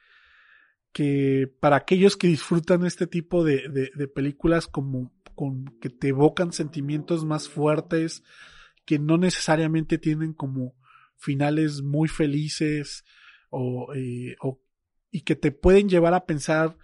para 1.60 1.76
aquellos 1.76 2.16
que 2.16 2.26
disfrutan 2.28 2.84
este 2.84 3.06
tipo 3.06 3.44
de, 3.44 3.68
de, 3.68 3.90
de 3.94 4.08
películas 4.08 4.66
como 4.66 5.12
con, 5.34 5.66
que 5.80 5.90
te 5.90 6.08
evocan 6.08 6.52
sentimientos 6.52 7.24
más 7.24 7.48
fuertes, 7.48 8.24
que 8.88 8.98
no 8.98 9.18
necesariamente 9.18 9.98
tienen 9.98 10.32
como 10.32 10.74
finales 11.18 11.82
muy 11.82 12.08
felices 12.08 13.04
o, 13.50 13.92
eh, 13.94 14.34
o, 14.40 14.62
y 15.10 15.24
que 15.24 15.36
te 15.36 15.52
pueden 15.52 15.90
llevar 15.90 16.14
a 16.14 16.24
pensar 16.24 16.78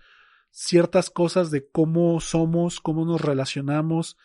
ciertas 0.50 1.08
cosas 1.08 1.50
de 1.50 1.66
cómo 1.66 2.20
somos, 2.20 2.78
cómo 2.80 3.06
nos 3.06 3.22
relacionamos, 3.22 4.18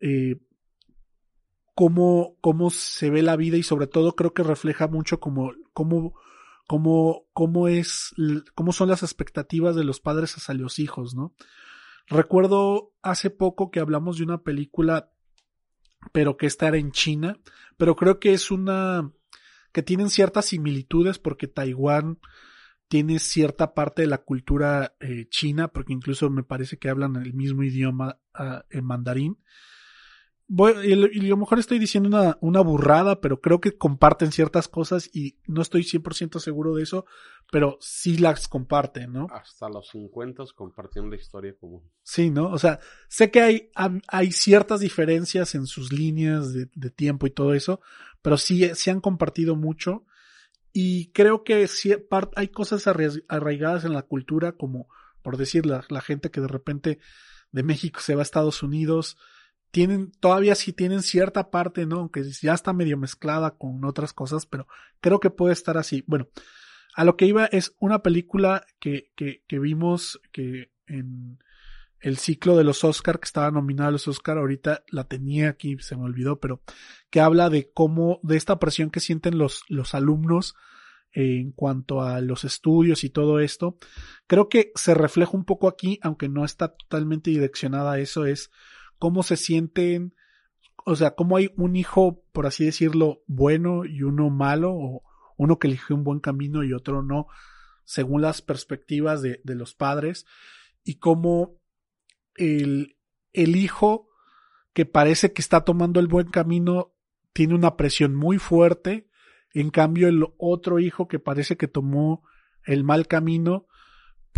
eh, 0.00 0.36
cómo, 1.74 2.36
cómo 2.42 2.68
se 2.68 3.08
ve 3.08 3.22
la 3.22 3.36
vida 3.36 3.56
y 3.56 3.62
sobre 3.62 3.86
todo 3.86 4.14
creo 4.14 4.34
que 4.34 4.42
refleja 4.42 4.86
mucho 4.86 5.18
cómo, 5.18 5.52
cómo, 5.72 6.12
cómo 6.66 7.68
es, 7.68 8.14
cómo 8.54 8.72
son 8.72 8.90
las 8.90 9.02
expectativas 9.02 9.74
de 9.76 9.84
los 9.84 9.98
padres 9.98 10.36
hacia 10.36 10.52
los 10.52 10.78
hijos, 10.78 11.14
¿no? 11.14 11.34
Recuerdo 12.06 12.92
hace 13.00 13.30
poco 13.30 13.70
que 13.70 13.80
hablamos 13.80 14.18
de 14.18 14.24
una 14.24 14.42
película, 14.42 15.10
pero 16.12 16.36
que 16.36 16.46
esta 16.46 16.68
era 16.68 16.78
en 16.78 16.92
China, 16.92 17.38
pero 17.76 17.96
creo 17.96 18.18
que 18.20 18.32
es 18.32 18.50
una, 18.50 19.10
que 19.72 19.82
tienen 19.82 20.10
ciertas 20.10 20.46
similitudes 20.46 21.18
porque 21.18 21.46
Taiwán 21.46 22.18
tiene 22.88 23.18
cierta 23.18 23.74
parte 23.74 24.02
de 24.02 24.08
la 24.08 24.18
cultura 24.18 24.96
eh, 25.00 25.26
china, 25.28 25.68
porque 25.68 25.92
incluso 25.92 26.30
me 26.30 26.42
parece 26.42 26.78
que 26.78 26.88
hablan 26.88 27.16
el 27.16 27.34
mismo 27.34 27.62
idioma 27.62 28.18
uh, 28.38 28.60
en 28.70 28.84
mandarín. 28.84 29.38
Voy, 30.50 30.72
y, 30.82 31.18
y, 31.18 31.26
a 31.26 31.28
lo 31.28 31.36
mejor 31.36 31.58
estoy 31.58 31.78
diciendo 31.78 32.08
una, 32.08 32.38
una 32.40 32.60
burrada, 32.62 33.20
pero 33.20 33.40
creo 33.40 33.60
que 33.60 33.76
comparten 33.76 34.32
ciertas 34.32 34.66
cosas 34.66 35.10
y 35.12 35.36
no 35.46 35.60
estoy 35.60 35.82
100% 35.82 36.40
seguro 36.40 36.74
de 36.74 36.82
eso, 36.82 37.04
pero 37.52 37.76
sí 37.80 38.16
las 38.16 38.48
comparten, 38.48 39.12
¿no? 39.12 39.26
Hasta 39.30 39.68
los 39.68 39.88
50 39.90 40.44
compartiendo 40.54 41.10
la 41.10 41.16
historia 41.16 41.54
común. 41.60 41.82
Sí, 42.02 42.30
¿no? 42.30 42.48
O 42.48 42.58
sea, 42.58 42.80
sé 43.08 43.30
que 43.30 43.42
hay, 43.42 43.70
hay 44.08 44.32
ciertas 44.32 44.80
diferencias 44.80 45.54
en 45.54 45.66
sus 45.66 45.92
líneas 45.92 46.54
de, 46.54 46.70
de 46.74 46.90
tiempo 46.90 47.26
y 47.26 47.30
todo 47.30 47.52
eso, 47.52 47.80
pero 48.22 48.38
sí, 48.38 48.70
sí 48.74 48.88
han 48.88 49.02
compartido 49.02 49.54
mucho 49.54 50.06
y 50.72 51.10
creo 51.12 51.44
que 51.44 51.66
sí, 51.66 51.94
hay 52.36 52.48
cosas 52.48 52.86
arraigadas 52.86 53.84
en 53.84 53.92
la 53.92 54.02
cultura, 54.02 54.52
como 54.52 54.88
por 55.22 55.36
decir 55.36 55.66
la, 55.66 55.84
la, 55.88 56.00
gente 56.00 56.30
que 56.30 56.40
de 56.40 56.48
repente 56.48 57.00
de 57.50 57.62
México 57.62 58.00
se 58.00 58.14
va 58.14 58.20
a 58.20 58.22
Estados 58.22 58.62
Unidos, 58.62 59.16
tienen, 59.70 60.12
todavía 60.20 60.54
sí 60.54 60.72
tienen 60.72 61.02
cierta 61.02 61.50
parte, 61.50 61.86
¿no? 61.86 62.00
Aunque 62.00 62.24
ya 62.24 62.54
está 62.54 62.72
medio 62.72 62.96
mezclada 62.96 63.52
con 63.52 63.84
otras 63.84 64.12
cosas, 64.12 64.46
pero 64.46 64.66
creo 65.00 65.20
que 65.20 65.30
puede 65.30 65.52
estar 65.52 65.76
así. 65.78 66.04
Bueno, 66.06 66.28
a 66.94 67.04
lo 67.04 67.16
que 67.16 67.26
iba 67.26 67.46
es 67.46 67.74
una 67.78 68.02
película 68.02 68.64
que, 68.80 69.10
que, 69.16 69.42
que 69.46 69.58
vimos 69.58 70.20
que 70.32 70.70
en, 70.86 71.38
el 72.00 72.16
ciclo 72.18 72.56
de 72.56 72.64
los 72.64 72.84
Oscar, 72.84 73.18
que 73.18 73.26
estaba 73.26 73.50
nominado 73.50 73.88
a 73.88 73.92
los 73.92 74.06
Oscar, 74.08 74.38
ahorita 74.38 74.84
la 74.90 75.04
tenía 75.04 75.50
aquí, 75.50 75.76
se 75.80 75.96
me 75.96 76.04
olvidó, 76.04 76.38
pero 76.38 76.62
que 77.10 77.20
habla 77.20 77.50
de 77.50 77.70
cómo, 77.72 78.20
de 78.22 78.36
esta 78.36 78.58
presión 78.58 78.90
que 78.90 79.00
sienten 79.00 79.38
los, 79.38 79.64
los 79.68 79.94
alumnos 79.94 80.54
en 81.12 81.52
cuanto 81.52 82.02
a 82.02 82.20
los 82.20 82.44
estudios 82.44 83.02
y 83.02 83.10
todo 83.10 83.40
esto. 83.40 83.78
Creo 84.26 84.48
que 84.48 84.70
se 84.74 84.94
refleja 84.94 85.32
un 85.34 85.44
poco 85.44 85.68
aquí, 85.68 85.98
aunque 86.02 86.28
no 86.28 86.44
está 86.44 86.68
totalmente 86.68 87.30
direccionada 87.30 87.92
a 87.92 87.98
eso, 87.98 88.26
es 88.26 88.50
cómo 88.98 89.22
se 89.22 89.36
sienten, 89.36 90.14
o 90.84 90.96
sea, 90.96 91.14
cómo 91.14 91.36
hay 91.36 91.50
un 91.56 91.76
hijo, 91.76 92.24
por 92.32 92.46
así 92.46 92.64
decirlo, 92.64 93.22
bueno 93.26 93.84
y 93.84 94.02
uno 94.02 94.30
malo, 94.30 94.72
o 94.72 95.02
uno 95.36 95.58
que 95.58 95.68
eligió 95.68 95.94
un 95.96 96.04
buen 96.04 96.20
camino 96.20 96.64
y 96.64 96.72
otro 96.72 97.02
no, 97.02 97.26
según 97.84 98.22
las 98.22 98.42
perspectivas 98.42 99.22
de, 99.22 99.40
los 99.44 99.74
padres, 99.74 100.26
y 100.84 100.96
cómo 100.96 101.60
el, 102.34 102.96
el 103.32 103.56
hijo 103.56 104.08
que 104.72 104.84
parece 104.84 105.32
que 105.32 105.42
está 105.42 105.64
tomando 105.64 106.00
el 106.00 106.06
buen 106.06 106.28
camino 106.28 106.94
tiene 107.32 107.54
una 107.54 107.76
presión 107.76 108.14
muy 108.14 108.38
fuerte, 108.38 109.08
en 109.54 109.70
cambio 109.70 110.08
el 110.08 110.24
otro 110.38 110.78
hijo 110.80 111.08
que 111.08 111.18
parece 111.18 111.56
que 111.56 111.68
tomó 111.68 112.24
el 112.64 112.84
mal 112.84 113.06
camino, 113.06 113.67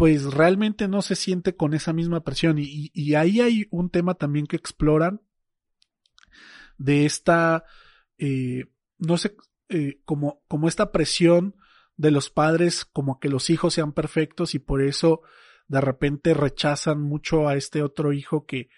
pues 0.00 0.32
realmente 0.32 0.88
no 0.88 1.02
se 1.02 1.14
siente 1.14 1.56
con 1.56 1.74
esa 1.74 1.92
misma 1.92 2.24
presión. 2.24 2.56
Y, 2.58 3.14
ahí 3.16 3.42
hay 3.42 3.66
un 3.70 3.90
tema 3.90 4.14
también 4.14 4.46
que 4.46 4.56
exploran 4.56 5.20
de 6.78 7.04
esta, 7.04 7.64
eh, 8.16 8.64
no 8.96 9.18
sé, 9.18 9.36
eh, 9.68 10.00
como, 10.06 10.42
como 10.48 10.68
esta 10.68 10.90
presión 10.90 11.54
de 11.98 12.12
los 12.12 12.30
padres, 12.30 12.86
como 12.86 13.20
que 13.20 13.28
los 13.28 13.50
hijos 13.50 13.74
sean 13.74 13.92
perfectos 13.92 14.54
y 14.54 14.58
por 14.58 14.80
eso 14.80 15.20
de 15.68 15.82
repente 15.82 16.32
rechazan 16.32 17.02
mucho 17.02 17.46
a 17.46 17.54
este 17.54 17.82
otro 17.82 18.14
hijo 18.14 18.46
que 18.46 18.70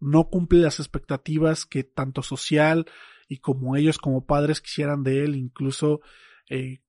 no 0.00 0.28
cumple 0.28 0.58
las 0.58 0.80
expectativas 0.80 1.66
que 1.66 1.84
tanto 1.84 2.20
social 2.20 2.86
y 3.28 3.38
como 3.38 3.76
ellos 3.76 3.98
como 3.98 4.26
padres 4.26 4.60
quisieran 4.60 5.04
de 5.04 5.22
él, 5.22 5.36
incluso 5.36 6.00
eh, 6.50 6.80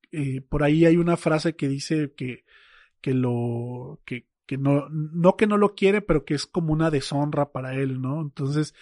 por 0.50 0.64
ahí 0.64 0.86
hay 0.86 0.98
una 0.98 1.18
frase 1.18 1.56
que 1.56 1.68
dice 1.68 2.16
que, 2.18 2.46
que 3.02 3.14
lo, 3.14 4.00
que, 4.06 4.28
que 4.46 4.58
no, 4.58 4.88
no 4.90 5.36
que 5.36 5.48
no 5.48 5.58
lo 5.58 5.76
quiere, 5.76 6.02
pero 6.02 6.26
que 6.26 6.34
es 6.34 6.46
como 6.46 6.74
una 6.74 6.92
deshonra 6.92 7.52
para 7.52 7.76
él, 7.76 8.02
¿no? 8.02 8.22
Entonces, 8.22 8.74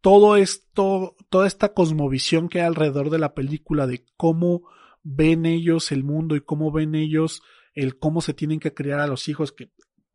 todo 0.00 0.36
esto, 0.36 1.16
toda 1.30 1.46
esta 1.46 1.72
cosmovisión 1.74 2.48
que 2.48 2.60
hay 2.60 2.66
alrededor 2.66 3.10
de 3.10 3.18
la 3.18 3.34
película 3.34 3.86
de 3.86 4.04
cómo 4.16 4.62
ven 5.02 5.46
ellos 5.46 5.92
el 5.92 6.04
mundo 6.04 6.36
y 6.36 6.40
cómo 6.40 6.70
ven 6.72 6.94
ellos 6.94 7.42
el 7.74 7.98
cómo 7.98 8.20
se 8.20 8.34
tienen 8.34 8.58
que 8.58 8.74
criar 8.74 9.00
a 9.00 9.06
los 9.06 9.28
hijos, 9.28 9.52
que 9.52 9.70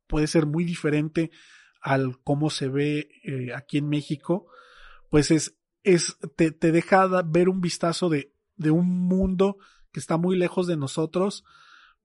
puede 0.07 0.27
ser 0.27 0.45
muy 0.45 0.63
diferente 0.65 1.31
al 1.81 2.19
cómo 2.23 2.49
se 2.49 2.67
ve 2.67 3.09
eh, 3.23 3.53
aquí 3.55 3.77
en 3.77 3.89
México, 3.89 4.47
pues 5.09 5.31
es, 5.31 5.57
es, 5.83 6.17
te, 6.35 6.51
te 6.51 6.71
deja 6.71 7.07
ver 7.23 7.49
un 7.49 7.61
vistazo 7.61 8.09
de, 8.09 8.33
de 8.55 8.71
un 8.71 8.87
mundo 8.87 9.57
que 9.91 9.99
está 9.99 10.17
muy 10.17 10.37
lejos 10.37 10.67
de 10.67 10.77
nosotros, 10.77 11.43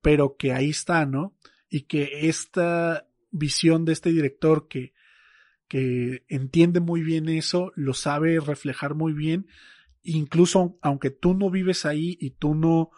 pero 0.07 0.36
que 0.36 0.52
ahí 0.52 0.70
está, 0.70 1.04
¿no? 1.04 1.34
Y 1.68 1.80
que 1.88 2.28
esta 2.28 3.09
visión 3.32 3.84
de 3.84 3.92
este 3.92 4.12
director 4.12 4.68
que 4.68 4.94
que 5.66 6.24
entiende 6.28 6.78
muy 6.78 7.02
bien 7.02 7.28
eso, 7.28 7.72
lo 7.74 7.92
sabe 7.92 8.38
reflejar 8.38 8.94
muy 8.94 9.12
bien, 9.12 9.48
incluso 10.04 10.78
aunque 10.80 11.11
tú 11.11 11.34
no 11.34 11.50
vives 11.50 11.84
ahí 11.84 12.16
y 12.20 12.30
tú 12.30 12.54
no 12.54 12.90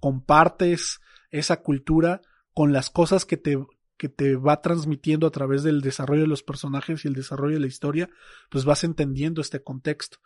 compartes 0.00 1.02
esa 1.30 1.60
cultura 1.60 2.22
con 2.54 2.72
las 2.72 2.88
cosas 2.88 3.26
que 3.26 3.36
te, 3.36 3.58
que 3.98 4.08
te 4.08 4.36
va 4.36 4.62
transmitiendo 4.62 5.26
a 5.26 5.32
través 5.32 5.64
del 5.64 5.82
desarrollo 5.82 6.22
de 6.22 6.28
los 6.28 6.42
personajes 6.42 7.04
y 7.04 7.08
el 7.08 7.14
desarrollo 7.14 7.56
de 7.56 7.60
la 7.60 7.66
historia, 7.66 8.08
pues 8.48 8.64
vas 8.64 8.84
entendiendo 8.84 9.42
este 9.42 9.62
contexto. 9.62 10.16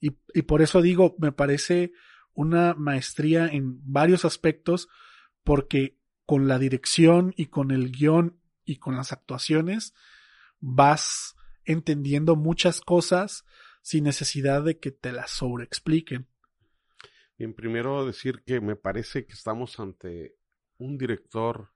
Y, 0.00 0.18
y 0.34 0.42
por 0.42 0.60
eso 0.60 0.82
digo, 0.82 1.14
me 1.20 1.30
parece 1.30 1.92
una 2.32 2.74
maestría 2.74 3.46
en 3.46 3.78
varios 3.84 4.24
aspectos, 4.24 4.88
porque 5.44 5.98
con 6.26 6.48
la 6.48 6.58
dirección 6.58 7.34
y 7.36 7.46
con 7.46 7.70
el 7.70 7.92
guion 7.92 8.40
y 8.64 8.76
con 8.76 8.96
las 8.96 9.12
actuaciones 9.12 9.94
vas 10.60 11.36
entendiendo 11.64 12.34
muchas 12.34 12.80
cosas 12.80 13.44
sin 13.82 14.04
necesidad 14.04 14.62
de 14.62 14.78
que 14.78 14.90
te 14.90 15.12
las 15.12 15.30
sobreexpliquen. 15.30 16.26
Bien, 17.36 17.52
primero 17.52 18.06
decir 18.06 18.42
que 18.46 18.60
me 18.60 18.76
parece 18.76 19.26
que 19.26 19.34
estamos 19.34 19.78
ante 19.78 20.36
un 20.78 20.96
director 20.96 21.70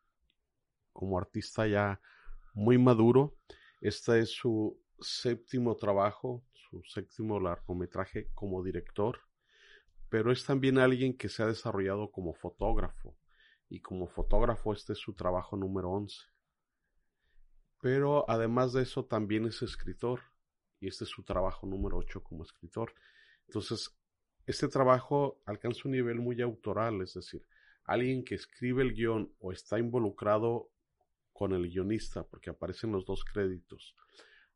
como 0.92 1.18
artista 1.18 1.66
ya 1.66 2.00
muy 2.54 2.78
maduro. 2.78 3.36
Este 3.80 4.20
es 4.20 4.30
su 4.30 4.80
séptimo 5.00 5.76
trabajo, 5.76 6.42
su 6.52 6.82
séptimo 6.84 7.38
largometraje 7.38 8.30
como 8.34 8.62
director, 8.62 9.20
pero 10.08 10.32
es 10.32 10.44
también 10.44 10.78
alguien 10.78 11.16
que 11.16 11.28
se 11.28 11.42
ha 11.42 11.46
desarrollado 11.46 12.10
como 12.10 12.34
fotógrafo 12.34 13.14
y 13.68 13.80
como 13.80 14.06
fotógrafo 14.06 14.72
este 14.72 14.94
es 14.94 14.98
su 14.98 15.14
trabajo 15.14 15.56
número 15.56 15.90
11 15.90 16.16
pero 17.80 18.28
además 18.28 18.72
de 18.72 18.82
eso 18.82 19.04
también 19.04 19.46
es 19.46 19.62
escritor 19.62 20.20
y 20.80 20.88
este 20.88 21.04
es 21.04 21.10
su 21.10 21.22
trabajo 21.22 21.66
número 21.66 21.96
8 21.98 22.22
como 22.22 22.42
escritor. 22.44 22.94
Entonces, 23.46 23.96
este 24.46 24.68
trabajo 24.68 25.40
alcanza 25.46 25.82
un 25.84 25.92
nivel 25.92 26.16
muy 26.16 26.40
autoral, 26.40 27.00
es 27.02 27.14
decir, 27.14 27.44
alguien 27.84 28.24
que 28.24 28.34
escribe 28.34 28.82
el 28.82 28.94
guion 28.94 29.32
o 29.38 29.52
está 29.52 29.78
involucrado 29.78 30.70
con 31.32 31.52
el 31.52 31.68
guionista, 31.68 32.24
porque 32.24 32.50
aparecen 32.50 32.92
los 32.92 33.04
dos 33.04 33.24
créditos, 33.24 33.94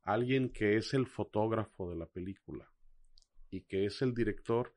alguien 0.03 0.53
que 0.53 0.77
es 0.77 0.95
el 0.95 1.07
fotógrafo 1.07 1.91
de 1.91 1.97
la 1.97 2.07
película 2.07 2.69
y 3.51 3.63
que 3.63 3.87
es 3.87 4.03
el 4.03 4.15
director, 4.15 4.75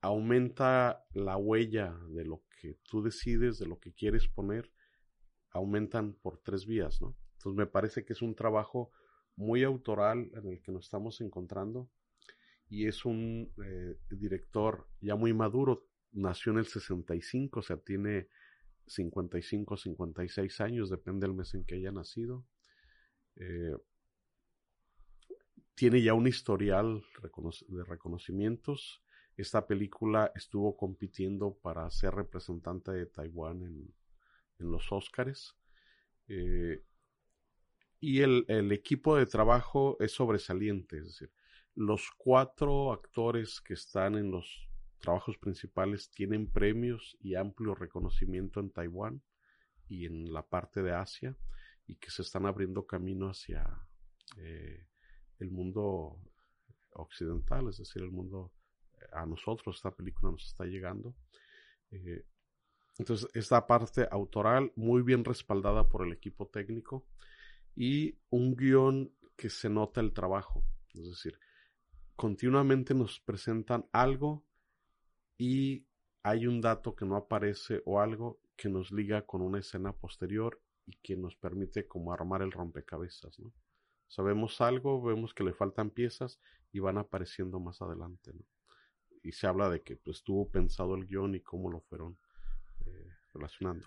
aumenta 0.00 1.04
la 1.12 1.36
huella 1.36 1.96
de 2.08 2.24
lo 2.24 2.42
que 2.60 2.78
tú 2.84 3.02
decides, 3.02 3.58
de 3.58 3.66
lo 3.66 3.78
que 3.78 3.92
quieres 3.92 4.28
poner, 4.28 4.72
aumentan 5.50 6.14
por 6.14 6.38
tres 6.38 6.66
vías, 6.66 7.00
¿no? 7.00 7.16
Entonces 7.38 7.56
me 7.56 7.66
parece 7.66 8.04
que 8.04 8.12
es 8.12 8.22
un 8.22 8.34
trabajo 8.34 8.90
muy 9.36 9.64
autoral 9.64 10.30
en 10.34 10.46
el 10.46 10.62
que 10.62 10.72
nos 10.72 10.84
estamos 10.84 11.20
encontrando 11.20 11.90
y 12.68 12.86
es 12.86 13.04
un 13.04 13.52
eh, 13.64 13.98
director 14.10 14.86
ya 15.00 15.16
muy 15.16 15.32
maduro, 15.32 15.88
nació 16.12 16.52
en 16.52 16.58
el 16.58 16.66
65, 16.66 17.60
o 17.60 17.62
sea, 17.62 17.78
tiene 17.78 18.28
55, 18.86 19.76
56 19.76 20.60
años, 20.60 20.90
depende 20.90 21.26
del 21.26 21.34
mes 21.34 21.54
en 21.54 21.64
que 21.64 21.76
haya 21.76 21.90
nacido. 21.90 22.46
Eh, 23.36 23.76
tiene 25.74 26.02
ya 26.02 26.14
un 26.14 26.26
historial 26.26 27.02
de 27.68 27.84
reconocimientos. 27.84 29.02
Esta 29.40 29.66
película 29.66 30.32
estuvo 30.34 30.76
compitiendo 30.76 31.54
para 31.54 31.90
ser 31.90 32.14
representante 32.14 32.92
de 32.92 33.06
Taiwán 33.06 33.62
en, 33.62 33.94
los 34.58 34.92
Óscares. 34.92 35.56
Eh, 36.28 36.84
y 38.00 38.20
el, 38.20 38.70
equipo 38.70 39.16
de 39.16 39.24
trabajo 39.24 39.96
es 39.98 40.12
sobresaliente, 40.12 40.98
es 40.98 41.04
decir, 41.06 41.32
los 41.74 42.10
cuatro 42.18 42.92
actores 42.92 43.62
que 43.62 43.72
están 43.72 44.16
en 44.16 44.30
los 44.30 44.68
trabajos 44.98 45.38
principales 45.38 46.10
tienen 46.10 46.46
premios 46.46 47.16
y 47.22 47.34
amplio 47.34 47.74
reconocimiento 47.74 48.60
en 48.60 48.70
Taiwán 48.70 49.22
y 49.88 50.04
en 50.04 50.34
la 50.34 50.46
parte 50.46 50.82
de 50.82 50.92
Asia 50.92 51.34
y 51.86 51.96
que 51.96 52.10
se 52.10 52.20
están 52.20 52.44
abriendo 52.44 52.86
camino 52.86 53.30
hacia 53.30 53.66
eh, 54.36 54.86
el 55.38 55.50
mundo 55.50 56.20
occidental, 56.90 57.70
es 57.70 57.78
decir, 57.78 58.02
el 58.02 58.10
mundo 58.10 58.52
a 59.12 59.26
nosotros, 59.26 59.76
esta 59.76 59.90
película 59.90 60.32
nos 60.32 60.46
está 60.46 60.64
llegando. 60.64 61.14
Eh, 61.90 62.24
entonces, 62.98 63.28
esta 63.34 63.66
parte 63.66 64.06
autoral 64.10 64.72
muy 64.76 65.02
bien 65.02 65.24
respaldada 65.24 65.88
por 65.88 66.06
el 66.06 66.12
equipo 66.12 66.48
técnico 66.48 67.06
y 67.74 68.18
un 68.30 68.56
guion 68.56 69.12
que 69.36 69.48
se 69.48 69.70
nota 69.70 70.00
el 70.00 70.12
trabajo. 70.12 70.62
Es 70.92 71.08
decir, 71.08 71.38
continuamente 72.14 72.94
nos 72.94 73.20
presentan 73.20 73.86
algo 73.92 74.44
y 75.38 75.86
hay 76.22 76.46
un 76.46 76.60
dato 76.60 76.94
que 76.94 77.06
no 77.06 77.16
aparece 77.16 77.82
o 77.86 78.00
algo 78.00 78.40
que 78.56 78.68
nos 78.68 78.92
liga 78.92 79.24
con 79.24 79.40
una 79.40 79.60
escena 79.60 79.94
posterior 79.94 80.60
y 80.84 80.96
que 81.02 81.16
nos 81.16 81.36
permite 81.36 81.88
como 81.88 82.12
armar 82.12 82.42
el 82.42 82.52
rompecabezas, 82.52 83.38
¿no? 83.38 83.52
Sabemos 84.08 84.60
algo, 84.60 85.00
vemos 85.00 85.32
que 85.32 85.44
le 85.44 85.54
faltan 85.54 85.88
piezas 85.88 86.40
y 86.72 86.80
van 86.80 86.98
apareciendo 86.98 87.60
más 87.60 87.80
adelante, 87.80 88.32
¿no? 88.34 88.44
Y 89.22 89.32
se 89.32 89.46
habla 89.46 89.68
de 89.68 89.82
que 89.82 89.96
pues, 89.96 90.18
estuvo 90.18 90.48
pensado 90.48 90.94
el 90.94 91.06
guion 91.06 91.34
y 91.34 91.40
cómo 91.40 91.70
lo 91.70 91.80
fueron 91.80 92.18
eh, 92.86 93.10
relacionando. 93.34 93.86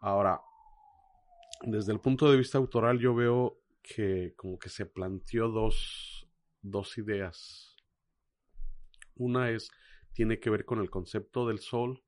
Ahora, 0.00 0.40
desde 1.62 1.92
el 1.92 2.00
punto 2.00 2.30
de 2.30 2.36
vista 2.36 2.58
autoral 2.58 2.98
yo 2.98 3.14
veo 3.14 3.60
que 3.82 4.34
como 4.36 4.58
que 4.58 4.68
se 4.68 4.86
planteó 4.86 5.48
dos, 5.48 6.28
dos 6.62 6.98
ideas. 6.98 7.76
Una 9.16 9.50
es, 9.50 9.70
tiene 10.12 10.38
que 10.38 10.50
ver 10.50 10.64
con 10.64 10.80
el 10.80 10.90
concepto 10.90 11.48
del 11.48 11.58
sol 11.58 12.02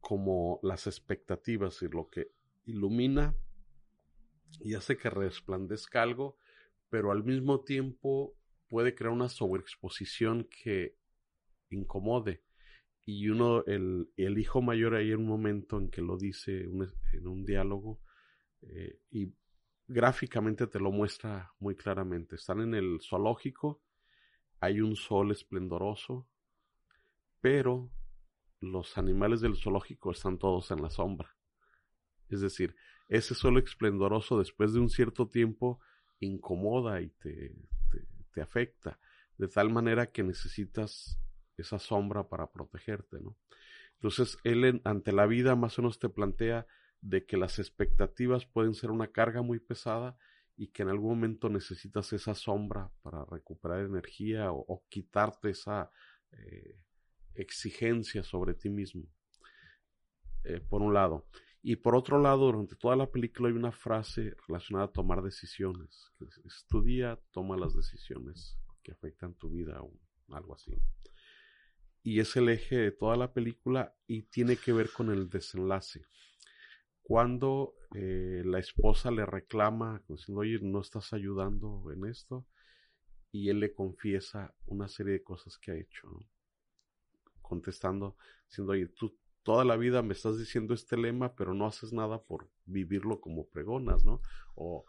como 0.00 0.60
las 0.62 0.86
expectativas 0.86 1.82
y 1.82 1.88
lo 1.88 2.08
que 2.08 2.30
ilumina 2.64 3.34
y 4.60 4.74
hace 4.74 4.96
que 4.96 5.10
resplandezca 5.10 6.02
algo, 6.02 6.36
pero 6.88 7.10
al 7.10 7.24
mismo 7.24 7.60
tiempo 7.60 8.34
puede 8.68 8.94
crear 8.94 9.12
una 9.12 9.28
sobreexposición 9.28 10.48
que 10.62 10.96
incomode. 11.70 12.42
Y 13.04 13.28
uno, 13.28 13.64
el, 13.66 14.10
el 14.16 14.38
hijo 14.38 14.62
mayor, 14.62 14.94
hay 14.94 15.12
un 15.12 15.26
momento 15.26 15.78
en 15.78 15.90
que 15.90 16.02
lo 16.02 16.16
dice 16.16 16.64
en 16.64 17.26
un 17.26 17.44
diálogo, 17.44 18.00
eh, 18.62 18.98
y 19.10 19.32
gráficamente 19.86 20.66
te 20.66 20.80
lo 20.80 20.90
muestra 20.90 21.52
muy 21.58 21.76
claramente. 21.76 22.36
Están 22.36 22.60
en 22.60 22.74
el 22.74 23.00
zoológico, 23.00 23.82
hay 24.60 24.80
un 24.80 24.96
sol 24.96 25.30
esplendoroso, 25.30 26.28
pero 27.40 27.90
los 28.60 28.98
animales 28.98 29.40
del 29.40 29.56
zoológico 29.56 30.10
están 30.10 30.38
todos 30.38 30.70
en 30.70 30.82
la 30.82 30.90
sombra. 30.90 31.36
Es 32.28 32.40
decir, 32.40 32.74
ese 33.08 33.34
sol 33.34 33.58
esplendoroso 33.58 34.38
después 34.38 34.72
de 34.72 34.80
un 34.80 34.90
cierto 34.90 35.28
tiempo 35.28 35.80
incomoda 36.18 37.00
y 37.00 37.10
te, 37.10 37.54
te, 38.32 38.40
afecta, 38.40 38.98
de 39.38 39.48
tal 39.48 39.70
manera 39.70 40.10
que 40.10 40.22
necesitas 40.22 41.20
esa 41.62 41.78
sombra 41.78 42.28
para 42.28 42.50
protegerte, 42.50 43.20
¿no? 43.20 43.36
Entonces, 43.94 44.38
él 44.44 44.80
ante 44.84 45.12
la 45.12 45.26
vida 45.26 45.56
más 45.56 45.78
o 45.78 45.82
menos 45.82 45.98
te 45.98 46.08
plantea 46.08 46.66
de 47.00 47.24
que 47.24 47.36
las 47.36 47.58
expectativas 47.58 48.46
pueden 48.46 48.74
ser 48.74 48.90
una 48.90 49.08
carga 49.08 49.42
muy 49.42 49.58
pesada 49.58 50.16
y 50.56 50.68
que 50.68 50.82
en 50.82 50.88
algún 50.88 51.10
momento 51.10 51.48
necesitas 51.48 52.12
esa 52.12 52.34
sombra 52.34 52.90
para 53.02 53.24
recuperar 53.24 53.80
energía 53.80 54.52
o, 54.52 54.84
quitarte 54.88 55.50
esa 55.50 55.90
eh, 56.32 56.78
exigencia 57.34 58.22
sobre 58.22 58.54
ti 58.54 58.70
mismo, 58.70 59.04
eh, 60.44 60.60
por 60.60 60.82
un 60.82 60.94
lado. 60.94 61.26
Y 61.62 61.76
por 61.76 61.96
otro 61.96 62.20
lado, 62.20 62.46
durante 62.46 62.76
toda 62.76 62.96
la 62.96 63.10
película 63.10 63.48
hay 63.48 63.54
una 63.54 63.72
frase 63.72 64.36
relacionada 64.46 64.86
a 64.86 64.92
tomar 64.92 65.22
decisiones. 65.22 66.12
Que 66.16 66.24
es, 66.24 66.64
tu 66.68 66.82
día, 66.82 67.18
toma 67.32 67.56
las 67.56 67.74
decisiones 67.74 68.56
que 68.82 68.92
afectan 68.92 69.34
tu 69.34 69.50
vida 69.50 69.82
o 69.82 69.92
algo 70.32 70.54
así. 70.54 70.72
Y 72.06 72.20
es 72.20 72.36
el 72.36 72.48
eje 72.48 72.76
de 72.76 72.92
toda 72.92 73.16
la 73.16 73.32
película 73.32 73.92
y 74.06 74.22
tiene 74.22 74.56
que 74.56 74.72
ver 74.72 74.90
con 74.92 75.10
el 75.10 75.28
desenlace 75.28 76.06
cuando 77.02 77.74
eh, 77.94 78.42
la 78.44 78.58
esposa 78.58 79.12
le 79.12 79.24
reclama, 79.24 80.02
diciendo, 80.08 80.40
oye, 80.40 80.58
no 80.60 80.80
estás 80.80 81.12
ayudando 81.12 81.84
en 81.92 82.04
esto, 82.04 82.44
y 83.30 83.48
él 83.48 83.60
le 83.60 83.72
confiesa 83.72 84.52
una 84.66 84.88
serie 84.88 85.12
de 85.12 85.22
cosas 85.22 85.56
que 85.56 85.70
ha 85.70 85.76
hecho, 85.76 86.26
contestando, 87.42 88.16
diciendo, 88.48 88.72
oye, 88.72 88.88
tú 88.88 89.16
toda 89.44 89.64
la 89.64 89.76
vida 89.76 90.02
me 90.02 90.14
estás 90.14 90.36
diciendo 90.36 90.74
este 90.74 90.96
lema, 90.96 91.36
pero 91.36 91.54
no 91.54 91.66
haces 91.66 91.92
nada 91.92 92.20
por 92.20 92.50
vivirlo 92.64 93.20
como 93.20 93.48
pregonas, 93.48 94.04
¿no? 94.04 94.20
O 94.56 94.84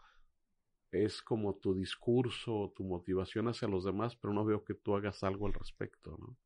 es 0.90 1.22
como 1.22 1.54
tu 1.54 1.72
discurso, 1.72 2.72
tu 2.74 2.82
motivación 2.82 3.46
hacia 3.46 3.68
los 3.68 3.84
demás, 3.84 4.16
pero 4.16 4.34
no 4.34 4.44
veo 4.44 4.64
que 4.64 4.74
tú 4.74 4.96
hagas 4.96 5.22
algo 5.22 5.46
al 5.46 5.54
respecto, 5.54 6.16
¿no? 6.18 6.36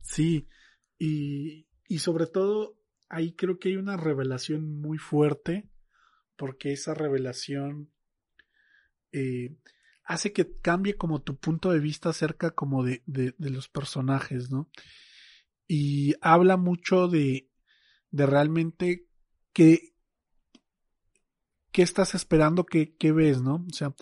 Sí, 0.00 0.48
y, 0.98 1.66
y 1.88 1.98
sobre 1.98 2.26
todo 2.26 2.78
ahí 3.08 3.32
creo 3.32 3.58
que 3.58 3.70
hay 3.70 3.76
una 3.76 3.96
revelación 3.96 4.80
muy 4.80 4.98
fuerte, 4.98 5.68
porque 6.36 6.72
esa 6.72 6.94
revelación 6.94 7.90
eh, 9.12 9.56
hace 10.04 10.32
que 10.32 10.58
cambie 10.60 10.96
como 10.96 11.22
tu 11.22 11.36
punto 11.36 11.70
de 11.72 11.80
vista 11.80 12.08
acerca 12.08 12.52
como 12.52 12.84
de, 12.84 13.02
de, 13.06 13.34
los 13.50 13.68
personajes, 13.68 14.50
¿no? 14.50 14.70
Y 15.66 16.14
habla 16.20 16.56
mucho 16.56 17.08
de, 17.08 17.48
de 18.10 18.26
realmente 18.26 19.06
qué, 19.52 19.94
qué 21.72 21.82
estás 21.82 22.14
esperando, 22.14 22.64
qué, 22.64 22.96
qué 22.96 23.12
ves, 23.12 23.42
¿no? 23.42 23.66
O 23.68 23.72
sea, 23.72 23.94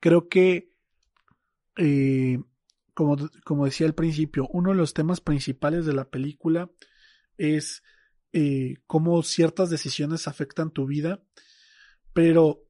creo 0.00 0.28
que, 0.28 0.72
eh, 1.76 2.40
como, 2.96 3.18
como 3.44 3.66
decía 3.66 3.86
al 3.86 3.94
principio, 3.94 4.48
uno 4.50 4.70
de 4.70 4.76
los 4.76 4.94
temas 4.94 5.20
principales 5.20 5.84
de 5.84 5.92
la 5.92 6.08
película 6.08 6.70
es 7.36 7.82
eh, 8.32 8.78
cómo 8.86 9.22
ciertas 9.22 9.68
decisiones 9.68 10.26
afectan 10.26 10.70
tu 10.70 10.86
vida, 10.86 11.22
pero 12.14 12.64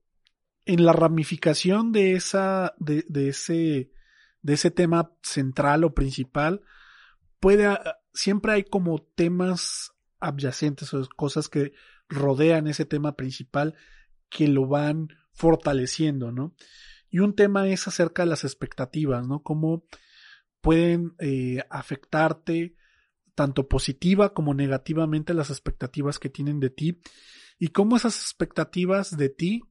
en 0.64 0.84
la 0.84 0.92
ramificación 0.92 1.92
de 1.92 2.14
esa, 2.14 2.74
de, 2.78 3.04
ese, 3.28 3.92
de 4.42 4.52
ese 4.52 4.72
tema 4.72 5.12
central 5.22 5.84
o 5.84 5.94
principal, 5.94 6.60
puede, 7.38 7.78
siempre 8.12 8.52
hay 8.52 8.64
como 8.64 9.02
temas 9.14 9.92
adyacentes 10.18 10.92
o 10.92 11.08
cosas 11.14 11.48
que 11.48 11.72
rodean 12.08 12.66
ese 12.66 12.84
tema 12.84 13.14
principal 13.14 13.76
que 14.28 14.48
lo 14.48 14.66
van 14.66 15.10
fortaleciendo, 15.32 16.32
¿no? 16.32 16.56
Y 17.10 17.20
un 17.20 17.36
tema 17.36 17.68
es 17.68 17.86
acerca 17.86 18.24
de 18.24 18.30
las 18.30 18.42
expectativas, 18.42 19.24
¿no? 19.24 19.44
Cómo 19.44 19.84
pueden 20.66 21.14
eh, 21.20 21.62
afectarte 21.70 22.74
tanto 23.36 23.68
positiva 23.68 24.34
como 24.34 24.52
negativamente 24.52 25.32
las 25.32 25.50
expectativas 25.50 26.18
que 26.18 26.28
tienen 26.28 26.58
de 26.58 26.70
ti 26.70 27.00
y 27.56 27.68
cómo 27.68 27.96
esas 27.96 28.20
expectativas 28.20 29.16
de 29.16 29.28
ti 29.28 29.62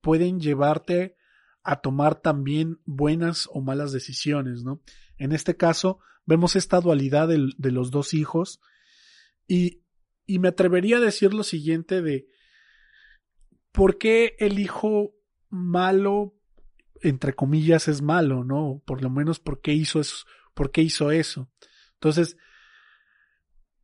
pueden 0.00 0.40
llevarte 0.40 1.16
a 1.62 1.82
tomar 1.82 2.22
también 2.22 2.80
buenas 2.86 3.46
o 3.52 3.60
malas 3.60 3.92
decisiones, 3.92 4.64
¿no? 4.64 4.80
En 5.18 5.32
este 5.32 5.54
caso, 5.54 5.98
vemos 6.24 6.56
esta 6.56 6.80
dualidad 6.80 7.28
de, 7.28 7.70
los 7.70 7.90
dos 7.90 8.14
hijos 8.14 8.58
y, 9.46 9.82
y 10.24 10.38
me 10.38 10.48
atrevería 10.48 10.96
a 10.96 11.00
decir 11.00 11.34
lo 11.34 11.42
siguiente 11.42 12.00
de 12.00 12.26
¿por 13.70 13.98
qué 13.98 14.34
el 14.38 14.58
hijo 14.58 15.12
malo, 15.50 16.34
entre 17.02 17.34
comillas, 17.34 17.86
es 17.86 18.00
malo, 18.00 18.44
¿no? 18.44 18.82
Por 18.86 19.02
lo 19.02 19.10
menos, 19.10 19.40
¿por 19.40 19.60
qué 19.60 19.74
hizo 19.74 20.00
eso? 20.00 20.24
¿Por 20.58 20.72
qué 20.72 20.82
hizo 20.82 21.12
eso? 21.12 21.48
Entonces, 21.94 22.36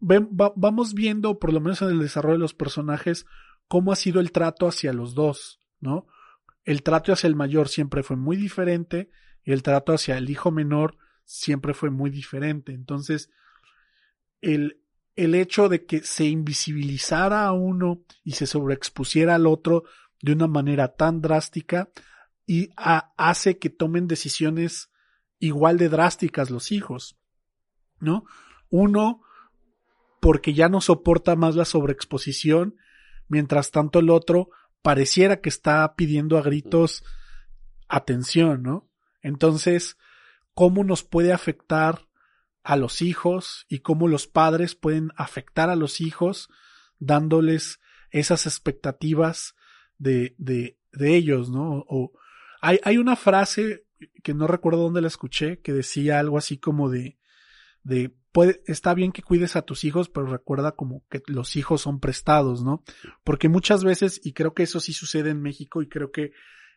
vamos 0.00 0.92
viendo, 0.92 1.38
por 1.38 1.52
lo 1.52 1.60
menos 1.60 1.80
en 1.82 1.90
el 1.90 2.00
desarrollo 2.00 2.32
de 2.32 2.40
los 2.40 2.52
personajes, 2.52 3.26
cómo 3.68 3.92
ha 3.92 3.96
sido 3.96 4.18
el 4.18 4.32
trato 4.32 4.66
hacia 4.66 4.92
los 4.92 5.14
dos, 5.14 5.60
¿no? 5.78 6.08
El 6.64 6.82
trato 6.82 7.12
hacia 7.12 7.28
el 7.28 7.36
mayor 7.36 7.68
siempre 7.68 8.02
fue 8.02 8.16
muy 8.16 8.36
diferente 8.36 9.08
y 9.44 9.52
el 9.52 9.62
trato 9.62 9.92
hacia 9.92 10.18
el 10.18 10.28
hijo 10.28 10.50
menor 10.50 10.96
siempre 11.24 11.74
fue 11.74 11.90
muy 11.90 12.10
diferente. 12.10 12.72
Entonces, 12.72 13.30
el, 14.40 14.80
el 15.14 15.36
hecho 15.36 15.68
de 15.68 15.86
que 15.86 16.00
se 16.00 16.24
invisibilizara 16.24 17.44
a 17.44 17.52
uno 17.52 18.02
y 18.24 18.32
se 18.32 18.48
sobreexpusiera 18.48 19.36
al 19.36 19.46
otro 19.46 19.84
de 20.20 20.32
una 20.32 20.48
manera 20.48 20.96
tan 20.96 21.20
drástica 21.20 21.88
y 22.48 22.70
hace 22.74 23.60
que 23.60 23.70
tomen 23.70 24.08
decisiones 24.08 24.90
igual 25.38 25.78
de 25.78 25.88
drásticas 25.88 26.50
los 26.50 26.72
hijos, 26.72 27.16
¿no? 28.00 28.24
Uno 28.70 29.22
porque 30.20 30.54
ya 30.54 30.68
no 30.68 30.80
soporta 30.80 31.36
más 31.36 31.54
la 31.54 31.64
sobreexposición, 31.66 32.76
mientras 33.28 33.70
tanto 33.70 33.98
el 33.98 34.10
otro 34.10 34.48
pareciera 34.82 35.40
que 35.40 35.48
está 35.48 35.94
pidiendo 35.96 36.38
a 36.38 36.42
gritos 36.42 37.04
atención, 37.88 38.62
¿no? 38.62 38.88
Entonces, 39.22 39.98
¿cómo 40.54 40.84
nos 40.84 41.02
puede 41.02 41.32
afectar 41.32 42.06
a 42.62 42.76
los 42.76 43.02
hijos 43.02 43.66
y 43.68 43.80
cómo 43.80 44.08
los 44.08 44.26
padres 44.26 44.74
pueden 44.74 45.10
afectar 45.16 45.68
a 45.68 45.76
los 45.76 46.00
hijos 46.00 46.48
dándoles 46.98 47.80
esas 48.10 48.46
expectativas 48.46 49.54
de, 49.98 50.34
de, 50.38 50.78
de 50.92 51.16
ellos, 51.16 51.50
¿no? 51.50 51.84
O 51.88 52.12
hay, 52.60 52.80
hay 52.84 52.96
una 52.96 53.16
frase 53.16 53.84
que 54.22 54.34
no 54.34 54.46
recuerdo 54.46 54.82
dónde 54.82 55.00
la 55.00 55.08
escuché 55.08 55.60
que 55.60 55.72
decía 55.72 56.18
algo 56.18 56.38
así 56.38 56.58
como 56.58 56.90
de, 56.90 57.18
de 57.82 58.14
está 58.66 58.94
bien 58.94 59.12
que 59.12 59.22
cuides 59.22 59.56
a 59.56 59.62
tus 59.62 59.84
hijos, 59.84 60.08
pero 60.08 60.26
recuerda 60.26 60.72
como 60.72 61.04
que 61.08 61.22
los 61.26 61.56
hijos 61.56 61.82
son 61.82 62.00
prestados, 62.00 62.64
¿no? 62.64 62.82
Porque 63.22 63.48
muchas 63.48 63.84
veces, 63.84 64.20
y 64.24 64.32
creo 64.32 64.54
que 64.54 64.64
eso 64.64 64.80
sí 64.80 64.92
sucede 64.92 65.30
en 65.30 65.40
México, 65.40 65.82
y 65.82 65.88
creo 65.88 66.10
que 66.10 66.32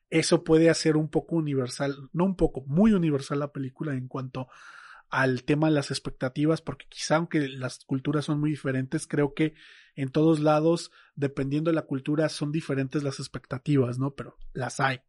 eso 0.09 0.43
puede 0.43 0.69
hacer 0.69 0.97
un 0.97 1.09
poco 1.09 1.35
universal, 1.35 2.09
no 2.13 2.25
un 2.25 2.35
poco, 2.35 2.63
muy 2.67 2.93
universal 2.93 3.39
la 3.39 3.51
película 3.51 3.93
en 3.93 4.07
cuanto 4.07 4.47
al 5.09 5.43
tema 5.43 5.67
de 5.67 5.73
las 5.73 5.89
expectativas, 5.89 6.61
porque 6.61 6.85
quizá 6.89 7.15
aunque 7.15 7.47
las 7.47 7.85
culturas 7.85 8.25
son 8.25 8.39
muy 8.39 8.51
diferentes, 8.51 9.07
creo 9.07 9.33
que 9.33 9.53
en 9.95 10.09
todos 10.09 10.39
lados, 10.39 10.91
dependiendo 11.15 11.71
de 11.71 11.75
la 11.75 11.81
cultura, 11.83 12.29
son 12.29 12.51
diferentes 12.51 13.03
las 13.03 13.19
expectativas, 13.19 13.97
¿no? 13.97 14.11
Pero 14.11 14.37
las 14.53 14.79
hay, 14.79 15.01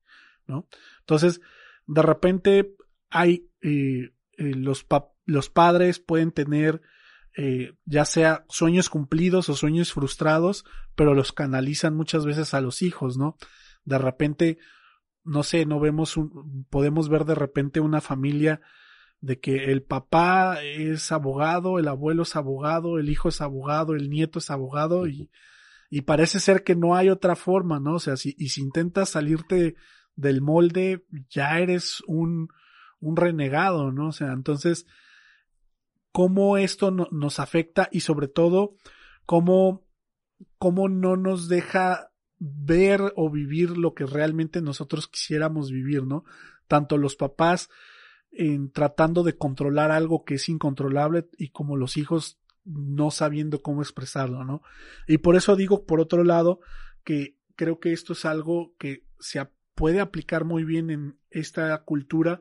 ¿no? 0.47 0.67
Entonces, 1.01 1.43
de 1.89 2.03
repente 2.03 2.77
hay 3.11 3.51
eh, 3.63 4.13
eh, 4.37 4.55
los, 4.55 4.87
los 5.25 5.51
padres 5.51 5.99
pueden 5.99 6.31
tener 6.31 6.81
eh, 7.37 7.75
ya 7.85 8.05
sea 8.05 8.45
sueños 8.49 8.91
cumplidos 8.91 9.49
o 9.49 9.55
sueños 9.55 9.93
frustrados, 9.93 10.65
pero 10.95 11.15
los 11.15 11.33
canalizan 11.33 11.95
muchas 11.97 12.27
veces 12.27 12.53
a 12.53 12.61
los 12.61 12.83
hijos, 12.83 13.17
¿no? 13.17 13.37
De 13.85 13.97
repente, 13.97 14.59
no 15.25 15.43
sé, 15.43 15.65
no 15.65 15.79
vemos 15.79 16.17
un, 16.17 16.67
podemos 16.69 17.09
ver 17.09 17.25
de 17.25 17.37
repente 17.37 17.81
una 17.81 18.01
familia 18.01 18.61
de 19.21 19.39
que 19.39 19.67
el 19.71 19.83
papá 19.83 20.63
es 20.63 21.13
abogado, 21.13 21.79
el 21.79 21.89
abuelo 21.89 22.25
es 22.25 22.35
abogado, 22.37 22.99
el 22.99 23.09
hijo 23.09 23.29
es 23.29 23.41
abogado, 23.41 23.95
el 23.95 24.11
nieto 24.11 24.41
es 24.41 24.51
abogado 24.51 25.07
y, 25.07 25.31
y 25.91 26.03
parece 26.03 26.41
ser 26.41 26.65
que 26.65 26.75
no 26.75 26.97
hay 26.97 27.09
otra 27.09 27.37
forma, 27.37 27.79
¿no? 27.79 27.95
O 27.95 28.01
sea, 28.01 28.17
si, 28.17 28.35
y 28.37 28.49
si 28.49 28.63
intentas 28.63 29.11
salirte 29.11 29.77
del 30.19 30.43
molde, 30.43 31.05
ya 31.31 31.61
eres 31.61 32.03
un, 32.09 32.49
un 32.99 33.17
renegado, 33.17 33.93
¿no? 33.93 34.09
O 34.09 34.13
sea, 34.13 34.33
entonces, 34.33 34.85
cómo 36.11 36.59
esto 36.59 36.91
nos 36.91 37.39
afecta 37.39 37.89
y 37.93 38.01
sobre 38.01 38.27
todo, 38.27 38.75
cómo, 39.27 39.87
cómo 40.59 40.89
no 40.89 41.17
nos 41.17 41.49
deja 41.49 42.11
ver 42.41 43.13
o 43.15 43.31
vivir 43.31 43.79
lo 43.79 43.95
que 43.95 44.07
realmente 44.07 44.61
nosotros 44.61 45.07
quisiéramos 45.07 45.71
vivir, 45.71 46.03
¿no? 46.03 46.25
Tanto 46.67 46.99
los 46.99 47.15
papás 47.15 47.71
en 48.33 48.73
tratando 48.73 49.23
de 49.23 49.37
controlar 49.37 49.93
algo 49.93 50.25
que 50.25 50.35
es 50.35 50.49
incontrolable 50.49 51.29
y 51.39 51.51
como 51.51 51.77
los 51.77 51.97
hijos 51.97 52.41
no 52.65 53.13
sabiendo 53.13 53.63
cómo 53.63 53.83
expresarlo, 53.83 54.45
¿no? 54.45 54.63
Y 55.07 55.19
por 55.19 55.37
eso 55.37 55.55
digo, 55.55 55.87
por 55.87 56.01
otro 56.01 56.25
lado, 56.25 56.59
que 57.05 57.39
creo 57.55 57.79
que 57.79 57.93
esto 57.93 58.15
es 58.15 58.25
algo 58.25 58.75
que 58.79 59.05
se 59.21 59.39
puede 59.79 60.01
aplicar 60.01 60.45
muy 60.45 60.65
bien 60.65 60.91
en 60.91 61.21
esta 61.31 61.85
cultura 61.85 62.41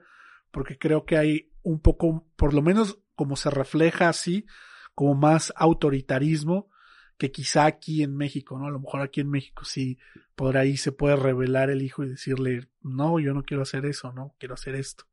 porque 0.50 0.80
creo 0.80 1.06
que 1.06 1.18
hay 1.18 1.52
un 1.62 1.80
poco, 1.80 2.26
por 2.36 2.56
lo 2.56 2.64
menos 2.64 2.98
como 3.14 3.36
se 3.36 3.52
refleja 3.52 4.10
así, 4.10 4.48
como 4.96 5.14
más 5.14 5.54
autoritarismo 5.56 6.72
que 7.20 7.32
quizá 7.32 7.68
aquí 7.68 8.02
en 8.02 8.18
México, 8.18 8.58
¿no? 8.58 8.66
A 8.66 8.72
lo 8.72 8.80
mejor 8.80 9.02
aquí 9.02 9.22
en 9.22 9.30
México 9.30 9.66
sí 9.66 10.00
por 10.34 10.58
ahí 10.58 10.78
se 10.78 10.92
puede 10.92 11.16
revelar 11.16 11.70
el 11.70 11.84
hijo 11.84 12.04
y 12.04 12.10
decirle, 12.10 12.70
no, 12.82 13.20
yo 13.20 13.36
no 13.36 13.44
quiero 13.44 13.62
hacer 13.62 13.86
eso, 13.86 14.12
no, 14.14 14.36
quiero 14.40 14.56
hacer 14.56 14.74
esto. 14.74 15.04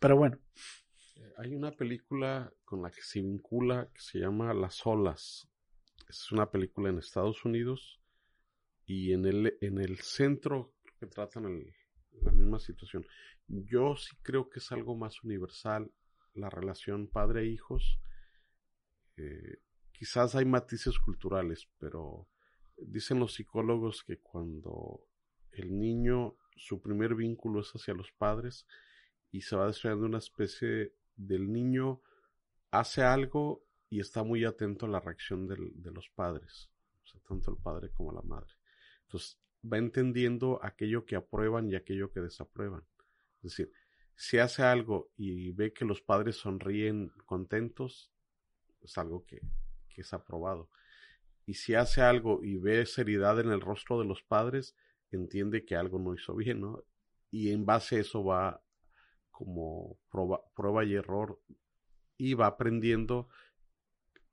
Pero 0.00 0.16
bueno. 0.16 0.40
Hay 1.38 1.54
una 1.54 1.70
película 1.70 2.52
con 2.64 2.82
la 2.82 2.90
que 2.90 3.02
se 3.02 3.20
vincula 3.20 3.88
que 3.94 4.00
se 4.00 4.18
llama 4.18 4.52
Las 4.54 4.84
olas. 4.84 5.48
Es 6.08 6.32
una 6.32 6.50
película 6.50 6.90
en 6.90 6.98
Estados 6.98 7.44
Unidos 7.44 8.00
y 8.86 9.12
en 9.12 9.24
el, 9.24 9.56
en 9.60 9.78
el 9.78 10.00
centro 10.00 10.72
que 11.00 11.06
tratan 11.06 11.64
la 12.22 12.30
misma 12.30 12.60
situación. 12.60 13.06
Yo 13.48 13.96
sí 13.96 14.14
creo 14.22 14.50
que 14.50 14.60
es 14.60 14.70
algo 14.70 14.94
más 14.94 15.24
universal 15.24 15.90
la 16.34 16.50
relación 16.50 17.08
padre-hijos. 17.08 17.98
Eh, 19.16 19.58
quizás 19.92 20.34
hay 20.34 20.44
matices 20.44 20.98
culturales, 20.98 21.68
pero 21.78 22.28
dicen 22.76 23.18
los 23.18 23.34
psicólogos 23.34 24.04
que 24.04 24.18
cuando 24.18 25.06
el 25.52 25.78
niño, 25.78 26.36
su 26.56 26.80
primer 26.80 27.14
vínculo 27.14 27.60
es 27.60 27.72
hacia 27.72 27.94
los 27.94 28.12
padres 28.12 28.66
y 29.32 29.40
se 29.40 29.56
va 29.56 29.66
desarrollando 29.66 30.06
una 30.06 30.18
especie 30.18 30.94
del 31.16 31.50
niño 31.50 32.00
hace 32.70 33.02
algo 33.02 33.64
y 33.88 34.00
está 34.00 34.22
muy 34.22 34.44
atento 34.44 34.86
a 34.86 34.88
la 34.88 35.00
reacción 35.00 35.48
de 35.48 35.90
los 35.90 36.08
padres, 36.10 36.70
tanto 37.26 37.50
el 37.50 37.56
padre 37.56 37.90
como 37.90 38.12
la 38.12 38.22
madre. 38.22 38.54
Entonces, 39.02 39.40
va 39.62 39.78
entendiendo 39.78 40.60
aquello 40.62 41.04
que 41.04 41.16
aprueban 41.16 41.68
y 41.68 41.74
aquello 41.74 42.10
que 42.10 42.20
desaprueban. 42.20 42.84
Es 43.42 43.52
decir, 43.52 43.72
si 44.16 44.38
hace 44.38 44.62
algo 44.62 45.10
y 45.16 45.50
ve 45.52 45.72
que 45.72 45.84
los 45.84 46.02
padres 46.02 46.36
sonríen 46.36 47.10
contentos, 47.24 48.12
es 48.82 48.96
algo 48.98 49.24
que, 49.24 49.40
es 49.96 50.14
aprobado. 50.14 50.70
Y 51.44 51.54
si 51.54 51.74
hace 51.74 52.00
algo 52.00 52.42
y 52.42 52.56
ve 52.56 52.86
seriedad 52.86 53.38
en 53.38 53.50
el 53.50 53.60
rostro 53.60 53.98
de 53.98 54.06
los 54.06 54.22
padres, 54.22 54.74
entiende 55.10 55.66
que 55.66 55.76
algo 55.76 55.98
no 55.98 56.14
hizo 56.14 56.34
bien, 56.34 56.62
¿no? 56.62 56.82
Y 57.30 57.50
en 57.50 57.66
base 57.66 57.96
a 57.96 58.00
eso 58.00 58.24
va 58.24 58.62
como 59.30 59.98
prueba, 60.10 60.84
y 60.84 60.94
error 60.94 61.38
y 62.16 62.34
va 62.34 62.46
aprendiendo 62.46 63.28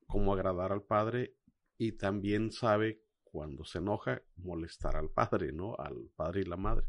cómo 0.06 0.32
agradar 0.32 0.72
al 0.72 0.82
padre 0.82 1.34
y 1.78 1.92
también 1.92 2.50
sabe 2.50 3.02
cuando 3.30 3.64
se 3.64 3.78
enoja 3.78 4.22
molestar 4.36 4.96
al 4.96 5.10
padre, 5.10 5.52
¿no? 5.52 5.74
Al 5.76 6.10
padre 6.16 6.42
y 6.42 6.44
la 6.44 6.56
madre. 6.56 6.86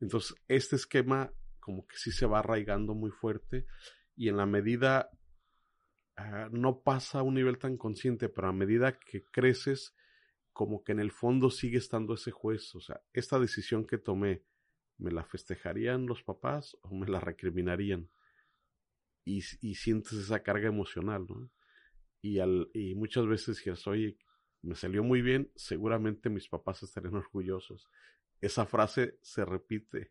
Entonces, 0.00 0.34
este 0.48 0.76
esquema 0.76 1.32
como 1.58 1.86
que 1.86 1.96
sí 1.96 2.10
se 2.10 2.26
va 2.26 2.38
arraigando 2.38 2.94
muy 2.94 3.10
fuerte 3.10 3.66
y 4.16 4.28
en 4.28 4.36
la 4.36 4.46
medida 4.46 5.10
Ah, 6.22 6.50
no 6.52 6.82
pasa 6.82 7.20
a 7.20 7.22
un 7.22 7.32
nivel 7.32 7.56
tan 7.56 7.78
consciente, 7.78 8.28
pero 8.28 8.48
a 8.48 8.52
medida 8.52 8.98
que 8.98 9.24
creces, 9.24 9.96
como 10.52 10.84
que 10.84 10.92
en 10.92 11.00
el 11.00 11.12
fondo 11.12 11.48
sigue 11.48 11.78
estando 11.78 12.12
ese 12.12 12.30
juez. 12.30 12.74
O 12.74 12.80
sea, 12.80 13.00
esta 13.14 13.38
decisión 13.38 13.86
que 13.86 13.96
tomé, 13.96 14.44
¿me 14.98 15.12
la 15.12 15.24
festejarían 15.24 16.04
los 16.04 16.22
papás 16.22 16.76
o 16.82 16.94
me 16.94 17.06
la 17.06 17.20
recriminarían? 17.20 18.10
Y, 19.24 19.40
sientes 19.40 20.12
esa 20.12 20.42
carga 20.42 20.68
emocional, 20.68 21.24
¿no? 21.26 21.50
Y, 22.20 22.40
al, 22.40 22.70
y 22.74 22.94
muchas 22.94 23.26
veces 23.26 23.56
dices, 23.56 23.86
oye, 23.86 24.18
me 24.62 24.74
salió 24.74 25.02
muy 25.02 25.22
bien, 25.22 25.50
seguramente 25.56 26.28
mis 26.28 26.48
papás 26.48 26.82
estarían 26.82 27.14
orgullosos. 27.16 27.88
Esa 28.40 28.66
frase 28.66 29.18
se 29.22 29.44
repite. 29.44 30.10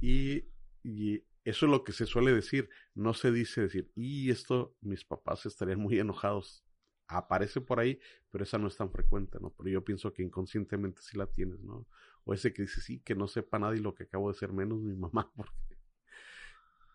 Y, 0.00 0.46
y 0.82 1.24
eso 1.44 1.66
es 1.66 1.72
lo 1.72 1.84
que 1.84 1.92
se 1.92 2.06
suele 2.06 2.32
decir. 2.32 2.68
No 2.94 3.14
se 3.14 3.32
dice 3.32 3.62
decir, 3.62 3.90
y 3.94 4.30
esto 4.30 4.76
mis 4.80 5.04
papás 5.04 5.46
estarían 5.46 5.80
muy 5.80 5.98
enojados. 5.98 6.64
Aparece 7.08 7.60
por 7.60 7.80
ahí, 7.80 7.98
pero 8.30 8.44
esa 8.44 8.56
no 8.58 8.68
es 8.68 8.76
tan 8.76 8.90
frecuente, 8.90 9.38
¿no? 9.40 9.50
Pero 9.50 9.68
yo 9.68 9.84
pienso 9.84 10.12
que 10.12 10.22
inconscientemente 10.22 11.02
sí 11.02 11.18
la 11.18 11.26
tienes, 11.26 11.60
¿no? 11.60 11.86
O 12.24 12.34
ese 12.34 12.52
que 12.52 12.62
dice, 12.62 12.80
sí, 12.80 13.00
que 13.00 13.14
no 13.14 13.26
sepa 13.26 13.58
nadie 13.58 13.80
lo 13.80 13.94
que 13.94 14.04
acabo 14.04 14.30
de 14.30 14.38
ser, 14.38 14.52
menos 14.52 14.78
mi 14.78 14.94
mamá, 14.94 15.30
porque... 15.36 15.56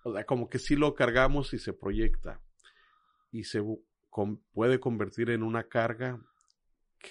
O 0.04 0.14
sea, 0.14 0.26
como 0.26 0.50
que 0.50 0.60
sí 0.60 0.76
lo 0.76 0.94
cargamos 0.94 1.54
y 1.54 1.60
se 1.60 1.74
proyecta. 1.74 2.40
Y 3.32 3.44
se 3.46 3.62
puede 4.54 4.80
convertir 4.80 5.32
en 5.32 5.42
una 5.42 5.68
carga 5.68 6.22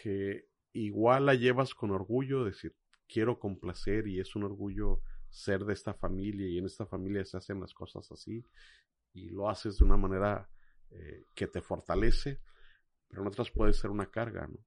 que 0.02 0.48
igual 0.72 1.26
la 1.26 1.34
llevas 1.34 1.74
con 1.74 1.90
orgullo, 1.90 2.44
decir, 2.44 2.74
quiero 3.06 3.38
complacer 3.38 4.06
y 4.08 4.20
es 4.20 4.34
un 4.34 4.44
orgullo 4.44 5.02
ser 5.30 5.64
de 5.64 5.72
esta 5.72 5.94
familia 5.94 6.48
y 6.48 6.58
en 6.58 6.66
esta 6.66 6.86
familia 6.86 7.24
se 7.24 7.36
hacen 7.36 7.60
las 7.60 7.74
cosas 7.74 8.10
así 8.12 8.44
y 9.12 9.30
lo 9.30 9.48
haces 9.48 9.78
de 9.78 9.84
una 9.84 9.96
manera 9.96 10.48
eh, 10.90 11.26
que 11.34 11.46
te 11.46 11.60
fortalece, 11.60 12.40
pero 13.08 13.22
en 13.22 13.28
otras 13.28 13.50
puede 13.50 13.72
ser 13.72 13.90
una 13.90 14.10
carga, 14.10 14.46
¿no? 14.46 14.58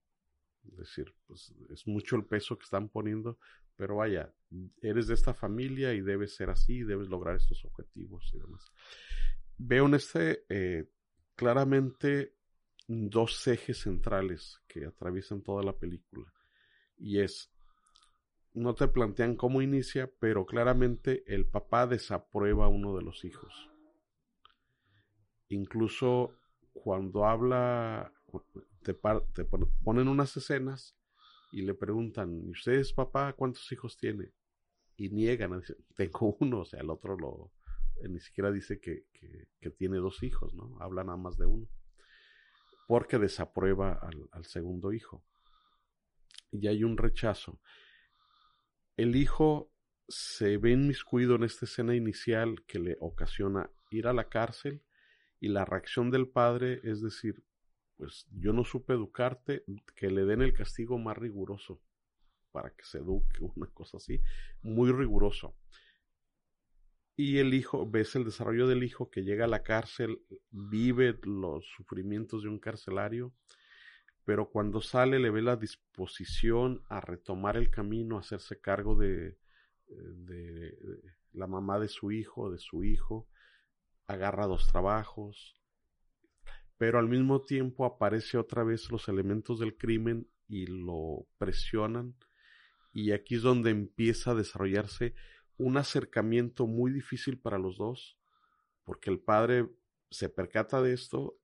Es 0.72 0.78
decir, 0.78 1.14
pues 1.26 1.54
es 1.70 1.88
mucho 1.88 2.18
el 2.18 2.26
peso 2.26 2.58
que 2.58 2.66
están 2.66 2.90
poniendo, 2.90 3.40
pero 3.76 3.98
vaya, 3.98 4.34
eres 4.82 5.08
de 5.08 5.14
esta 5.14 5.34
familia 5.34 5.94
y 5.94 6.02
debes 6.02 6.36
ser 6.36 6.50
así, 6.50 6.84
debes 6.84 7.08
lograr 7.08 7.38
estos 7.38 7.64
objetivos 7.64 8.30
y 8.34 8.40
demás. 8.40 8.66
Veo 9.58 9.86
en 9.86 9.94
este 9.94 10.46
eh, 10.50 10.90
claramente 11.36 12.37
dos 12.88 13.48
ejes 13.48 13.80
centrales 13.80 14.62
que 14.68 14.86
atraviesan 14.86 15.42
toda 15.42 15.64
la 15.64 15.78
película 15.78 16.32
y 16.98 17.20
es 17.20 17.52
no 18.54 18.74
te 18.74 18.88
plantean 18.88 19.36
cómo 19.36 19.62
inicia, 19.62 20.12
pero 20.20 20.46
claramente 20.46 21.24
el 21.28 21.46
papá 21.46 21.86
desaprueba 21.86 22.66
a 22.66 22.70
uno 22.70 22.96
de 22.96 23.04
los 23.04 23.24
hijos. 23.24 23.70
Incluso 25.50 26.34
cuando 26.74 27.26
habla, 27.26 28.12
te, 28.82 28.94
ponen 28.96 30.08
unas 30.08 30.36
escenas 30.38 30.98
y 31.52 31.62
le 31.62 31.76
preguntan, 31.76 32.42
¿y 32.44 32.50
ustedes 32.50 32.94
papá 32.94 33.34
cuántos 33.34 33.72
hijos 33.72 33.96
tiene? 33.96 34.32
Y 34.96 35.10
niegan, 35.10 35.62
tengo 35.96 36.36
uno, 36.40 36.62
o 36.62 36.66
sea, 36.66 36.82
el 36.82 36.90
otro 36.90 37.16
lo, 37.16 37.52
eh, 38.02 38.10
ni 38.10 38.20
siquiera 38.20 38.52
dice 38.52 38.80
que, 38.80 39.06
tiene 39.78 39.98
dos 39.98 40.24
hijos, 40.24 40.54
¿no? 40.54 40.78
Habla 40.80 41.04
nada 41.04 41.18
más 41.18 41.38
de 41.38 41.46
uno. 41.46 41.68
Porque 42.88 43.20
desaprueba 43.20 44.00
al, 44.32 44.46
segundo 44.46 44.92
hijo. 44.92 45.24
Y 46.52 46.68
hay 46.68 46.84
un 46.84 46.98
rechazo 46.98 47.60
el 48.98 49.16
hijo 49.16 49.72
se 50.10 50.58
ve 50.58 50.72
inmiscuido 50.72 51.36
en 51.36 51.44
esta 51.44 51.66
escena 51.66 51.96
inicial 51.96 52.66
que 52.66 52.80
le 52.80 52.98
ocasiona 53.00 53.70
ir 53.92 54.08
a 54.08 54.14
la 54.14 54.28
cárcel 54.28 54.84
y 55.40 55.50
la 55.50 55.66
reacción 55.66 56.10
del 56.10 56.28
padre 56.28 56.82
es 56.84 57.02
decir, 57.02 57.44
pues 57.96 58.28
yo 58.32 58.54
no 58.54 58.64
supe 58.64 58.94
educarte, 58.94 59.64
que 59.96 60.10
le 60.10 60.26
den 60.26 60.42
el 60.42 60.54
castigo 60.54 60.98
más 60.98 61.16
riguroso 61.16 61.80
para 62.52 62.72
que 62.72 62.84
se 62.86 62.98
eduque, 62.98 63.40
una 63.56 63.68
cosa 63.68 63.98
así, 63.98 64.20
muy 64.64 64.92
riguroso. 64.92 65.56
Y 67.20 67.40
el 67.40 67.56
hijo, 67.56 67.90
ves 67.90 68.16
el 68.16 68.26
desarrollo 68.26 68.68
del 68.68 68.84
hijo 68.84 69.10
que 69.10 69.24
llega 69.24 69.46
a 69.46 69.50
la 69.50 69.64
cárcel, 69.64 70.22
vive 70.52 71.20
los 71.24 71.66
sufrimientos 71.76 72.44
de 72.44 72.50
un 72.50 72.60
carcelario, 72.60 73.34
pero 74.24 74.52
cuando 74.52 74.82
sale 74.82 75.18
le 75.18 75.32
ve 75.32 75.42
la 75.42 75.56
disposición 75.56 76.84
a 76.90 77.02
retomar 77.02 77.58
el 77.58 77.72
camino, 77.72 78.18
a 78.18 78.20
hacerse 78.20 78.62
cargo 78.62 78.96
de, 78.96 79.36
de, 79.88 80.78
la 81.34 81.48
mamá 81.48 81.80
de 81.80 81.88
su 81.88 82.12
hijo, 82.12 82.52
de 82.52 82.60
su 82.60 82.84
hijo, 82.84 83.28
agarra 84.06 84.46
dos 84.46 84.68
trabajos, 84.68 85.60
pero 86.78 87.00
al 87.00 87.10
mismo 87.10 87.42
tiempo 87.42 87.84
aparece 87.86 88.38
otra 88.38 88.64
vez 88.64 88.92
los 88.92 89.08
elementos 89.08 89.60
del 89.60 89.76
crimen 89.76 90.30
y 90.48 90.68
lo 90.68 91.26
presionan 91.40 92.16
y 92.98 93.12
aquí 93.12 93.36
es 93.36 93.44
donde 93.44 93.70
empieza 93.70 94.32
a 94.32 94.36
desarrollarse 94.36 95.14
un 95.58 95.78
acercamiento 95.78 96.68
muy 96.68 96.92
difícil 96.92 97.40
para 97.40 97.58
los 97.58 97.78
dos, 97.78 98.18
porque 98.84 99.10
el 99.10 99.20
padre 99.20 99.70
se 100.10 100.30
percata 100.30 100.82
de 100.82 100.94
esto 100.94 101.40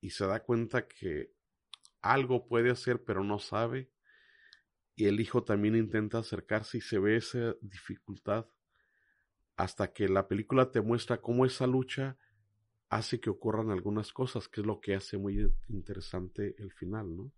y 0.00 0.10
se 0.10 0.26
da 0.26 0.42
cuenta 0.42 0.88
que 0.88 1.32
algo 2.00 2.46
puede 2.46 2.70
hacer 2.70 3.04
pero 3.04 3.24
no 3.24 3.38
sabe. 3.38 3.90
Y 4.96 5.06
el 5.06 5.20
hijo 5.20 5.44
también 5.44 5.76
intenta 5.76 6.18
acercarse 6.18 6.78
y 6.78 6.80
se 6.80 6.98
ve 6.98 7.16
esa 7.16 7.54
dificultad 7.60 8.46
hasta 9.56 9.92
que 9.92 10.08
la 10.08 10.26
película 10.26 10.70
te 10.70 10.80
muestra 10.80 11.20
cómo 11.20 11.44
esa 11.44 11.66
lucha 11.66 12.18
hace 12.88 13.20
que 13.20 13.30
ocurran 13.30 13.70
algunas 13.70 14.12
cosas, 14.12 14.48
que 14.48 14.62
es 14.62 14.66
lo 14.66 14.80
que 14.80 14.94
hace 14.94 15.18
muy 15.18 15.52
interesante 15.68 16.54
el 16.58 16.72
final, 16.72 17.14
¿no? 17.16 17.32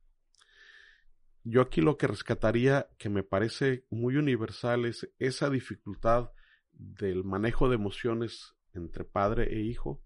Yo 1.44 1.60
aquí 1.60 1.80
lo 1.80 1.96
que 1.96 2.06
rescataría, 2.06 2.88
que 2.98 3.08
me 3.08 3.24
parece 3.24 3.84
muy 3.90 4.16
universal, 4.16 4.84
es 4.84 5.12
esa 5.18 5.50
dificultad 5.50 6.30
del 6.70 7.24
manejo 7.24 7.68
de 7.68 7.74
emociones 7.74 8.54
entre 8.74 9.04
padre 9.04 9.52
e 9.52 9.60
hijo, 9.60 10.00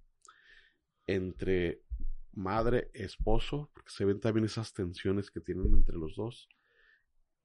entre 1.06 1.82
madre, 2.32 2.90
esposo, 2.94 3.70
porque 3.74 3.90
se 3.90 4.06
ven 4.06 4.18
también 4.18 4.46
esas 4.46 4.72
tensiones 4.72 5.30
que 5.30 5.40
tienen 5.40 5.74
entre 5.74 5.96
los 5.96 6.16
dos. 6.16 6.48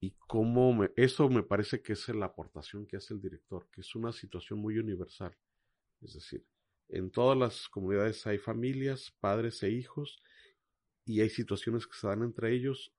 Y 0.00 0.16
cómo 0.26 0.84
eso 0.96 1.28
me 1.28 1.42
parece 1.42 1.82
que 1.82 1.92
es 1.92 2.08
la 2.08 2.26
aportación 2.26 2.86
que 2.86 2.96
hace 2.96 3.12
el 3.12 3.20
director, 3.20 3.68
que 3.70 3.82
es 3.82 3.94
una 3.94 4.12
situación 4.12 4.58
muy 4.58 4.78
universal. 4.78 5.36
Es 6.00 6.14
decir, 6.14 6.46
En 6.88 7.10
todas 7.10 7.38
las 7.38 7.68
comunidades 7.68 8.26
hay 8.26 8.38
familias, 8.38 9.14
padres 9.20 9.62
e 9.62 9.70
hijos, 9.70 10.22
y 11.06 11.20
hay 11.20 11.30
situaciones 11.30 11.86
que 11.86 11.96
se 11.96 12.06
dan 12.06 12.22
entre 12.22 12.52
ellos 12.54 12.92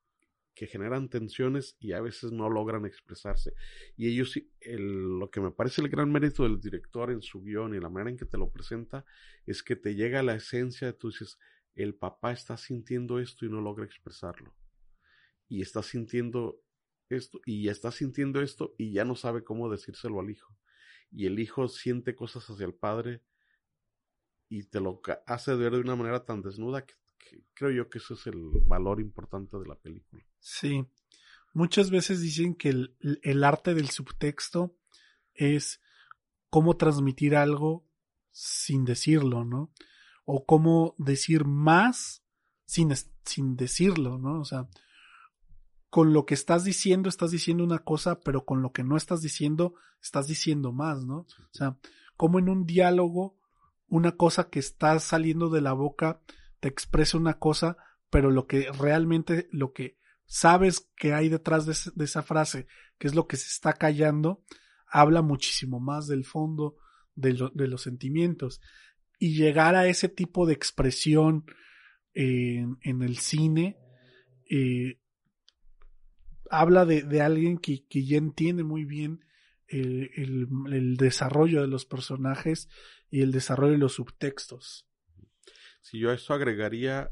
que 0.55 0.67
generan 0.67 1.09
tensiones 1.09 1.75
y 1.79 1.93
a 1.93 2.01
veces 2.01 2.31
no 2.31 2.49
logran 2.49 2.85
expresarse. 2.85 3.53
Y 3.97 4.07
ellos, 4.07 4.39
el, 4.61 5.19
lo 5.19 5.29
que 5.29 5.41
me 5.41 5.51
parece 5.51 5.81
el 5.81 5.89
gran 5.89 6.11
mérito 6.11 6.43
del 6.43 6.59
director 6.59 7.11
en 7.11 7.21
su 7.21 7.41
guion 7.41 7.75
y 7.75 7.79
la 7.79 7.89
manera 7.89 8.11
en 8.11 8.17
que 8.17 8.25
te 8.25 8.37
lo 8.37 8.51
presenta, 8.51 9.05
es 9.45 9.63
que 9.63 9.75
te 9.75 9.95
llega 9.95 10.19
a 10.19 10.23
la 10.23 10.35
esencia 10.35 10.87
de 10.87 10.93
tú 10.93 11.09
dices, 11.09 11.39
el 11.75 11.95
papá 11.95 12.31
está 12.31 12.57
sintiendo 12.57 13.19
esto 13.19 13.45
y 13.45 13.49
no 13.49 13.61
logra 13.61 13.85
expresarlo. 13.85 14.55
Y 15.47 15.61
está 15.61 15.81
sintiendo 15.81 16.61
esto, 17.09 17.41
y 17.45 17.67
está 17.67 17.91
sintiendo 17.91 18.41
esto 18.41 18.75
y 18.77 18.91
ya 18.91 19.05
no 19.05 19.15
sabe 19.15 19.43
cómo 19.43 19.69
decírselo 19.69 20.19
al 20.19 20.29
hijo. 20.29 20.55
Y 21.11 21.25
el 21.25 21.39
hijo 21.39 21.67
siente 21.67 22.15
cosas 22.15 22.49
hacia 22.49 22.65
el 22.65 22.73
padre 22.73 23.21
y 24.49 24.63
te 24.63 24.79
lo 24.79 25.01
hace 25.25 25.55
ver 25.55 25.73
de 25.73 25.79
una 25.79 25.95
manera 25.95 26.25
tan 26.25 26.41
desnuda 26.41 26.85
que 26.85 26.95
creo 27.53 27.71
yo 27.71 27.89
que 27.89 27.97
ese 27.97 28.13
es 28.13 28.27
el 28.27 28.49
valor 28.65 28.99
importante 28.99 29.57
de 29.57 29.65
la 29.65 29.75
película. 29.75 30.23
Sí. 30.43 30.85
Muchas 31.53 31.89
veces 31.89 32.19
dicen 32.19 32.53
que 32.53 32.69
el, 32.69 32.97
el 33.23 33.43
arte 33.45 33.73
del 33.73 33.89
subtexto 33.89 34.75
es 35.33 35.79
cómo 36.49 36.75
transmitir 36.75 37.35
algo 37.35 37.87
sin 38.31 38.83
decirlo, 38.83 39.45
¿no? 39.45 39.71
O 40.25 40.45
cómo 40.45 40.95
decir 40.97 41.45
más 41.45 42.25
sin, 42.65 42.93
sin 43.23 43.55
decirlo, 43.55 44.17
¿no? 44.17 44.41
O 44.41 44.45
sea, 44.45 44.67
con 45.89 46.11
lo 46.11 46.25
que 46.25 46.33
estás 46.33 46.65
diciendo 46.65 47.07
estás 47.07 47.31
diciendo 47.31 47.63
una 47.63 47.79
cosa, 47.79 48.19
pero 48.19 48.43
con 48.43 48.61
lo 48.61 48.73
que 48.73 48.83
no 48.83 48.97
estás 48.97 49.21
diciendo 49.21 49.75
estás 50.01 50.27
diciendo 50.27 50.73
más, 50.73 51.05
¿no? 51.05 51.19
O 51.19 51.53
sea, 51.53 51.77
como 52.17 52.37
en 52.37 52.49
un 52.49 52.65
diálogo 52.65 53.37
una 53.87 54.17
cosa 54.17 54.49
que 54.49 54.59
está 54.59 54.99
saliendo 54.99 55.49
de 55.49 55.61
la 55.61 55.71
boca 55.71 56.21
te 56.59 56.67
expresa 56.67 57.17
una 57.17 57.39
cosa, 57.39 57.77
pero 58.09 58.29
lo 58.29 58.45
que 58.45 58.71
realmente, 58.71 59.47
lo 59.51 59.71
que 59.71 60.02
sabes 60.33 60.89
que 60.97 61.13
hay 61.13 61.29
detrás 61.29 61.67
de, 61.67 62.03
esa 62.03 62.23
frase, 62.23 62.65
que 62.97 63.05
es 63.05 63.13
lo 63.13 63.27
que 63.27 63.37
se 63.37 63.49
está 63.49 63.73
callando, 63.73 64.43
habla 64.87 65.21
muchísimo 65.21 65.79
más 65.79 66.07
del 66.07 66.25
fondo 66.25 66.75
de, 67.13 67.33
los 67.35 67.83
sentimientos. 67.83 68.59
Y 69.19 69.35
llegar 69.35 69.75
a 69.75 69.85
ese 69.85 70.09
tipo 70.09 70.47
de 70.47 70.53
expresión 70.53 71.45
en, 72.15 72.79
el 72.83 73.19
cine, 73.19 73.77
eh, 74.49 74.99
habla 76.49 76.85
de, 76.85 77.21
alguien 77.21 77.59
que, 77.59 77.85
ya 77.91 78.17
entiende 78.17 78.63
muy 78.63 78.85
bien 78.85 79.23
el, 79.67 80.97
desarrollo 80.97 81.61
de 81.61 81.67
los 81.67 81.85
personajes 81.85 82.69
y 83.11 83.21
el 83.21 83.31
desarrollo 83.31 83.73
de 83.73 83.77
los 83.77 83.93
subtextos. 83.93 84.87
Si 85.83 85.99
yo 85.99 86.09
a 86.09 86.15
esto 86.15 86.33
agregaría 86.33 87.11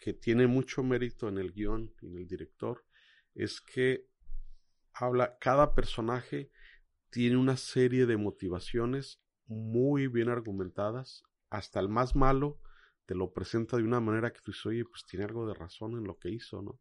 que 0.00 0.14
tiene 0.14 0.46
mucho 0.46 0.82
mérito 0.82 1.28
en 1.28 1.36
el 1.38 1.52
guion 1.52 1.94
y 2.00 2.06
en 2.06 2.16
el 2.16 2.26
director, 2.26 2.84
es 3.34 3.60
que 3.60 4.08
habla, 4.94 5.36
cada 5.38 5.74
personaje 5.74 6.50
tiene 7.10 7.36
una 7.36 7.58
serie 7.58 8.06
de 8.06 8.16
motivaciones 8.16 9.20
muy 9.46 10.06
bien 10.06 10.30
argumentadas, 10.30 11.22
hasta 11.50 11.80
el 11.80 11.88
más 11.88 12.16
malo 12.16 12.60
te 13.04 13.14
lo 13.14 13.32
presenta 13.32 13.76
de 13.76 13.82
una 13.82 14.00
manera 14.00 14.32
que 14.32 14.40
tú 14.40 14.52
dices, 14.52 14.66
oye, 14.66 14.84
pues 14.84 15.04
tiene 15.04 15.26
algo 15.26 15.46
de 15.46 15.54
razón 15.54 15.92
en 15.92 16.04
lo 16.04 16.16
que 16.18 16.30
hizo, 16.30 16.62
¿no? 16.62 16.80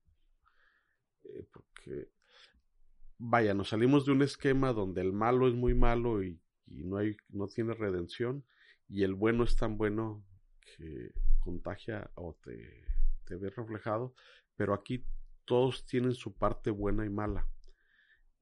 Eh, 1.24 1.46
porque, 1.52 2.12
vaya, 3.18 3.54
nos 3.54 3.70
salimos 3.70 4.06
de 4.06 4.12
un 4.14 4.22
esquema 4.22 4.72
donde 4.72 5.02
el 5.02 5.12
malo 5.12 5.48
es 5.48 5.56
muy 5.56 5.74
malo 5.74 6.24
y, 6.24 6.40
y 6.68 6.84
no, 6.84 6.98
hay, 6.98 7.18
no 7.30 7.48
tiene 7.48 7.74
redención, 7.74 8.46
y 8.88 9.04
el 9.04 9.16
bueno 9.16 9.44
es 9.44 9.56
tan 9.56 9.78
bueno 9.78 10.24
que 10.62 11.12
contagia 11.40 12.12
o 12.14 12.38
te, 12.44 12.86
te 13.30 13.36
ve 13.36 13.52
reflejado, 13.52 14.16
pero 14.56 14.74
aquí 14.74 15.06
todos 15.46 15.86
tienen 15.86 16.16
su 16.16 16.36
parte 16.36 16.72
buena 16.72 17.06
y 17.06 17.10
mala. 17.10 17.48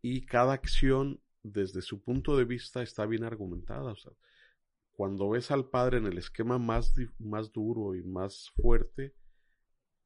Y 0.02 0.26
cada 0.26 0.54
acción, 0.54 1.22
desde 1.44 1.82
su 1.82 2.02
punto 2.02 2.38
de 2.38 2.46
vista, 2.46 2.82
está 2.82 3.06
bien 3.06 3.26
argumentada. 3.26 3.92
O 3.92 3.96
sea, 3.96 4.14
cuando 4.94 5.30
ves 5.30 5.52
al 5.52 5.70
padre 5.70 5.98
en 5.98 6.06
el 6.06 6.18
esquema 6.18 6.58
más, 6.58 6.96
más 7.20 7.52
duro 7.52 7.96
y 7.96 8.04
más 8.04 8.50
fuerte, 8.56 9.14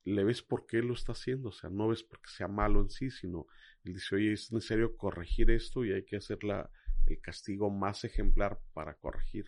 le 0.03 0.23
ves 0.23 0.41
por 0.41 0.65
qué 0.65 0.81
lo 0.81 0.95
está 0.95 1.11
haciendo. 1.11 1.49
O 1.49 1.53
sea, 1.53 1.69
no 1.69 1.89
ves 1.89 2.03
porque 2.03 2.29
sea 2.29 2.47
malo 2.47 2.81
en 2.81 2.89
sí, 2.89 3.11
sino 3.11 3.45
él 3.83 3.93
dice, 3.93 4.15
oye, 4.15 4.33
es 4.33 4.51
necesario 4.51 4.97
corregir 4.97 5.51
esto 5.51 5.85
y 5.85 5.93
hay 5.93 6.05
que 6.05 6.17
hacer 6.17 6.43
la, 6.43 6.71
el 7.05 7.21
castigo 7.21 7.69
más 7.69 8.03
ejemplar 8.03 8.59
para 8.73 8.95
corregir 8.95 9.45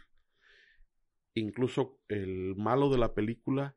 incluso 1.34 2.00
el 2.08 2.56
malo 2.56 2.90
de 2.90 2.98
la 2.98 3.14
película, 3.14 3.76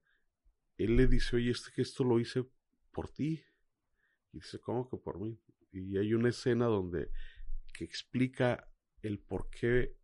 él 0.79 0.97
le 0.97 1.07
dice, 1.07 1.37
oye, 1.37 1.51
este 1.51 1.70
gesto 1.70 2.05
lo 2.05 2.20
hice 2.20 2.45
por 2.93 3.09
ti. 3.11 3.43
Y 4.33 4.39
dice, 4.39 4.59
¿cómo 4.59 4.89
que 4.89 4.97
por 4.97 5.18
mí? 5.18 5.39
Y 5.72 5.97
hay 5.99 6.14
una 6.14 6.29
escena 6.29 6.66
donde 6.66 7.11
que 7.72 7.85
explica 7.85 8.68
el 9.03 9.18
por 9.18 9.49
qué 9.51 9.97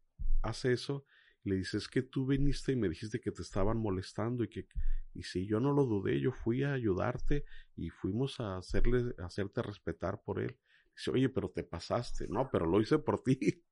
hace 0.43 0.73
eso. 0.73 1.07
le 1.45 1.57
dice, 1.57 1.79
es 1.79 1.89
que 1.89 2.03
tú 2.03 2.27
viniste 2.27 2.73
y 2.73 2.77
me 2.77 2.89
dijiste 2.89 3.21
que 3.21 3.33
te 3.33 3.43
estaban 3.43 3.79
molestando 3.79 4.45
y 4.45 4.49
que, 4.49 4.67
y 5.13 5.25
si 5.25 5.47
yo 5.47 5.59
no 5.59 5.73
lo 5.73 5.85
dudé, 5.85 6.21
yo 6.21 6.31
fui 6.33 6.63
a 6.63 6.73
ayudarte 6.73 7.45
y 7.77 7.91
fuimos 7.91 8.39
a 8.41 8.59
hacerle, 8.59 9.15
a 9.19 9.27
hacerte 9.27 9.63
respetar 9.63 10.23
por 10.23 10.41
él. 10.41 10.57
Dice, 10.95 11.11
oye, 11.11 11.29
pero 11.29 11.51
te 11.51 11.65
pasaste. 11.65 12.29
No, 12.29 12.49
pero 12.51 12.67
lo 12.67 12.81
hice 12.81 12.99
por 12.99 13.23
ti. 13.23 13.39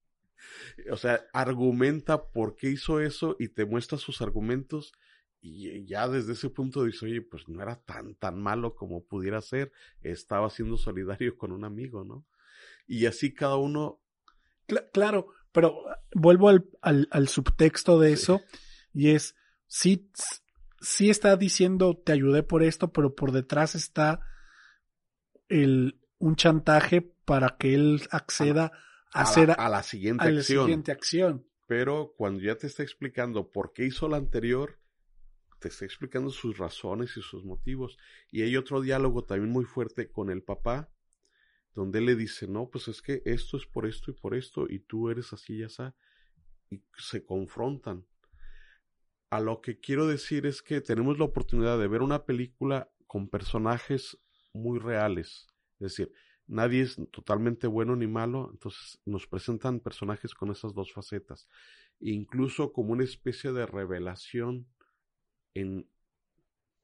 O 0.91 0.97
sea, 0.97 1.21
argumenta 1.35 2.31
por 2.33 2.57
qué 2.57 2.71
hizo 2.71 2.99
eso 2.99 3.37
y 3.39 3.49
te 3.49 3.67
muestra 3.67 3.99
sus 3.99 4.23
argumentos 4.23 4.91
y 5.41 5.87
ya 5.87 6.07
desde 6.09 6.35
ese 6.35 6.51
punto 6.51 6.85
dice, 6.85 7.07
oye, 7.07 7.23
pues 7.23 7.49
no 7.49 7.63
era 7.63 7.77
tan, 7.77 8.15
tan 8.15 8.41
malo 8.41 8.75
como 8.75 9.05
pudiera 9.05 9.41
ser, 9.41 9.73
estaba 10.03 10.51
siendo 10.51 10.77
solidario 10.77 11.37
con 11.39 11.53
un 11.53 11.65
amigo, 11.65 12.05
¿no? 12.05 12.27
Y 12.87 13.07
así 13.07 13.33
cada 13.33 13.57
uno... 13.57 14.01
claro, 14.93 15.29
pero 15.53 15.85
vuelvo 16.13 16.49
al, 16.49 17.09
al, 17.11 17.29
subtexto 17.29 17.99
de 17.99 18.13
eso 18.13 18.43
y 18.93 19.11
es, 19.11 19.35
sí, 19.67 20.11
sí 20.81 21.11
está 21.11 21.37
diciendo, 21.37 21.97
te 21.97 22.13
ayudé 22.13 22.43
por 22.43 22.63
esto, 22.63 22.93
pero 22.93 23.15
por 23.15 23.33
detrás 23.33 23.75
está 23.75 24.21
el, 25.49 26.01
un 26.19 26.37
chantaje 26.37 27.01
para 27.25 27.57
que 27.59 27.75
él 27.75 28.03
acceda 28.11 28.73
a, 29.13 29.23
hacer 29.23 29.49
la, 29.49 29.55
a 29.55 29.69
la 29.69 29.83
siguiente 29.83 30.27
a 30.27 30.31
la 30.31 30.43
siguiente 30.43 30.93
acción. 30.93 31.47
Pero 31.67 32.15
cuando 32.17 32.43
ya 32.43 32.57
te 32.57 32.67
está 32.67 32.83
explicando 32.83 33.51
por 33.51 33.73
qué 33.73 33.87
hizo 33.87 34.09
la 34.09 34.17
anterior, 34.17 34.81
te 35.61 35.69
está 35.69 35.85
explicando 35.85 36.31
sus 36.31 36.59
razones 36.59 37.17
y 37.17 37.23
sus 37.23 37.45
motivos. 37.45 37.97
Y 38.31 38.43
hay 38.43 38.57
otro 38.57 38.81
diálogo 38.81 39.25
también 39.25 39.53
muy 39.53 39.65
fuerte 39.65 40.11
con 40.11 40.31
el 40.31 40.43
papá, 40.43 40.91
donde 41.75 42.01
él 42.01 42.07
le 42.07 42.17
dice, 42.17 42.49
no, 42.49 42.69
pues 42.69 42.89
es 42.89 43.01
que 43.03 43.23
esto 43.25 43.57
es 43.57 43.67
por 43.67 43.87
esto 43.87 44.11
y 44.11 44.15
por 44.15 44.35
esto, 44.35 44.67
y 44.69 44.81
tú 44.81 45.11
eres 45.11 45.33
así 45.33 45.59
y 45.59 45.63
así, 45.63 45.83
y 46.71 46.83
se 46.97 47.25
confrontan. 47.25 48.05
A 49.31 49.41
lo 49.41 49.61
que 49.61 49.79
quiero 49.79 50.09
decir 50.09 50.47
es 50.47 50.63
que 50.63 50.81
tenemos 50.81 51.19
la 51.19 51.27
oportunidad 51.27 51.79
de 51.79 51.87
ver 51.87 52.03
una 52.03 52.25
película 52.25 52.91
con 53.07 53.29
personajes 53.29 54.19
muy 54.53 54.81
reales. 54.81 55.47
Es 55.79 55.97
decir, 55.97 56.13
nadie 56.49 56.83
es 56.83 56.97
totalmente 57.13 57.69
bueno 57.69 57.95
ni 57.95 58.09
malo, 58.09 58.49
entonces 58.51 59.01
nos 59.05 59.29
presentan 59.29 59.79
personajes 59.79 60.35
con 60.35 60.51
esas 60.51 60.75
dos 60.75 60.93
facetas, 60.93 61.49
incluso 62.01 62.73
como 62.73 62.93
una 62.93 63.05
especie 63.05 63.53
de 63.53 63.67
revelación 63.67 64.67
en, 65.55 65.89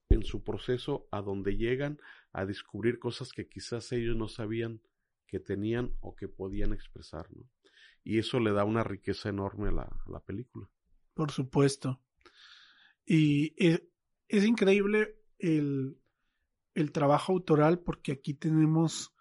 en 0.08 0.24
su 0.24 0.42
proceso 0.42 1.08
a 1.10 1.20
donde 1.20 1.56
llegan 1.56 2.00
a 2.32 2.44
descubrir 2.44 2.98
cosas 2.98 3.32
que 3.32 3.48
quizás 3.48 3.92
ellos 3.92 4.16
no 4.16 4.28
sabían 4.28 4.80
que 5.26 5.40
tenían 5.40 5.92
o 6.00 6.14
que 6.14 6.28
podían 6.28 6.72
expresar, 6.72 7.26
¿no? 7.34 7.48
Y 8.04 8.18
eso 8.18 8.38
le 8.38 8.52
da 8.52 8.64
una 8.64 8.84
riqueza 8.84 9.28
enorme 9.28 9.68
a 9.68 9.72
la, 9.72 9.82
a 9.82 10.10
la 10.10 10.20
película. 10.20 10.70
Por 11.14 11.32
supuesto. 11.32 12.00
Y 13.04 13.52
es, 13.56 13.82
es 14.28 14.44
increíble 14.44 15.18
el, 15.38 15.98
el 16.74 16.92
trabajo 16.92 17.32
autoral 17.32 17.80
porque 17.80 18.12
aquí 18.12 18.34
tenemos 18.34 19.12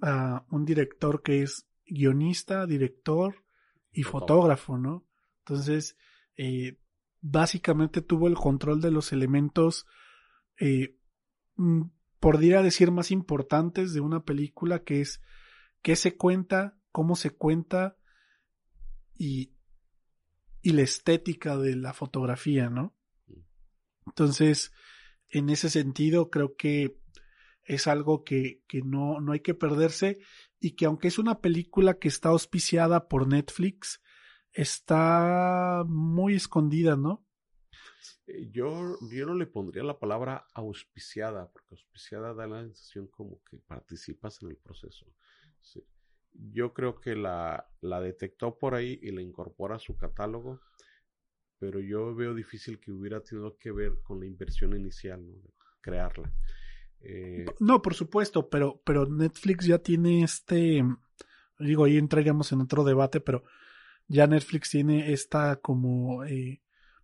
a 0.00 0.44
un 0.50 0.64
director 0.64 1.22
que 1.22 1.42
es 1.42 1.66
guionista, 1.86 2.66
director 2.66 3.44
y 3.92 4.02
fotógrafo, 4.02 4.78
¿no? 4.78 5.06
Entonces, 5.38 5.96
eh, 6.36 6.79
básicamente 7.20 8.02
tuvo 8.02 8.28
el 8.28 8.34
control 8.34 8.80
de 8.80 8.90
los 8.90 9.12
elementos, 9.12 9.86
eh, 10.58 10.96
mm, 11.56 11.82
podría 12.18 12.62
decir, 12.62 12.90
más 12.90 13.10
importantes 13.10 13.92
de 13.92 14.00
una 14.00 14.24
película, 14.24 14.82
que 14.82 15.00
es 15.00 15.20
qué 15.82 15.96
se 15.96 16.16
cuenta, 16.16 16.78
cómo 16.92 17.16
se 17.16 17.30
cuenta 17.30 17.96
y, 19.14 19.52
y 20.62 20.72
la 20.72 20.82
estética 20.82 21.56
de 21.56 21.76
la 21.76 21.92
fotografía, 21.92 22.68
¿no? 22.68 22.94
Entonces, 24.06 24.72
en 25.28 25.50
ese 25.50 25.70
sentido, 25.70 26.30
creo 26.30 26.56
que 26.56 26.98
es 27.64 27.86
algo 27.86 28.24
que, 28.24 28.62
que 28.66 28.82
no, 28.82 29.20
no 29.20 29.32
hay 29.32 29.40
que 29.40 29.54
perderse 29.54 30.18
y 30.58 30.72
que 30.72 30.86
aunque 30.86 31.08
es 31.08 31.18
una 31.18 31.40
película 31.40 31.98
que 31.98 32.08
está 32.08 32.30
auspiciada 32.30 33.08
por 33.08 33.28
Netflix, 33.28 34.00
está 34.52 35.84
muy 35.86 36.34
escondida, 36.34 36.96
¿no? 36.96 37.26
Eh, 38.26 38.50
yo, 38.50 38.98
yo 39.10 39.26
no 39.26 39.34
le 39.34 39.46
pondría 39.46 39.82
la 39.84 39.98
palabra 39.98 40.46
auspiciada, 40.54 41.50
porque 41.50 41.74
auspiciada 41.74 42.34
da 42.34 42.46
la 42.46 42.62
sensación 42.62 43.06
como 43.08 43.42
que 43.44 43.58
participas 43.58 44.42
en 44.42 44.50
el 44.50 44.56
proceso. 44.56 45.06
Yo 46.32 46.72
creo 46.72 47.00
que 47.00 47.16
la, 47.16 47.68
la 47.80 48.00
detectó 48.00 48.56
por 48.56 48.74
ahí 48.74 48.98
y 49.02 49.10
la 49.10 49.20
incorpora 49.20 49.76
a 49.76 49.80
su 49.80 49.96
catálogo, 49.96 50.60
pero 51.58 51.80
yo 51.80 52.14
veo 52.14 52.34
difícil 52.34 52.78
que 52.78 52.92
hubiera 52.92 53.20
tenido 53.20 53.56
que 53.58 53.72
ver 53.72 54.00
con 54.02 54.20
la 54.20 54.26
inversión 54.26 54.74
inicial, 54.76 55.26
¿no? 55.26 55.36
crearla. 55.80 56.32
Eh, 57.00 57.46
no, 57.60 57.82
por 57.82 57.94
supuesto, 57.94 58.48
pero, 58.48 58.80
pero 58.84 59.06
Netflix 59.06 59.66
ya 59.66 59.78
tiene 59.78 60.22
este, 60.22 60.82
digo, 61.58 61.84
ahí 61.84 61.96
entraríamos 61.96 62.52
en 62.52 62.60
otro 62.60 62.84
debate, 62.84 63.20
pero 63.20 63.44
ya 64.10 64.26
Netflix 64.26 64.70
tiene 64.70 65.12
esta 65.12 65.56
como, 65.60 66.24
eh, 66.24 66.60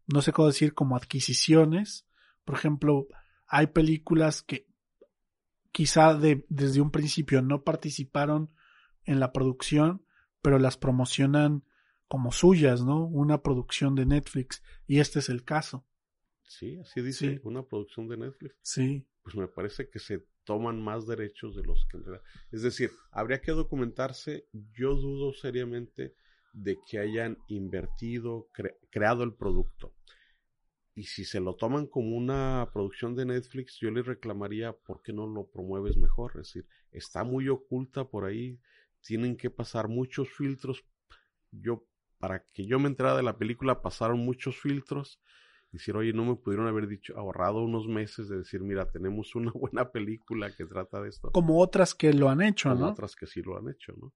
no 0.08 0.22
sé 0.22 0.32
cómo 0.32 0.48
decir, 0.48 0.74
como 0.74 0.96
adquisiciones. 0.96 2.04
Por 2.44 2.56
ejemplo, 2.56 3.06
hay 3.46 3.68
películas 3.68 4.42
que 4.42 4.66
quizá 5.70 6.14
de, 6.14 6.44
desde 6.48 6.80
un 6.80 6.90
principio 6.90 7.42
no 7.42 7.62
participaron 7.62 8.50
en 9.04 9.20
la 9.20 9.32
producción, 9.32 10.04
pero 10.42 10.58
las 10.58 10.76
promocionan 10.76 11.62
como 12.08 12.32
suyas, 12.32 12.84
¿no? 12.84 13.06
Una 13.06 13.40
producción 13.40 13.94
de 13.94 14.04
Netflix. 14.04 14.64
Y 14.88 14.98
este 14.98 15.20
es 15.20 15.28
el 15.28 15.44
caso. 15.44 15.86
Sí, 16.42 16.76
así 16.80 17.02
dice, 17.02 17.40
una 17.44 17.62
producción 17.62 18.08
de 18.08 18.16
Netflix. 18.16 18.56
Sí. 18.62 19.06
Pues 19.22 19.36
me 19.36 19.46
parece 19.46 19.88
que 19.88 20.00
se 20.00 20.26
toman 20.42 20.82
más 20.82 21.06
derechos 21.06 21.54
de 21.54 21.62
los 21.62 21.86
que. 21.86 21.98
Es 22.50 22.62
decir, 22.62 22.90
habría 23.12 23.40
que 23.40 23.52
documentarse. 23.52 24.48
Yo 24.72 24.96
dudo 24.96 25.32
seriamente 25.32 26.16
de 26.56 26.78
que 26.88 26.98
hayan 26.98 27.36
invertido, 27.48 28.48
creado 28.90 29.22
el 29.22 29.34
producto. 29.34 29.92
Y 30.94 31.04
si 31.04 31.26
se 31.26 31.38
lo 31.38 31.54
toman 31.54 31.86
como 31.86 32.16
una 32.16 32.70
producción 32.72 33.14
de 33.14 33.26
Netflix, 33.26 33.78
yo 33.78 33.90
les 33.90 34.06
reclamaría 34.06 34.72
por 34.72 35.02
qué 35.02 35.12
no 35.12 35.26
lo 35.26 35.46
promueves 35.50 35.98
mejor. 35.98 36.30
Es 36.36 36.48
decir, 36.48 36.66
está 36.90 37.22
muy 37.24 37.50
oculta 37.50 38.08
por 38.08 38.24
ahí, 38.24 38.58
tienen 39.02 39.36
que 39.36 39.50
pasar 39.50 39.88
muchos 39.88 40.30
filtros. 40.32 40.82
Yo, 41.50 41.84
para 42.18 42.42
que 42.54 42.66
yo 42.66 42.78
me 42.78 42.88
enterara 42.88 43.18
de 43.18 43.22
la 43.22 43.36
película, 43.36 43.82
pasaron 43.82 44.20
muchos 44.20 44.56
filtros. 44.58 45.20
Decir, 45.72 45.94
oye, 45.94 46.14
no 46.14 46.24
me 46.24 46.36
pudieron 46.36 46.68
haber 46.68 46.86
dicho, 46.88 47.14
ahorrado 47.18 47.62
unos 47.62 47.86
meses 47.86 48.30
de 48.30 48.38
decir, 48.38 48.62
mira, 48.62 48.90
tenemos 48.90 49.34
una 49.34 49.52
buena 49.54 49.90
película 49.92 50.50
que 50.56 50.64
trata 50.64 51.02
de 51.02 51.10
esto. 51.10 51.30
Como 51.32 51.60
otras 51.60 51.94
que 51.94 52.14
lo 52.14 52.30
han 52.30 52.40
hecho, 52.40 52.70
Como 52.70 52.86
¿no? 52.86 52.92
otras 52.92 53.14
que 53.14 53.26
sí 53.26 53.42
lo 53.42 53.58
han 53.58 53.68
hecho, 53.68 53.92
¿no? 54.00 54.14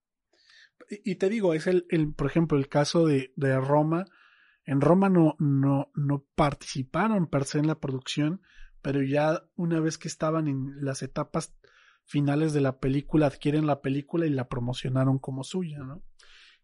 Y, 0.89 1.17
te 1.17 1.29
digo, 1.29 1.55
es 1.55 1.67
el, 1.67 1.87
el, 1.91 2.13
por 2.13 2.27
ejemplo, 2.27 2.59
el 2.59 2.69
caso 2.69 3.07
de, 3.07 3.33
de 3.37 3.59
Roma. 3.61 4.07
En 4.65 4.81
Roma 4.81 5.09
no, 5.09 5.37
no, 5.39 5.91
no 5.95 6.27
participaron 6.35 7.29
per 7.29 7.45
se 7.45 7.59
en 7.59 7.67
la 7.67 7.81
producción, 7.81 8.43
pero 8.83 9.03
ya 9.03 9.43
una 9.57 9.81
vez 9.81 9.99
que 9.99 10.09
estaban 10.09 10.49
en 10.49 10.85
las 10.85 11.03
etapas 11.03 11.55
finales 12.05 12.53
de 12.53 12.61
la 12.61 12.81
película, 12.81 13.27
adquieren 13.27 13.67
la 13.67 13.83
película 13.83 14.27
y 14.27 14.31
la 14.31 14.49
promocionaron 14.49 15.19
como 15.19 15.45
suya, 15.45 15.79
¿no? 15.79 16.03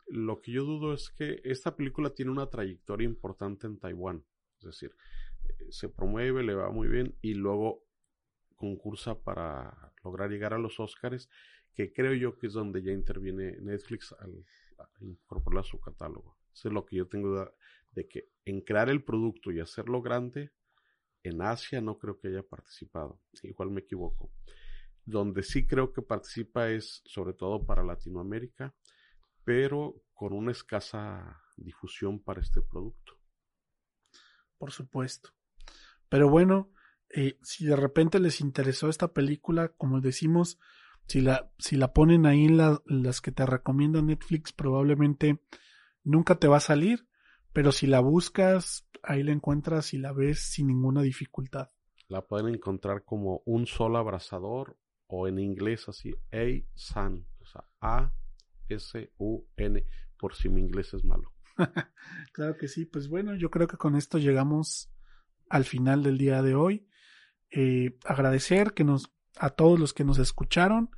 Lo 0.08 0.40
que 0.40 0.52
yo 0.52 0.64
dudo 0.64 0.94
es 0.94 1.10
que 1.10 1.40
esta 1.44 1.76
película 1.76 2.10
tiene 2.10 2.30
una 2.30 2.48
trayectoria 2.48 3.06
importante 3.06 3.66
en 3.66 3.78
Taiwán. 3.78 4.24
Es 4.58 4.66
decir, 4.66 4.92
se 5.70 5.88
promueve, 5.88 6.42
le 6.42 6.54
va 6.54 6.70
muy 6.70 6.88
bien 6.88 7.16
y 7.20 7.34
luego 7.34 7.84
concursa 8.56 9.20
para 9.22 9.92
lograr 10.02 10.30
llegar 10.30 10.54
a 10.54 10.58
los 10.58 10.80
Oscars 10.80 11.28
que 11.76 11.92
creo 11.92 12.14
yo 12.14 12.38
que 12.38 12.46
es 12.46 12.54
donde 12.54 12.82
ya 12.82 12.90
interviene 12.90 13.58
Netflix 13.60 14.14
al, 14.18 14.44
incorporar 15.00 15.64
su 15.64 15.78
catálogo. 15.78 16.38
Eso 16.52 16.68
es 16.68 16.74
lo 16.74 16.86
que 16.86 16.96
yo 16.96 17.06
tengo 17.06 17.28
duda 17.28 17.52
de 17.92 18.08
que 18.08 18.30
en 18.46 18.62
crear 18.62 18.88
el 18.88 19.04
producto 19.04 19.52
y 19.52 19.60
hacerlo 19.60 20.00
grande, 20.00 20.52
en 21.22 21.42
Asia 21.42 21.82
no 21.82 21.98
creo 21.98 22.18
que 22.18 22.28
haya 22.28 22.42
participado. 22.42 23.20
Igual 23.42 23.70
me 23.70 23.82
equivoco. 23.82 24.32
Donde 25.04 25.42
sí 25.42 25.66
creo 25.66 25.92
que 25.92 26.00
participa 26.00 26.70
es 26.70 27.02
sobre 27.04 27.34
todo 27.34 27.66
para 27.66 27.84
Latinoamérica, 27.84 28.74
pero 29.44 30.02
con 30.14 30.32
una 30.32 30.52
escasa 30.52 31.42
difusión 31.56 32.22
para 32.22 32.40
este 32.40 32.62
producto. 32.62 33.20
Por 34.56 34.72
supuesto. 34.72 35.30
Pero 36.08 36.30
bueno, 36.30 36.72
eh, 37.10 37.38
si 37.42 37.66
de 37.66 37.76
repente 37.76 38.18
les 38.18 38.40
interesó 38.40 38.88
esta 38.88 39.12
película, 39.12 39.68
como 39.68 40.00
decimos, 40.00 40.58
si 41.06 41.20
la, 41.20 41.50
si 41.58 41.76
la 41.76 41.92
ponen 41.92 42.26
ahí 42.26 42.46
en 42.46 42.58
las 42.86 43.20
que 43.20 43.32
te 43.32 43.46
recomienda 43.46 44.02
Netflix, 44.02 44.52
probablemente 44.52 45.40
nunca 46.04 46.36
te 46.36 46.48
va 46.48 46.58
a 46.58 46.60
salir, 46.60 47.08
pero 47.52 47.72
si 47.72 47.86
la 47.86 48.00
buscas, 48.00 48.88
ahí 49.02 49.22
la 49.22 49.32
encuentras 49.32 49.94
y 49.94 49.98
la 49.98 50.12
ves 50.12 50.40
sin 50.40 50.66
ninguna 50.66 51.02
dificultad. 51.02 51.70
La 52.08 52.26
pueden 52.26 52.54
encontrar 52.54 53.04
como 53.04 53.42
un 53.46 53.66
solo 53.66 53.98
abrazador 53.98 54.76
o 55.06 55.28
en 55.28 55.38
inglés 55.38 55.88
así, 55.88 56.14
A-San, 56.32 57.26
o 57.40 57.46
sea, 57.46 57.64
A-S-U-N, 57.80 59.84
por 60.18 60.34
si 60.34 60.48
mi 60.48 60.60
inglés 60.60 60.92
es 60.94 61.04
malo. 61.04 61.32
claro 62.32 62.56
que 62.56 62.68
sí, 62.68 62.84
pues 62.84 63.08
bueno, 63.08 63.34
yo 63.36 63.50
creo 63.50 63.66
que 63.66 63.76
con 63.76 63.96
esto 63.96 64.18
llegamos 64.18 64.90
al 65.48 65.64
final 65.64 66.02
del 66.02 66.18
día 66.18 66.42
de 66.42 66.54
hoy. 66.54 66.88
Eh, 67.50 67.98
agradecer 68.04 68.74
que 68.74 68.84
nos 68.84 69.15
a 69.38 69.50
todos 69.50 69.78
los 69.78 69.92
que 69.92 70.04
nos 70.04 70.18
escucharon 70.18 70.90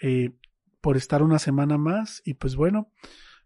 eh, 0.00 0.36
por 0.80 0.96
estar 0.96 1.22
una 1.22 1.38
semana 1.38 1.78
más. 1.78 2.22
Y 2.24 2.34
pues 2.34 2.56
bueno, 2.56 2.92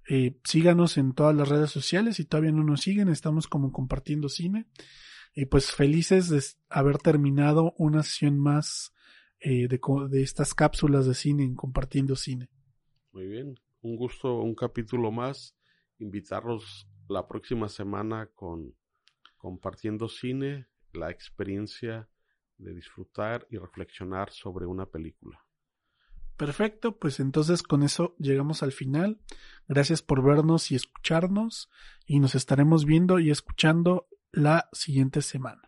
eh, 0.08 0.38
síganos 0.44 0.96
en 0.96 1.12
todas 1.12 1.34
las 1.34 1.48
redes 1.48 1.70
sociales. 1.70 2.16
Si 2.16 2.24
todavía 2.24 2.52
no 2.52 2.64
nos 2.64 2.80
siguen, 2.80 3.08
estamos 3.08 3.46
como 3.46 3.72
compartiendo 3.72 4.28
cine. 4.28 4.66
Y 5.34 5.46
pues 5.46 5.70
felices 5.70 6.28
de 6.28 6.42
haber 6.68 6.98
terminado 6.98 7.74
una 7.78 8.02
sesión 8.02 8.38
más 8.38 8.92
eh, 9.40 9.68
de, 9.68 9.80
de 10.10 10.22
estas 10.22 10.54
cápsulas 10.54 11.06
de 11.06 11.14
cine 11.14 11.44
en 11.44 11.54
compartiendo 11.54 12.16
cine. 12.16 12.48
Muy 13.12 13.26
bien, 13.26 13.54
un 13.82 13.96
gusto, 13.96 14.40
un 14.40 14.54
capítulo 14.54 15.10
más, 15.12 15.56
invitarlos 15.98 16.88
la 17.08 17.26
próxima 17.26 17.68
semana 17.68 18.30
con 18.34 18.74
compartiendo 19.36 20.08
cine, 20.08 20.66
la 20.92 21.10
experiencia 21.10 22.08
de 22.58 22.74
disfrutar 22.74 23.46
y 23.50 23.58
reflexionar 23.58 24.30
sobre 24.30 24.66
una 24.66 24.86
película. 24.86 25.44
Perfecto, 26.36 26.96
pues 26.96 27.18
entonces 27.18 27.64
con 27.64 27.82
eso 27.82 28.14
llegamos 28.18 28.62
al 28.62 28.70
final. 28.70 29.20
Gracias 29.66 30.02
por 30.02 30.22
vernos 30.22 30.70
y 30.70 30.76
escucharnos 30.76 31.68
y 32.06 32.20
nos 32.20 32.36
estaremos 32.36 32.84
viendo 32.84 33.18
y 33.18 33.30
escuchando 33.30 34.08
la 34.30 34.68
siguiente 34.72 35.20
semana. 35.22 35.67